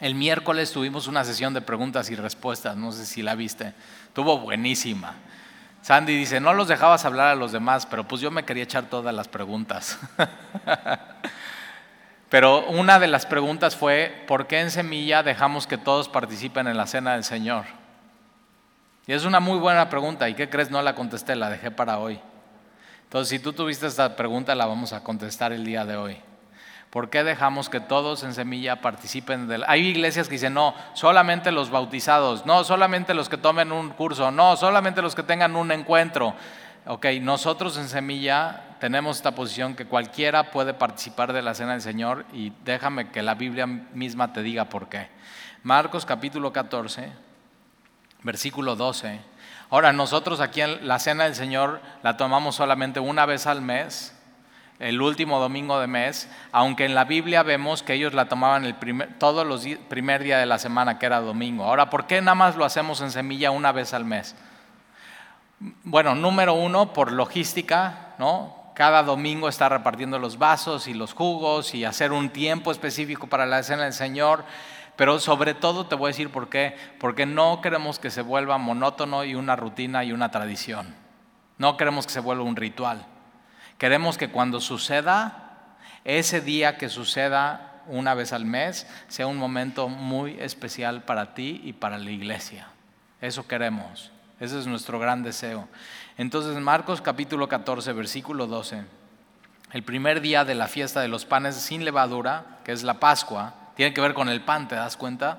El 0.00 0.14
miércoles 0.14 0.72
tuvimos 0.72 1.06
una 1.06 1.24
sesión 1.24 1.54
de 1.54 1.60
preguntas 1.60 2.10
y 2.10 2.16
respuestas, 2.16 2.76
no 2.76 2.92
sé 2.92 3.06
si 3.06 3.22
la 3.22 3.34
viste, 3.34 3.74
estuvo 4.08 4.38
buenísima. 4.38 5.14
Sandy 5.88 6.18
dice, 6.18 6.38
no 6.38 6.52
los 6.52 6.68
dejabas 6.68 7.06
hablar 7.06 7.28
a 7.28 7.34
los 7.34 7.50
demás, 7.50 7.86
pero 7.86 8.06
pues 8.06 8.20
yo 8.20 8.30
me 8.30 8.44
quería 8.44 8.64
echar 8.64 8.90
todas 8.90 9.14
las 9.14 9.26
preguntas. 9.26 9.98
pero 12.28 12.66
una 12.66 12.98
de 12.98 13.06
las 13.06 13.24
preguntas 13.24 13.74
fue, 13.74 14.22
¿por 14.28 14.46
qué 14.46 14.60
en 14.60 14.70
Semilla 14.70 15.22
dejamos 15.22 15.66
que 15.66 15.78
todos 15.78 16.10
participen 16.10 16.66
en 16.66 16.76
la 16.76 16.86
cena 16.86 17.14
del 17.14 17.24
Señor? 17.24 17.64
Y 19.06 19.14
es 19.14 19.24
una 19.24 19.40
muy 19.40 19.58
buena 19.58 19.88
pregunta, 19.88 20.28
¿y 20.28 20.34
qué 20.34 20.50
crees? 20.50 20.70
No 20.70 20.82
la 20.82 20.94
contesté, 20.94 21.34
la 21.34 21.48
dejé 21.48 21.70
para 21.70 21.98
hoy. 21.98 22.20
Entonces, 23.04 23.30
si 23.30 23.38
tú 23.38 23.54
tuviste 23.54 23.86
esta 23.86 24.14
pregunta, 24.14 24.54
la 24.54 24.66
vamos 24.66 24.92
a 24.92 25.02
contestar 25.02 25.54
el 25.54 25.64
día 25.64 25.86
de 25.86 25.96
hoy. 25.96 26.18
¿Por 26.90 27.10
qué 27.10 27.22
dejamos 27.22 27.68
que 27.68 27.80
todos 27.80 28.22
en 28.24 28.32
semilla 28.32 28.80
participen 28.80 29.46
del... 29.46 29.64
Hay 29.68 29.86
iglesias 29.86 30.26
que 30.26 30.36
dicen, 30.36 30.54
no, 30.54 30.74
solamente 30.94 31.52
los 31.52 31.70
bautizados, 31.70 32.46
no, 32.46 32.64
solamente 32.64 33.12
los 33.12 33.28
que 33.28 33.36
tomen 33.36 33.72
un 33.72 33.90
curso, 33.90 34.30
no, 34.30 34.56
solamente 34.56 35.02
los 35.02 35.14
que 35.14 35.22
tengan 35.22 35.54
un 35.54 35.70
encuentro. 35.70 36.34
Ok, 36.86 37.06
nosotros 37.20 37.76
en 37.76 37.88
semilla 37.88 38.62
tenemos 38.80 39.18
esta 39.18 39.34
posición 39.34 39.74
que 39.74 39.84
cualquiera 39.84 40.50
puede 40.50 40.72
participar 40.72 41.34
de 41.34 41.42
la 41.42 41.52
cena 41.52 41.72
del 41.72 41.82
Señor 41.82 42.24
y 42.32 42.52
déjame 42.64 43.10
que 43.10 43.22
la 43.22 43.34
Biblia 43.34 43.66
misma 43.66 44.32
te 44.32 44.42
diga 44.42 44.64
por 44.66 44.88
qué. 44.88 45.08
Marcos 45.62 46.06
capítulo 46.06 46.52
14, 46.52 47.12
versículo 48.22 48.76
12. 48.76 49.20
Ahora 49.68 49.92
nosotros 49.92 50.40
aquí 50.40 50.62
en 50.62 50.88
la 50.88 50.98
cena 50.98 51.24
del 51.24 51.34
Señor 51.34 51.82
la 52.02 52.16
tomamos 52.16 52.54
solamente 52.54 53.00
una 53.00 53.26
vez 53.26 53.46
al 53.46 53.60
mes, 53.60 54.17
el 54.78 55.02
último 55.02 55.40
domingo 55.40 55.80
de 55.80 55.86
mes, 55.88 56.30
aunque 56.52 56.84
en 56.84 56.94
la 56.94 57.04
Biblia 57.04 57.42
vemos 57.42 57.82
que 57.82 57.94
ellos 57.94 58.14
la 58.14 58.28
tomaban 58.28 58.64
el 58.64 58.74
primer, 58.74 59.18
todos 59.18 59.46
los 59.46 59.66
primer 59.88 60.22
día 60.22 60.38
de 60.38 60.46
la 60.46 60.58
semana, 60.58 60.98
que 60.98 61.06
era 61.06 61.20
domingo. 61.20 61.64
Ahora, 61.64 61.90
¿por 61.90 62.06
qué 62.06 62.20
nada 62.20 62.36
más 62.36 62.56
lo 62.56 62.64
hacemos 62.64 63.00
en 63.00 63.10
semilla 63.10 63.50
una 63.50 63.72
vez 63.72 63.92
al 63.92 64.04
mes? 64.04 64.36
Bueno, 65.82 66.14
número 66.14 66.54
uno, 66.54 66.92
por 66.92 67.10
logística, 67.10 68.14
¿no? 68.18 68.56
Cada 68.74 69.02
domingo 69.02 69.48
está 69.48 69.68
repartiendo 69.68 70.20
los 70.20 70.38
vasos 70.38 70.86
y 70.86 70.94
los 70.94 71.12
jugos 71.12 71.74
y 71.74 71.84
hacer 71.84 72.12
un 72.12 72.30
tiempo 72.30 72.70
específico 72.70 73.26
para 73.26 73.44
la 73.44 73.64
cena 73.64 73.82
del 73.82 73.92
Señor. 73.92 74.44
Pero 74.94 75.18
sobre 75.18 75.54
todo 75.54 75.86
te 75.86 75.96
voy 75.96 76.06
a 76.06 76.14
decir 76.14 76.30
por 76.30 76.48
qué. 76.48 76.76
Porque 77.00 77.26
no 77.26 77.60
queremos 77.60 77.98
que 77.98 78.10
se 78.10 78.22
vuelva 78.22 78.56
monótono 78.56 79.24
y 79.24 79.34
una 79.34 79.56
rutina 79.56 80.04
y 80.04 80.12
una 80.12 80.30
tradición. 80.30 80.94
No 81.56 81.76
queremos 81.76 82.06
que 82.06 82.12
se 82.12 82.20
vuelva 82.20 82.44
un 82.44 82.54
ritual. 82.54 83.04
Queremos 83.78 84.18
que 84.18 84.28
cuando 84.28 84.60
suceda, 84.60 85.76
ese 86.04 86.40
día 86.40 86.76
que 86.76 86.88
suceda 86.88 87.82
una 87.86 88.14
vez 88.14 88.32
al 88.32 88.44
mes, 88.44 88.86
sea 89.08 89.26
un 89.26 89.38
momento 89.38 89.88
muy 89.88 90.36
especial 90.40 91.02
para 91.02 91.34
ti 91.34 91.60
y 91.64 91.72
para 91.72 91.98
la 91.98 92.10
iglesia. 92.10 92.66
Eso 93.20 93.46
queremos. 93.46 94.10
Ese 94.40 94.58
es 94.58 94.66
nuestro 94.66 94.98
gran 94.98 95.22
deseo. 95.22 95.68
Entonces, 96.16 96.56
Marcos 96.60 97.00
capítulo 97.00 97.48
14, 97.48 97.92
versículo 97.92 98.46
12. 98.46 98.84
El 99.72 99.82
primer 99.82 100.20
día 100.20 100.44
de 100.44 100.54
la 100.54 100.68
fiesta 100.68 101.00
de 101.00 101.08
los 101.08 101.24
panes 101.24 101.56
sin 101.56 101.84
levadura, 101.84 102.58
que 102.64 102.72
es 102.72 102.82
la 102.82 102.94
Pascua, 102.94 103.54
tiene 103.76 103.94
que 103.94 104.00
ver 104.00 104.14
con 104.14 104.28
el 104.28 104.40
pan, 104.40 104.66
¿te 104.66 104.74
das 104.74 104.96
cuenta? 104.96 105.38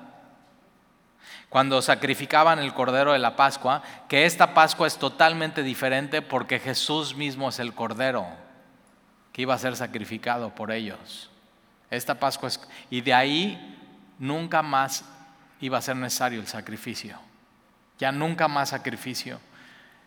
Cuando 1.50 1.82
sacrificaban 1.82 2.60
el 2.60 2.72
cordero 2.72 3.12
de 3.12 3.18
la 3.18 3.34
Pascua, 3.34 3.82
que 4.08 4.24
esta 4.24 4.54
Pascua 4.54 4.86
es 4.86 4.96
totalmente 4.96 5.64
diferente 5.64 6.22
porque 6.22 6.60
Jesús 6.60 7.16
mismo 7.16 7.48
es 7.48 7.58
el 7.58 7.74
cordero 7.74 8.26
que 9.32 9.42
iba 9.42 9.54
a 9.54 9.58
ser 9.58 9.74
sacrificado 9.74 10.54
por 10.54 10.70
ellos. 10.70 11.28
Esta 11.90 12.14
Pascua 12.20 12.48
es... 12.48 12.60
Y 12.88 13.00
de 13.00 13.12
ahí 13.12 13.76
nunca 14.20 14.62
más 14.62 15.04
iba 15.60 15.76
a 15.76 15.82
ser 15.82 15.96
necesario 15.96 16.40
el 16.40 16.46
sacrificio. 16.46 17.18
Ya 17.98 18.12
nunca 18.12 18.46
más 18.46 18.68
sacrificio. 18.68 19.40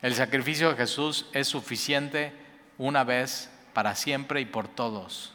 El 0.02 0.16
sacrificio 0.16 0.70
de 0.70 0.78
Jesús 0.78 1.26
es 1.34 1.50
suficiente 1.50 2.34
una 2.78 3.04
vez, 3.04 3.50
para 3.74 3.96
siempre 3.96 4.40
y 4.40 4.46
por 4.46 4.70
todos. 4.70 5.34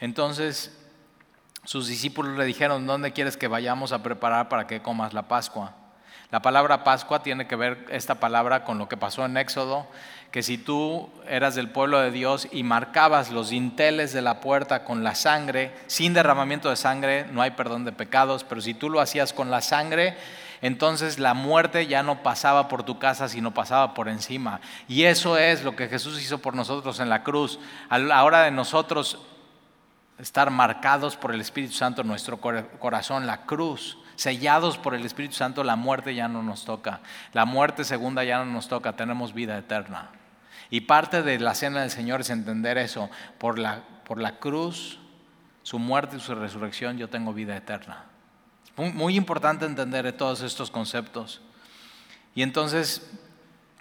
Entonces, 0.00 0.76
sus 1.64 1.88
discípulos 1.88 2.36
le 2.36 2.44
dijeron, 2.44 2.86
¿dónde 2.86 3.12
quieres 3.12 3.36
que 3.36 3.48
vayamos 3.48 3.92
a 3.92 4.02
preparar 4.02 4.48
para 4.48 4.66
que 4.66 4.82
comas 4.82 5.12
la 5.12 5.28
Pascua? 5.28 5.74
La 6.30 6.42
palabra 6.42 6.84
Pascua 6.84 7.22
tiene 7.22 7.48
que 7.48 7.56
ver 7.56 7.86
esta 7.90 8.16
palabra 8.16 8.64
con 8.64 8.78
lo 8.78 8.88
que 8.88 8.96
pasó 8.96 9.24
en 9.24 9.36
Éxodo, 9.36 9.86
que 10.30 10.44
si 10.44 10.58
tú 10.58 11.10
eras 11.28 11.56
del 11.56 11.70
pueblo 11.70 11.98
de 12.00 12.12
Dios 12.12 12.46
y 12.52 12.62
marcabas 12.62 13.32
los 13.32 13.50
dinteles 13.50 14.12
de 14.12 14.22
la 14.22 14.40
puerta 14.40 14.84
con 14.84 15.02
la 15.02 15.16
sangre, 15.16 15.74
sin 15.88 16.14
derramamiento 16.14 16.70
de 16.70 16.76
sangre 16.76 17.26
no 17.32 17.42
hay 17.42 17.50
perdón 17.50 17.84
de 17.84 17.90
pecados, 17.90 18.44
pero 18.44 18.60
si 18.60 18.74
tú 18.74 18.90
lo 18.90 19.00
hacías 19.00 19.32
con 19.32 19.50
la 19.50 19.60
sangre, 19.60 20.16
entonces 20.62 21.18
la 21.18 21.34
muerte 21.34 21.88
ya 21.88 22.04
no 22.04 22.22
pasaba 22.22 22.68
por 22.68 22.84
tu 22.84 23.00
casa, 23.00 23.28
sino 23.28 23.52
pasaba 23.52 23.92
por 23.92 24.08
encima. 24.08 24.60
Y 24.86 25.04
eso 25.04 25.36
es 25.36 25.64
lo 25.64 25.74
que 25.74 25.88
Jesús 25.88 26.22
hizo 26.22 26.38
por 26.38 26.54
nosotros 26.54 27.00
en 27.00 27.08
la 27.08 27.24
cruz. 27.24 27.58
A 27.88 27.98
la 27.98 28.22
hora 28.22 28.44
de 28.44 28.50
nosotros 28.52 29.18
estar 30.20 30.50
marcados 30.50 31.16
por 31.16 31.34
el 31.34 31.40
Espíritu 31.40 31.74
Santo 31.74 32.04
nuestro 32.04 32.38
corazón, 32.38 33.26
la 33.26 33.42
cruz, 33.46 33.98
sellados 34.16 34.76
por 34.76 34.94
el 34.94 35.04
Espíritu 35.04 35.34
Santo, 35.34 35.64
la 35.64 35.76
muerte 35.76 36.14
ya 36.14 36.28
no 36.28 36.42
nos 36.42 36.64
toca. 36.64 37.00
La 37.32 37.46
muerte 37.46 37.84
segunda 37.84 38.22
ya 38.22 38.38
no 38.44 38.46
nos 38.46 38.68
toca, 38.68 38.94
tenemos 38.94 39.32
vida 39.32 39.56
eterna. 39.56 40.10
Y 40.68 40.82
parte 40.82 41.22
de 41.22 41.38
la 41.40 41.54
cena 41.54 41.80
del 41.80 41.90
Señor 41.90 42.20
es 42.20 42.30
entender 42.30 42.78
eso. 42.78 43.10
Por 43.38 43.58
la, 43.58 43.82
por 44.04 44.20
la 44.20 44.38
cruz, 44.38 44.98
su 45.62 45.78
muerte 45.78 46.18
y 46.18 46.20
su 46.20 46.34
resurrección, 46.34 46.98
yo 46.98 47.08
tengo 47.08 47.32
vida 47.32 47.56
eterna. 47.56 48.04
Muy, 48.76 48.92
muy 48.92 49.16
importante 49.16 49.64
entender 49.64 50.12
todos 50.12 50.42
estos 50.42 50.70
conceptos. 50.70 51.40
Y 52.34 52.42
entonces 52.42 53.10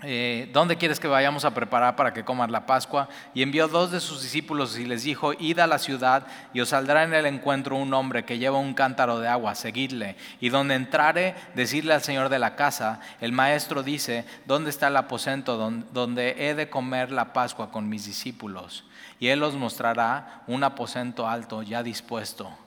eh, 0.02 0.50
¿dónde 0.54 0.78
quieres 0.78 1.00
que 1.00 1.10
vayamos 1.10 1.44
a 1.44 1.54
preparar 1.54 1.96
para 1.96 2.14
que 2.14 2.24
comas 2.24 2.50
la 2.50 2.66
Pascua? 2.66 3.10
Y 3.34 3.44
envió 3.44 3.68
dos 3.68 3.92
de 3.92 4.00
sus 4.00 4.22
discípulos 4.22 4.78
y 4.78 4.86
les 4.86 5.04
dijo, 5.04 5.34
id 5.34 5.60
a 5.60 5.68
la 5.68 5.78
ciudad 5.78 6.26
y 6.54 6.62
os 6.62 6.70
saldrá 6.70 7.04
en 7.04 7.14
el 7.14 7.26
encuentro 7.26 7.76
un 7.76 7.94
hombre 7.94 8.24
que 8.24 8.38
lleva 8.38 8.58
un 8.58 8.74
cántaro 8.74 9.20
de 9.20 9.28
agua, 9.28 9.56
seguidle. 9.56 10.16
Y 10.40 10.50
donde 10.50 10.76
entrare, 10.76 11.36
decirle 11.54 11.94
al 11.94 12.02
señor 12.02 12.30
de 12.30 12.40
la 12.40 12.56
casa, 12.56 13.02
el 13.20 13.34
maestro 13.34 13.84
dice, 13.84 14.26
¿dónde 14.46 14.70
está 14.70 14.88
el 14.88 14.98
aposento 14.98 15.58
donde 15.92 16.50
he 16.50 16.56
de 16.56 16.70
comer 16.70 17.12
la 17.12 17.34
Pascua 17.34 17.72
con 17.72 17.90
mis 17.90 18.06
discípulos? 18.06 18.86
Y 19.20 19.28
él 19.28 19.44
os 19.44 19.56
mostrará 19.56 20.44
un 20.48 20.64
aposento 20.64 21.28
alto 21.28 21.62
ya 21.62 21.84
dispuesto. 21.84 22.58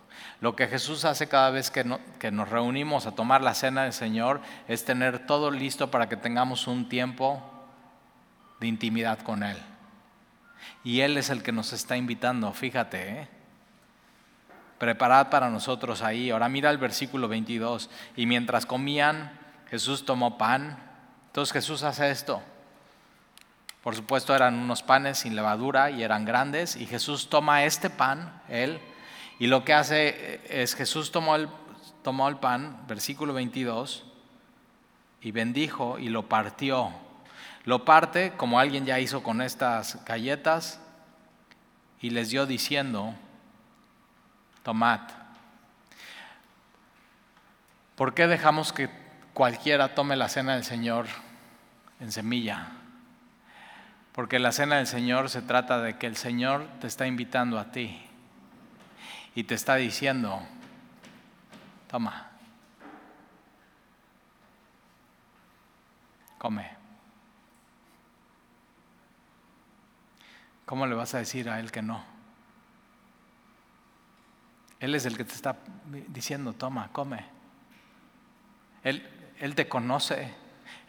Lo 0.42 0.56
que 0.56 0.66
Jesús 0.66 1.04
hace 1.04 1.28
cada 1.28 1.50
vez 1.50 1.70
que, 1.70 1.84
nos 1.84 2.48
reunimos 2.48 3.06
a 3.06 3.12
tomar 3.12 3.42
la 3.42 3.54
cena 3.54 3.84
del 3.84 3.92
Señor 3.92 4.40
es 4.66 4.84
tener 4.84 5.24
todo 5.24 5.52
listo 5.52 5.92
para 5.92 6.08
que 6.08 6.16
tengamos 6.16 6.66
un 6.66 6.88
tiempo 6.88 7.40
de 8.58 8.66
intimidad 8.66 9.20
con 9.20 9.44
Él. 9.44 9.56
Y 10.82 11.02
Él 11.02 11.16
es 11.16 11.30
el 11.30 11.44
que 11.44 11.52
nos 11.52 11.72
está 11.72 11.96
invitando, 11.96 12.52
fíjate, 12.52 13.20
¿eh? 13.20 13.28
preparad 14.78 15.28
para 15.28 15.48
nosotros 15.48 16.02
ahí. 16.02 16.30
Ahora 16.30 16.48
mira 16.48 16.70
el 16.70 16.78
versículo 16.78 17.28
22. 17.28 17.88
Y 18.16 18.26
mientras 18.26 18.66
comían, 18.66 19.38
Jesús 19.70 20.04
tomó 20.04 20.38
pan. 20.38 20.76
Entonces 21.26 21.52
Jesús 21.52 21.84
hace 21.84 22.10
esto. 22.10 22.42
Por 23.80 23.94
supuesto 23.94 24.34
eran 24.34 24.58
unos 24.58 24.82
panes 24.82 25.18
sin 25.18 25.36
levadura 25.36 25.92
y 25.92 26.02
eran 26.02 26.24
grandes. 26.24 26.74
Y 26.74 26.86
Jesús 26.86 27.28
toma 27.30 27.62
este 27.62 27.90
pan, 27.90 28.42
Él, 28.48 28.80
y 29.42 29.48
lo 29.48 29.64
que 29.64 29.74
hace 29.74 30.40
es 30.48 30.76
Jesús 30.76 31.10
tomó 31.10 31.34
el, 31.34 31.48
tomó 32.04 32.28
el 32.28 32.36
pan, 32.36 32.84
versículo 32.86 33.34
22, 33.34 34.04
y 35.20 35.32
bendijo 35.32 35.98
y 35.98 36.10
lo 36.10 36.28
partió. 36.28 36.92
Lo 37.64 37.84
parte 37.84 38.34
como 38.36 38.60
alguien 38.60 38.86
ya 38.86 39.00
hizo 39.00 39.24
con 39.24 39.42
estas 39.42 40.04
galletas 40.04 40.80
y 42.00 42.10
les 42.10 42.30
dio 42.30 42.46
diciendo, 42.46 43.16
tomad. 44.62 45.00
¿Por 47.96 48.14
qué 48.14 48.28
dejamos 48.28 48.72
que 48.72 48.90
cualquiera 49.34 49.96
tome 49.96 50.14
la 50.14 50.28
cena 50.28 50.54
del 50.54 50.62
Señor 50.62 51.06
en 51.98 52.12
semilla? 52.12 52.68
Porque 54.12 54.38
la 54.38 54.52
cena 54.52 54.76
del 54.76 54.86
Señor 54.86 55.30
se 55.30 55.42
trata 55.42 55.82
de 55.82 55.98
que 55.98 56.06
el 56.06 56.16
Señor 56.16 56.64
te 56.80 56.86
está 56.86 57.08
invitando 57.08 57.58
a 57.58 57.72
ti 57.72 58.06
y 59.34 59.44
te 59.44 59.54
está 59.54 59.76
diciendo, 59.76 60.42
toma, 61.88 62.30
come. 66.38 66.70
¿Cómo 70.66 70.86
le 70.86 70.94
vas 70.94 71.14
a 71.14 71.18
decir 71.18 71.48
a 71.48 71.60
él 71.60 71.70
que 71.70 71.82
no? 71.82 72.04
Él 74.80 74.94
es 74.94 75.06
el 75.06 75.16
que 75.16 75.24
te 75.24 75.34
está 75.34 75.56
diciendo, 76.08 76.52
toma, 76.52 76.88
come. 76.92 77.24
Él, 78.82 79.08
él 79.38 79.54
te 79.54 79.68
conoce, 79.68 80.34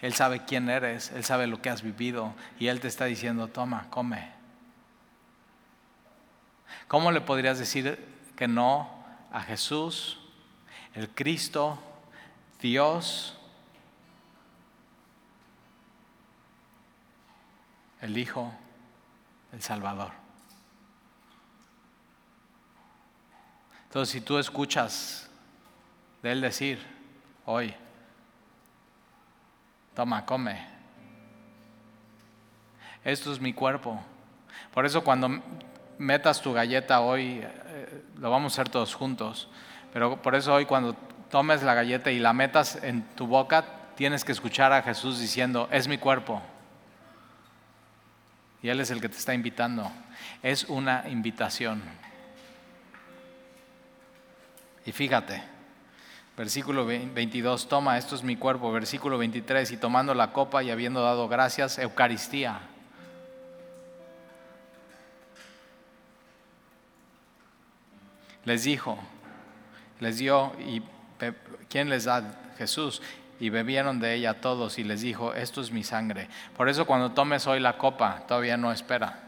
Él 0.01 0.13
sabe 0.13 0.45
quién 0.45 0.69
eres, 0.69 1.11
Él 1.11 1.23
sabe 1.23 1.47
lo 1.47 1.61
que 1.61 1.69
has 1.69 1.81
vivido 1.81 2.33
y 2.59 2.67
Él 2.67 2.79
te 2.79 2.87
está 2.87 3.05
diciendo, 3.05 3.47
toma, 3.47 3.89
come. 3.89 4.31
¿Cómo 6.87 7.11
le 7.11 7.21
podrías 7.21 7.59
decir 7.59 8.12
que 8.35 8.47
no 8.47 8.89
a 9.31 9.41
Jesús, 9.41 10.19
el 10.93 11.09
Cristo, 11.09 11.79
Dios, 12.61 13.37
el 18.01 18.17
Hijo, 18.17 18.53
el 19.53 19.61
Salvador. 19.61 20.11
Entonces, 23.85 24.11
si 24.11 24.21
tú 24.21 24.37
escuchas 24.37 25.29
de 26.21 26.31
Él 26.31 26.41
decir 26.41 26.83
hoy, 27.45 27.73
toma, 29.95 30.25
come, 30.25 30.65
esto 33.03 33.31
es 33.31 33.39
mi 33.39 33.53
cuerpo. 33.53 34.01
Por 34.73 34.85
eso 34.85 35.03
cuando 35.03 35.41
metas 35.97 36.41
tu 36.41 36.53
galleta 36.53 37.01
hoy 37.01 37.45
lo 38.17 38.29
vamos 38.29 38.53
a 38.53 38.61
hacer 38.61 38.69
todos 38.69 38.93
juntos. 38.93 39.49
Pero 39.91 40.21
por 40.21 40.35
eso 40.35 40.53
hoy 40.53 40.65
cuando 40.65 40.93
tomes 41.29 41.63
la 41.63 41.73
galleta 41.73 42.11
y 42.11 42.19
la 42.19 42.33
metas 42.33 42.77
en 42.83 43.03
tu 43.15 43.27
boca, 43.27 43.65
tienes 43.95 44.23
que 44.23 44.31
escuchar 44.31 44.71
a 44.71 44.81
Jesús 44.81 45.19
diciendo, 45.19 45.67
es 45.71 45.87
mi 45.87 45.97
cuerpo. 45.97 46.41
Y 48.61 48.69
Él 48.69 48.79
es 48.79 48.91
el 48.91 49.01
que 49.01 49.09
te 49.09 49.17
está 49.17 49.33
invitando. 49.33 49.91
Es 50.41 50.65
una 50.65 51.03
invitación. 51.09 51.83
Y 54.85 54.91
fíjate, 54.91 55.43
versículo 56.37 56.85
22, 56.85 57.67
toma, 57.67 57.97
esto 57.97 58.15
es 58.15 58.23
mi 58.23 58.35
cuerpo. 58.35 58.71
Versículo 58.71 59.17
23, 59.17 59.71
y 59.71 59.77
tomando 59.77 60.13
la 60.13 60.31
copa 60.31 60.63
y 60.63 60.71
habiendo 60.71 61.01
dado 61.03 61.27
gracias, 61.27 61.77
Eucaristía. 61.77 62.61
Les 68.45 68.63
dijo, 68.63 68.97
les 69.99 70.17
dio, 70.17 70.53
y 70.59 70.81
¿quién 71.69 71.89
les 71.89 72.05
da? 72.05 72.39
Jesús 72.57 73.01
y 73.39 73.49
bebieron 73.49 73.99
de 73.99 74.13
ella 74.13 74.39
todos 74.39 74.79
y 74.79 74.83
les 74.83 75.01
dijo, 75.01 75.33
esto 75.33 75.61
es 75.61 75.71
mi 75.71 75.83
sangre. 75.83 76.29
Por 76.55 76.69
eso 76.69 76.85
cuando 76.85 77.11
tomes 77.11 77.47
hoy 77.47 77.59
la 77.59 77.77
copa, 77.77 78.23
todavía 78.27 78.57
no 78.57 78.71
espera. 78.71 79.19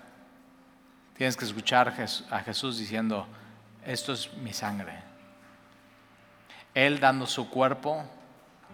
Tienes 1.18 1.36
que 1.38 1.46
escuchar 1.46 1.94
a 2.30 2.40
Jesús 2.42 2.78
diciendo, 2.78 3.28
esto 3.86 4.14
es 4.14 4.34
mi 4.36 4.54
sangre. 4.54 4.94
Él 6.74 7.00
dando 7.00 7.26
su 7.26 7.50
cuerpo 7.50 8.04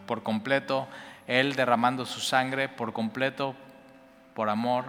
por 0.05 0.23
completo, 0.23 0.87
Él 1.27 1.55
derramando 1.55 2.05
su 2.05 2.19
sangre 2.19 2.67
por 2.67 2.93
completo, 2.93 3.55
por 4.33 4.49
amor 4.49 4.85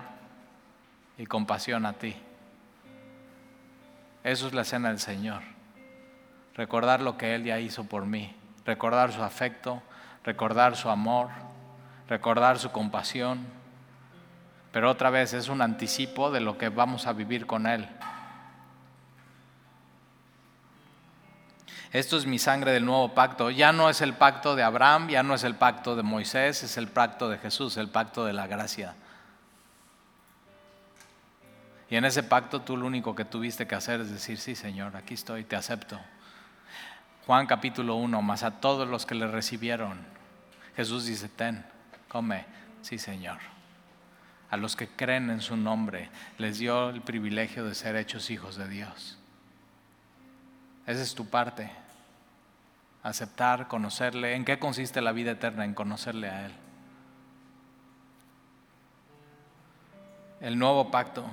y 1.18 1.26
compasión 1.26 1.86
a 1.86 1.92
ti. 1.92 2.16
Eso 4.24 4.46
es 4.46 4.54
la 4.54 4.64
cena 4.64 4.88
del 4.88 5.00
Señor. 5.00 5.42
Recordar 6.54 7.00
lo 7.00 7.16
que 7.16 7.34
Él 7.34 7.44
ya 7.44 7.58
hizo 7.58 7.84
por 7.84 8.06
mí, 8.06 8.34
recordar 8.64 9.12
su 9.12 9.22
afecto, 9.22 9.82
recordar 10.24 10.76
su 10.76 10.90
amor, 10.90 11.28
recordar 12.08 12.58
su 12.58 12.70
compasión, 12.70 13.46
pero 14.70 14.90
otra 14.90 15.10
vez 15.10 15.32
es 15.32 15.48
un 15.48 15.60
anticipo 15.60 16.30
de 16.30 16.40
lo 16.40 16.58
que 16.58 16.68
vamos 16.68 17.06
a 17.06 17.12
vivir 17.12 17.46
con 17.46 17.66
Él. 17.66 17.88
Esto 21.92 22.16
es 22.16 22.24
mi 22.24 22.38
sangre 22.38 22.72
del 22.72 22.86
nuevo 22.86 23.12
pacto. 23.12 23.50
Ya 23.50 23.70
no 23.72 23.90
es 23.90 24.00
el 24.00 24.14
pacto 24.14 24.56
de 24.56 24.62
Abraham, 24.62 25.08
ya 25.08 25.22
no 25.22 25.34
es 25.34 25.44
el 25.44 25.56
pacto 25.56 25.94
de 25.94 26.02
Moisés, 26.02 26.62
es 26.62 26.78
el 26.78 26.88
pacto 26.88 27.28
de 27.28 27.36
Jesús, 27.36 27.76
el 27.76 27.90
pacto 27.90 28.24
de 28.24 28.32
la 28.32 28.46
gracia. 28.46 28.94
Y 31.92 31.96
en 31.96 32.06
ese 32.06 32.22
pacto 32.22 32.62
tú 32.62 32.74
lo 32.78 32.86
único 32.86 33.14
que 33.14 33.26
tuviste 33.26 33.66
que 33.66 33.74
hacer 33.74 34.00
es 34.00 34.10
decir, 34.10 34.38
sí 34.38 34.54
Señor, 34.54 34.96
aquí 34.96 35.12
estoy, 35.12 35.44
te 35.44 35.56
acepto. 35.56 36.00
Juan 37.26 37.46
capítulo 37.46 37.96
1, 37.96 38.22
más 38.22 38.44
a 38.44 38.62
todos 38.62 38.88
los 38.88 39.04
que 39.04 39.14
le 39.14 39.26
recibieron, 39.26 39.98
Jesús 40.74 41.04
dice, 41.04 41.28
ten, 41.28 41.66
come, 42.08 42.46
sí 42.80 42.96
Señor. 42.96 43.36
A 44.48 44.56
los 44.56 44.74
que 44.74 44.88
creen 44.88 45.28
en 45.28 45.42
su 45.42 45.54
nombre 45.54 46.08
les 46.38 46.58
dio 46.58 46.88
el 46.88 47.02
privilegio 47.02 47.66
de 47.66 47.74
ser 47.74 47.96
hechos 47.96 48.30
hijos 48.30 48.56
de 48.56 48.68
Dios. 48.68 49.18
Esa 50.86 51.02
es 51.02 51.14
tu 51.14 51.28
parte. 51.28 51.70
Aceptar, 53.02 53.68
conocerle. 53.68 54.34
¿En 54.34 54.46
qué 54.46 54.58
consiste 54.58 55.02
la 55.02 55.12
vida 55.12 55.32
eterna? 55.32 55.66
En 55.66 55.74
conocerle 55.74 56.30
a 56.30 56.46
Él. 56.46 56.52
El 60.40 60.58
nuevo 60.58 60.90
pacto 60.90 61.26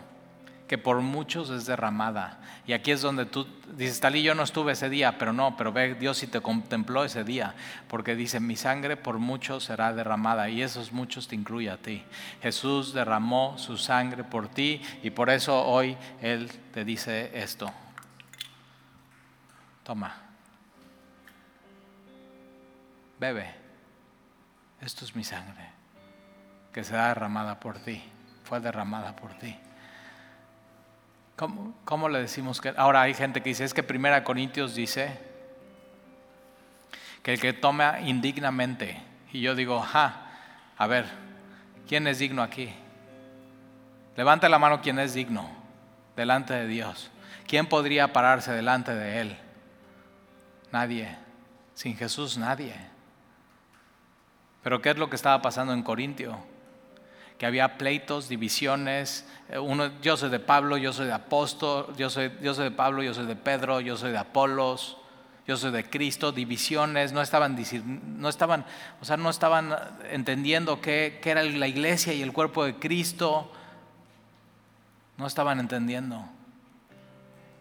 que 0.70 0.78
por 0.78 1.01
muchos 1.01 1.49
es 1.49 1.65
derramada. 1.65 2.38
Y 2.67 2.74
aquí 2.74 2.91
es 2.91 3.01
donde 3.01 3.26
tú 3.26 3.47
dices, 3.76 3.99
Talí, 3.99 4.22
yo 4.22 4.36
no 4.36 4.43
estuve 4.43 4.74
ese 4.74 4.88
día, 4.88 5.17
pero 5.17 5.34
no, 5.34 5.57
pero 5.57 5.74
ve, 5.74 5.95
Dios 5.95 6.20
sí 6.20 6.28
te 6.28 6.41
contempló 6.41 7.03
ese 7.03 7.24
día, 7.24 7.55
porque 7.88 8.15
dice, 8.15 8.39
mi 8.39 8.55
sangre 8.55 8.95
por 8.95 9.17
muchos 9.17 9.63
será 9.63 9.93
derramada, 9.93 10.47
y 10.47 10.61
esos 10.61 10.91
muchos 10.91 11.28
te 11.28 11.34
incluye 11.34 11.72
a 11.72 11.78
ti. 11.78 12.03
Jesús 12.43 12.93
derramó 12.93 13.57
su 13.57 13.78
sangre 13.78 14.24
por 14.24 14.47
ti, 14.47 14.80
y 15.01 15.09
por 15.09 15.32
eso 15.32 15.59
hoy 15.59 15.97
Él 16.22 16.51
te 16.72 16.86
dice 16.86 17.32
esto. 17.34 17.72
Toma, 19.82 20.15
bebe, 23.20 23.55
esto 24.82 25.03
es 25.03 25.15
mi 25.15 25.24
sangre, 25.24 25.67
que 26.72 26.84
será 26.84 27.07
derramada 27.07 27.59
por 27.59 27.80
ti, 27.80 28.03
fue 28.43 28.59
derramada 28.59 29.15
por 29.15 29.34
ti. 29.34 29.57
¿Cómo, 31.85 32.09
le 32.09 32.19
decimos 32.19 32.59
que? 32.59 32.73
Ahora 32.75 33.01
hay 33.01 33.13
gente 33.13 33.41
que 33.41 33.49
dice, 33.49 33.63
es 33.63 33.73
que 33.73 33.81
Primera 33.81 34.25
Corintios 34.25 34.75
dice 34.75 35.17
que 37.23 37.33
el 37.33 37.39
que 37.39 37.53
toma 37.53 38.01
indignamente, 38.01 39.01
y 39.31 39.39
yo 39.39 39.55
digo, 39.55 39.79
ja, 39.79 40.27
a 40.77 40.87
ver, 40.87 41.05
¿quién 41.87 42.07
es 42.07 42.19
digno 42.19 42.41
aquí? 42.41 42.73
Levanta 44.17 44.49
la 44.49 44.59
mano 44.59 44.81
quien 44.81 44.99
es 44.99 45.13
digno 45.13 45.49
delante 46.17 46.53
de 46.53 46.67
Dios. 46.67 47.09
¿Quién 47.47 47.67
podría 47.67 48.11
pararse 48.11 48.51
delante 48.51 48.93
de 48.93 49.21
Él? 49.21 49.37
Nadie. 50.73 51.17
Sin 51.73 51.95
Jesús 51.95 52.37
nadie. 52.37 52.75
Pero 54.61 54.81
¿qué 54.81 54.89
es 54.89 54.97
lo 54.97 55.09
que 55.09 55.15
estaba 55.15 55.41
pasando 55.41 55.71
en 55.71 55.83
Corintio? 55.83 56.37
Que 57.39 57.45
había 57.45 57.77
pleitos, 57.77 58.27
divisiones. 58.27 59.25
Eh, 59.47 59.57
uno, 59.57 59.89
yo 60.01 60.17
soy 60.17 60.29
de 60.29 60.39
Pablo, 60.39 60.77
yo 60.77 60.91
soy 60.91 61.07
de 61.07 61.13
apóstol, 61.13 61.95
yo 61.97 62.09
soy, 62.09 62.31
yo 62.41 62.53
soy 62.53 62.65
de 62.65 62.71
Pablo, 62.71 63.01
yo 63.01 63.13
soy 63.13 63.25
de 63.25 63.37
Pedro, 63.37 63.79
yo 63.79 63.95
soy 63.95 64.11
de 64.11 64.17
Apolos, 64.17 64.97
yo 65.47 65.55
soy 65.55 65.71
de 65.71 65.89
Cristo, 65.89 66.33
divisiones, 66.33 67.13
no 67.13 67.21
estaban, 67.21 67.57
no 68.17 68.27
estaban, 68.27 68.65
o 69.01 69.05
sea, 69.05 69.15
no 69.15 69.29
estaban 69.29 69.73
entendiendo 70.11 70.81
qué, 70.81 71.19
qué 71.23 71.31
era 71.31 71.41
la 71.41 71.67
iglesia 71.67 72.13
y 72.13 72.21
el 72.21 72.33
cuerpo 72.33 72.65
de 72.65 72.75
Cristo, 72.75 73.49
no 75.17 75.25
estaban 75.25 75.61
entendiendo. 75.61 76.25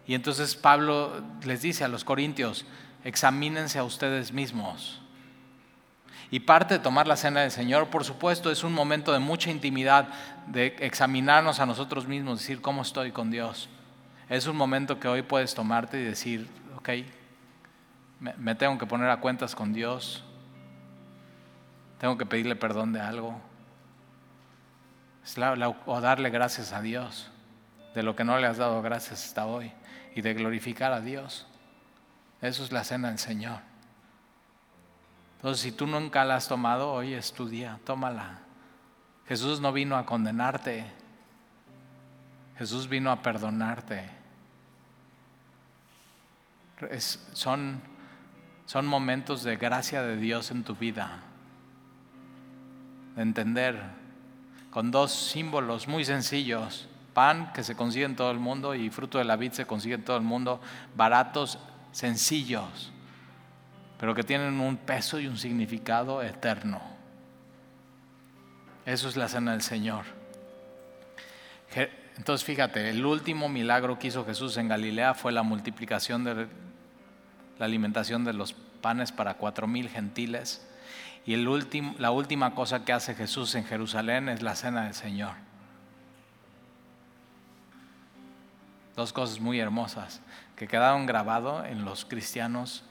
Y 0.05 0.13
entonces 0.13 0.55
Pablo 0.57 1.23
les 1.45 1.61
dice 1.61 1.85
a 1.85 1.87
los 1.87 2.03
corintios, 2.03 2.65
examínense 3.05 3.79
a 3.79 3.85
ustedes 3.85 4.33
mismos 4.33 4.99
y 6.31 6.41
parte 6.41 6.75
de 6.75 6.79
tomar 6.79 7.07
la 7.07 7.15
cena 7.15 7.41
del 7.41 7.51
Señor, 7.51 7.87
por 7.87 8.03
supuesto, 8.03 8.51
es 8.51 8.63
un 8.63 8.73
momento 8.73 9.11
de 9.11 9.19
mucha 9.19 9.49
intimidad, 9.49 10.09
de 10.47 10.75
examinarnos 10.79 11.59
a 11.59 11.65
nosotros 11.65 12.07
mismos, 12.07 12.39
decir 12.39 12.61
cómo 12.61 12.81
estoy 12.81 13.11
con 13.11 13.31
Dios. 13.31 13.69
Es 14.29 14.45
un 14.45 14.55
momento 14.55 14.99
que 14.99 15.07
hoy 15.07 15.23
puedes 15.23 15.55
tomarte 15.55 15.99
y 15.99 16.03
decir, 16.03 16.47
ok, 16.77 16.89
me, 18.19 18.55
tengo 18.55 18.77
que 18.77 18.85
poner 18.85 19.09
a 19.09 19.17
cuentas 19.17 19.55
con 19.55 19.73
Dios, 19.73 20.23
tengo 21.97 22.17
que 22.17 22.25
pedirle 22.25 22.55
perdón 22.55 22.93
de 22.93 23.01
algo, 23.01 23.39
o 25.85 26.01
darle 26.01 26.29
gracias 26.29 26.73
a 26.73 26.81
Dios 26.81 27.31
de 27.93 28.03
lo 28.03 28.15
que 28.15 28.23
no 28.23 28.37
le 28.37 28.47
has 28.47 28.57
dado 28.57 28.81
gracias 28.81 29.25
hasta 29.25 29.45
hoy 29.45 29.71
y 30.15 30.21
de 30.21 30.33
glorificar 30.33 30.91
a 30.91 31.01
Dios. 31.01 31.47
Eso 32.41 32.63
es 32.63 32.71
la 32.71 32.83
cena 32.83 33.09
del 33.09 33.19
Señor. 33.19 33.68
Entonces, 35.39 35.61
si 35.63 35.71
tú 35.71 35.87
nunca 35.87 36.25
la 36.25 36.35
has 36.35 36.49
tomado, 36.49 36.91
hoy 36.91 37.13
es 37.13 37.31
tu 37.31 37.47
día, 37.47 37.79
tómala. 37.85 38.39
Jesús 39.25 39.61
no 39.61 39.71
vino 39.71 39.95
a 39.95 40.05
condenarte, 40.05 40.85
Jesús 42.57 42.89
vino 42.89 43.09
a 43.09 43.21
perdonarte. 43.21 44.09
son, 47.31 47.81
son 48.65 48.85
momentos 48.85 49.43
de 49.43 49.55
gracia 49.55 50.03
de 50.03 50.17
Dios 50.17 50.51
en 50.51 50.65
tu 50.65 50.75
vida, 50.75 51.21
de 53.15 53.21
entender, 53.21 53.81
con 54.71 54.91
dos 54.91 55.13
símbolos 55.13 55.87
muy 55.87 56.03
sencillos, 56.03 56.89
pan 57.13 57.53
que 57.53 57.63
se 57.63 57.77
consigue 57.77 58.03
en 58.03 58.17
todo 58.17 58.31
el 58.31 58.39
mundo 58.39 58.75
y 58.75 58.89
fruto 58.89 59.19
de 59.19 59.23
la 59.23 59.37
vid 59.37 59.53
se 59.53 59.65
consigue 59.65 59.95
en 59.95 60.03
todo 60.03 60.17
el 60.17 60.23
mundo, 60.23 60.59
baratos, 60.97 61.59
sencillos 61.93 62.91
pero 63.99 64.15
que 64.15 64.23
tienen 64.23 64.59
un 64.61 64.77
peso 64.77 65.19
y 65.19 65.27
un 65.27 65.37
significado 65.37 66.23
eterno. 66.23 66.81
Eso 68.85 69.09
es 69.09 69.17
la 69.17 69.27
cena 69.27 69.51
del 69.51 69.61
Señor. 69.61 70.05
Entonces 72.17 72.45
fíjate, 72.45 72.89
el 72.89 73.05
último 73.05 73.49
milagro 73.49 73.99
que 73.99 74.07
hizo 74.07 74.25
Jesús 74.25 74.57
en 74.57 74.69
Galilea 74.69 75.13
fue 75.13 75.31
la 75.31 75.43
multiplicación 75.43 76.23
de 76.23 76.47
la 77.59 77.65
alimentación 77.65 78.23
de 78.23 78.33
los 78.33 78.53
panes 78.53 79.11
para 79.11 79.35
cuatro 79.35 79.67
mil 79.67 79.89
gentiles. 79.89 80.65
Y 81.25 81.33
el 81.33 81.45
la 81.99 82.11
última 82.11 82.55
cosa 82.55 82.85
que 82.85 82.93
hace 82.93 83.13
Jesús 83.13 83.53
en 83.55 83.65
Jerusalén 83.65 84.29
es 84.29 84.41
la 84.41 84.55
cena 84.55 84.85
del 84.85 84.93
Señor. 84.93 85.33
Dos 88.95 89.13
cosas 89.13 89.39
muy 89.39 89.59
hermosas 89.59 90.21
que 90.55 90.67
quedaron 90.67 91.05
grabados 91.05 91.65
en 91.67 91.85
los 91.85 92.05
cristianos 92.05 92.83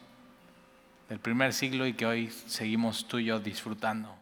del 1.08 1.18
primer 1.20 1.52
siglo 1.52 1.86
y 1.86 1.94
que 1.94 2.06
hoy 2.06 2.30
seguimos 2.46 3.06
tú 3.08 3.18
y 3.18 3.26
yo 3.26 3.40
disfrutando. 3.40 4.17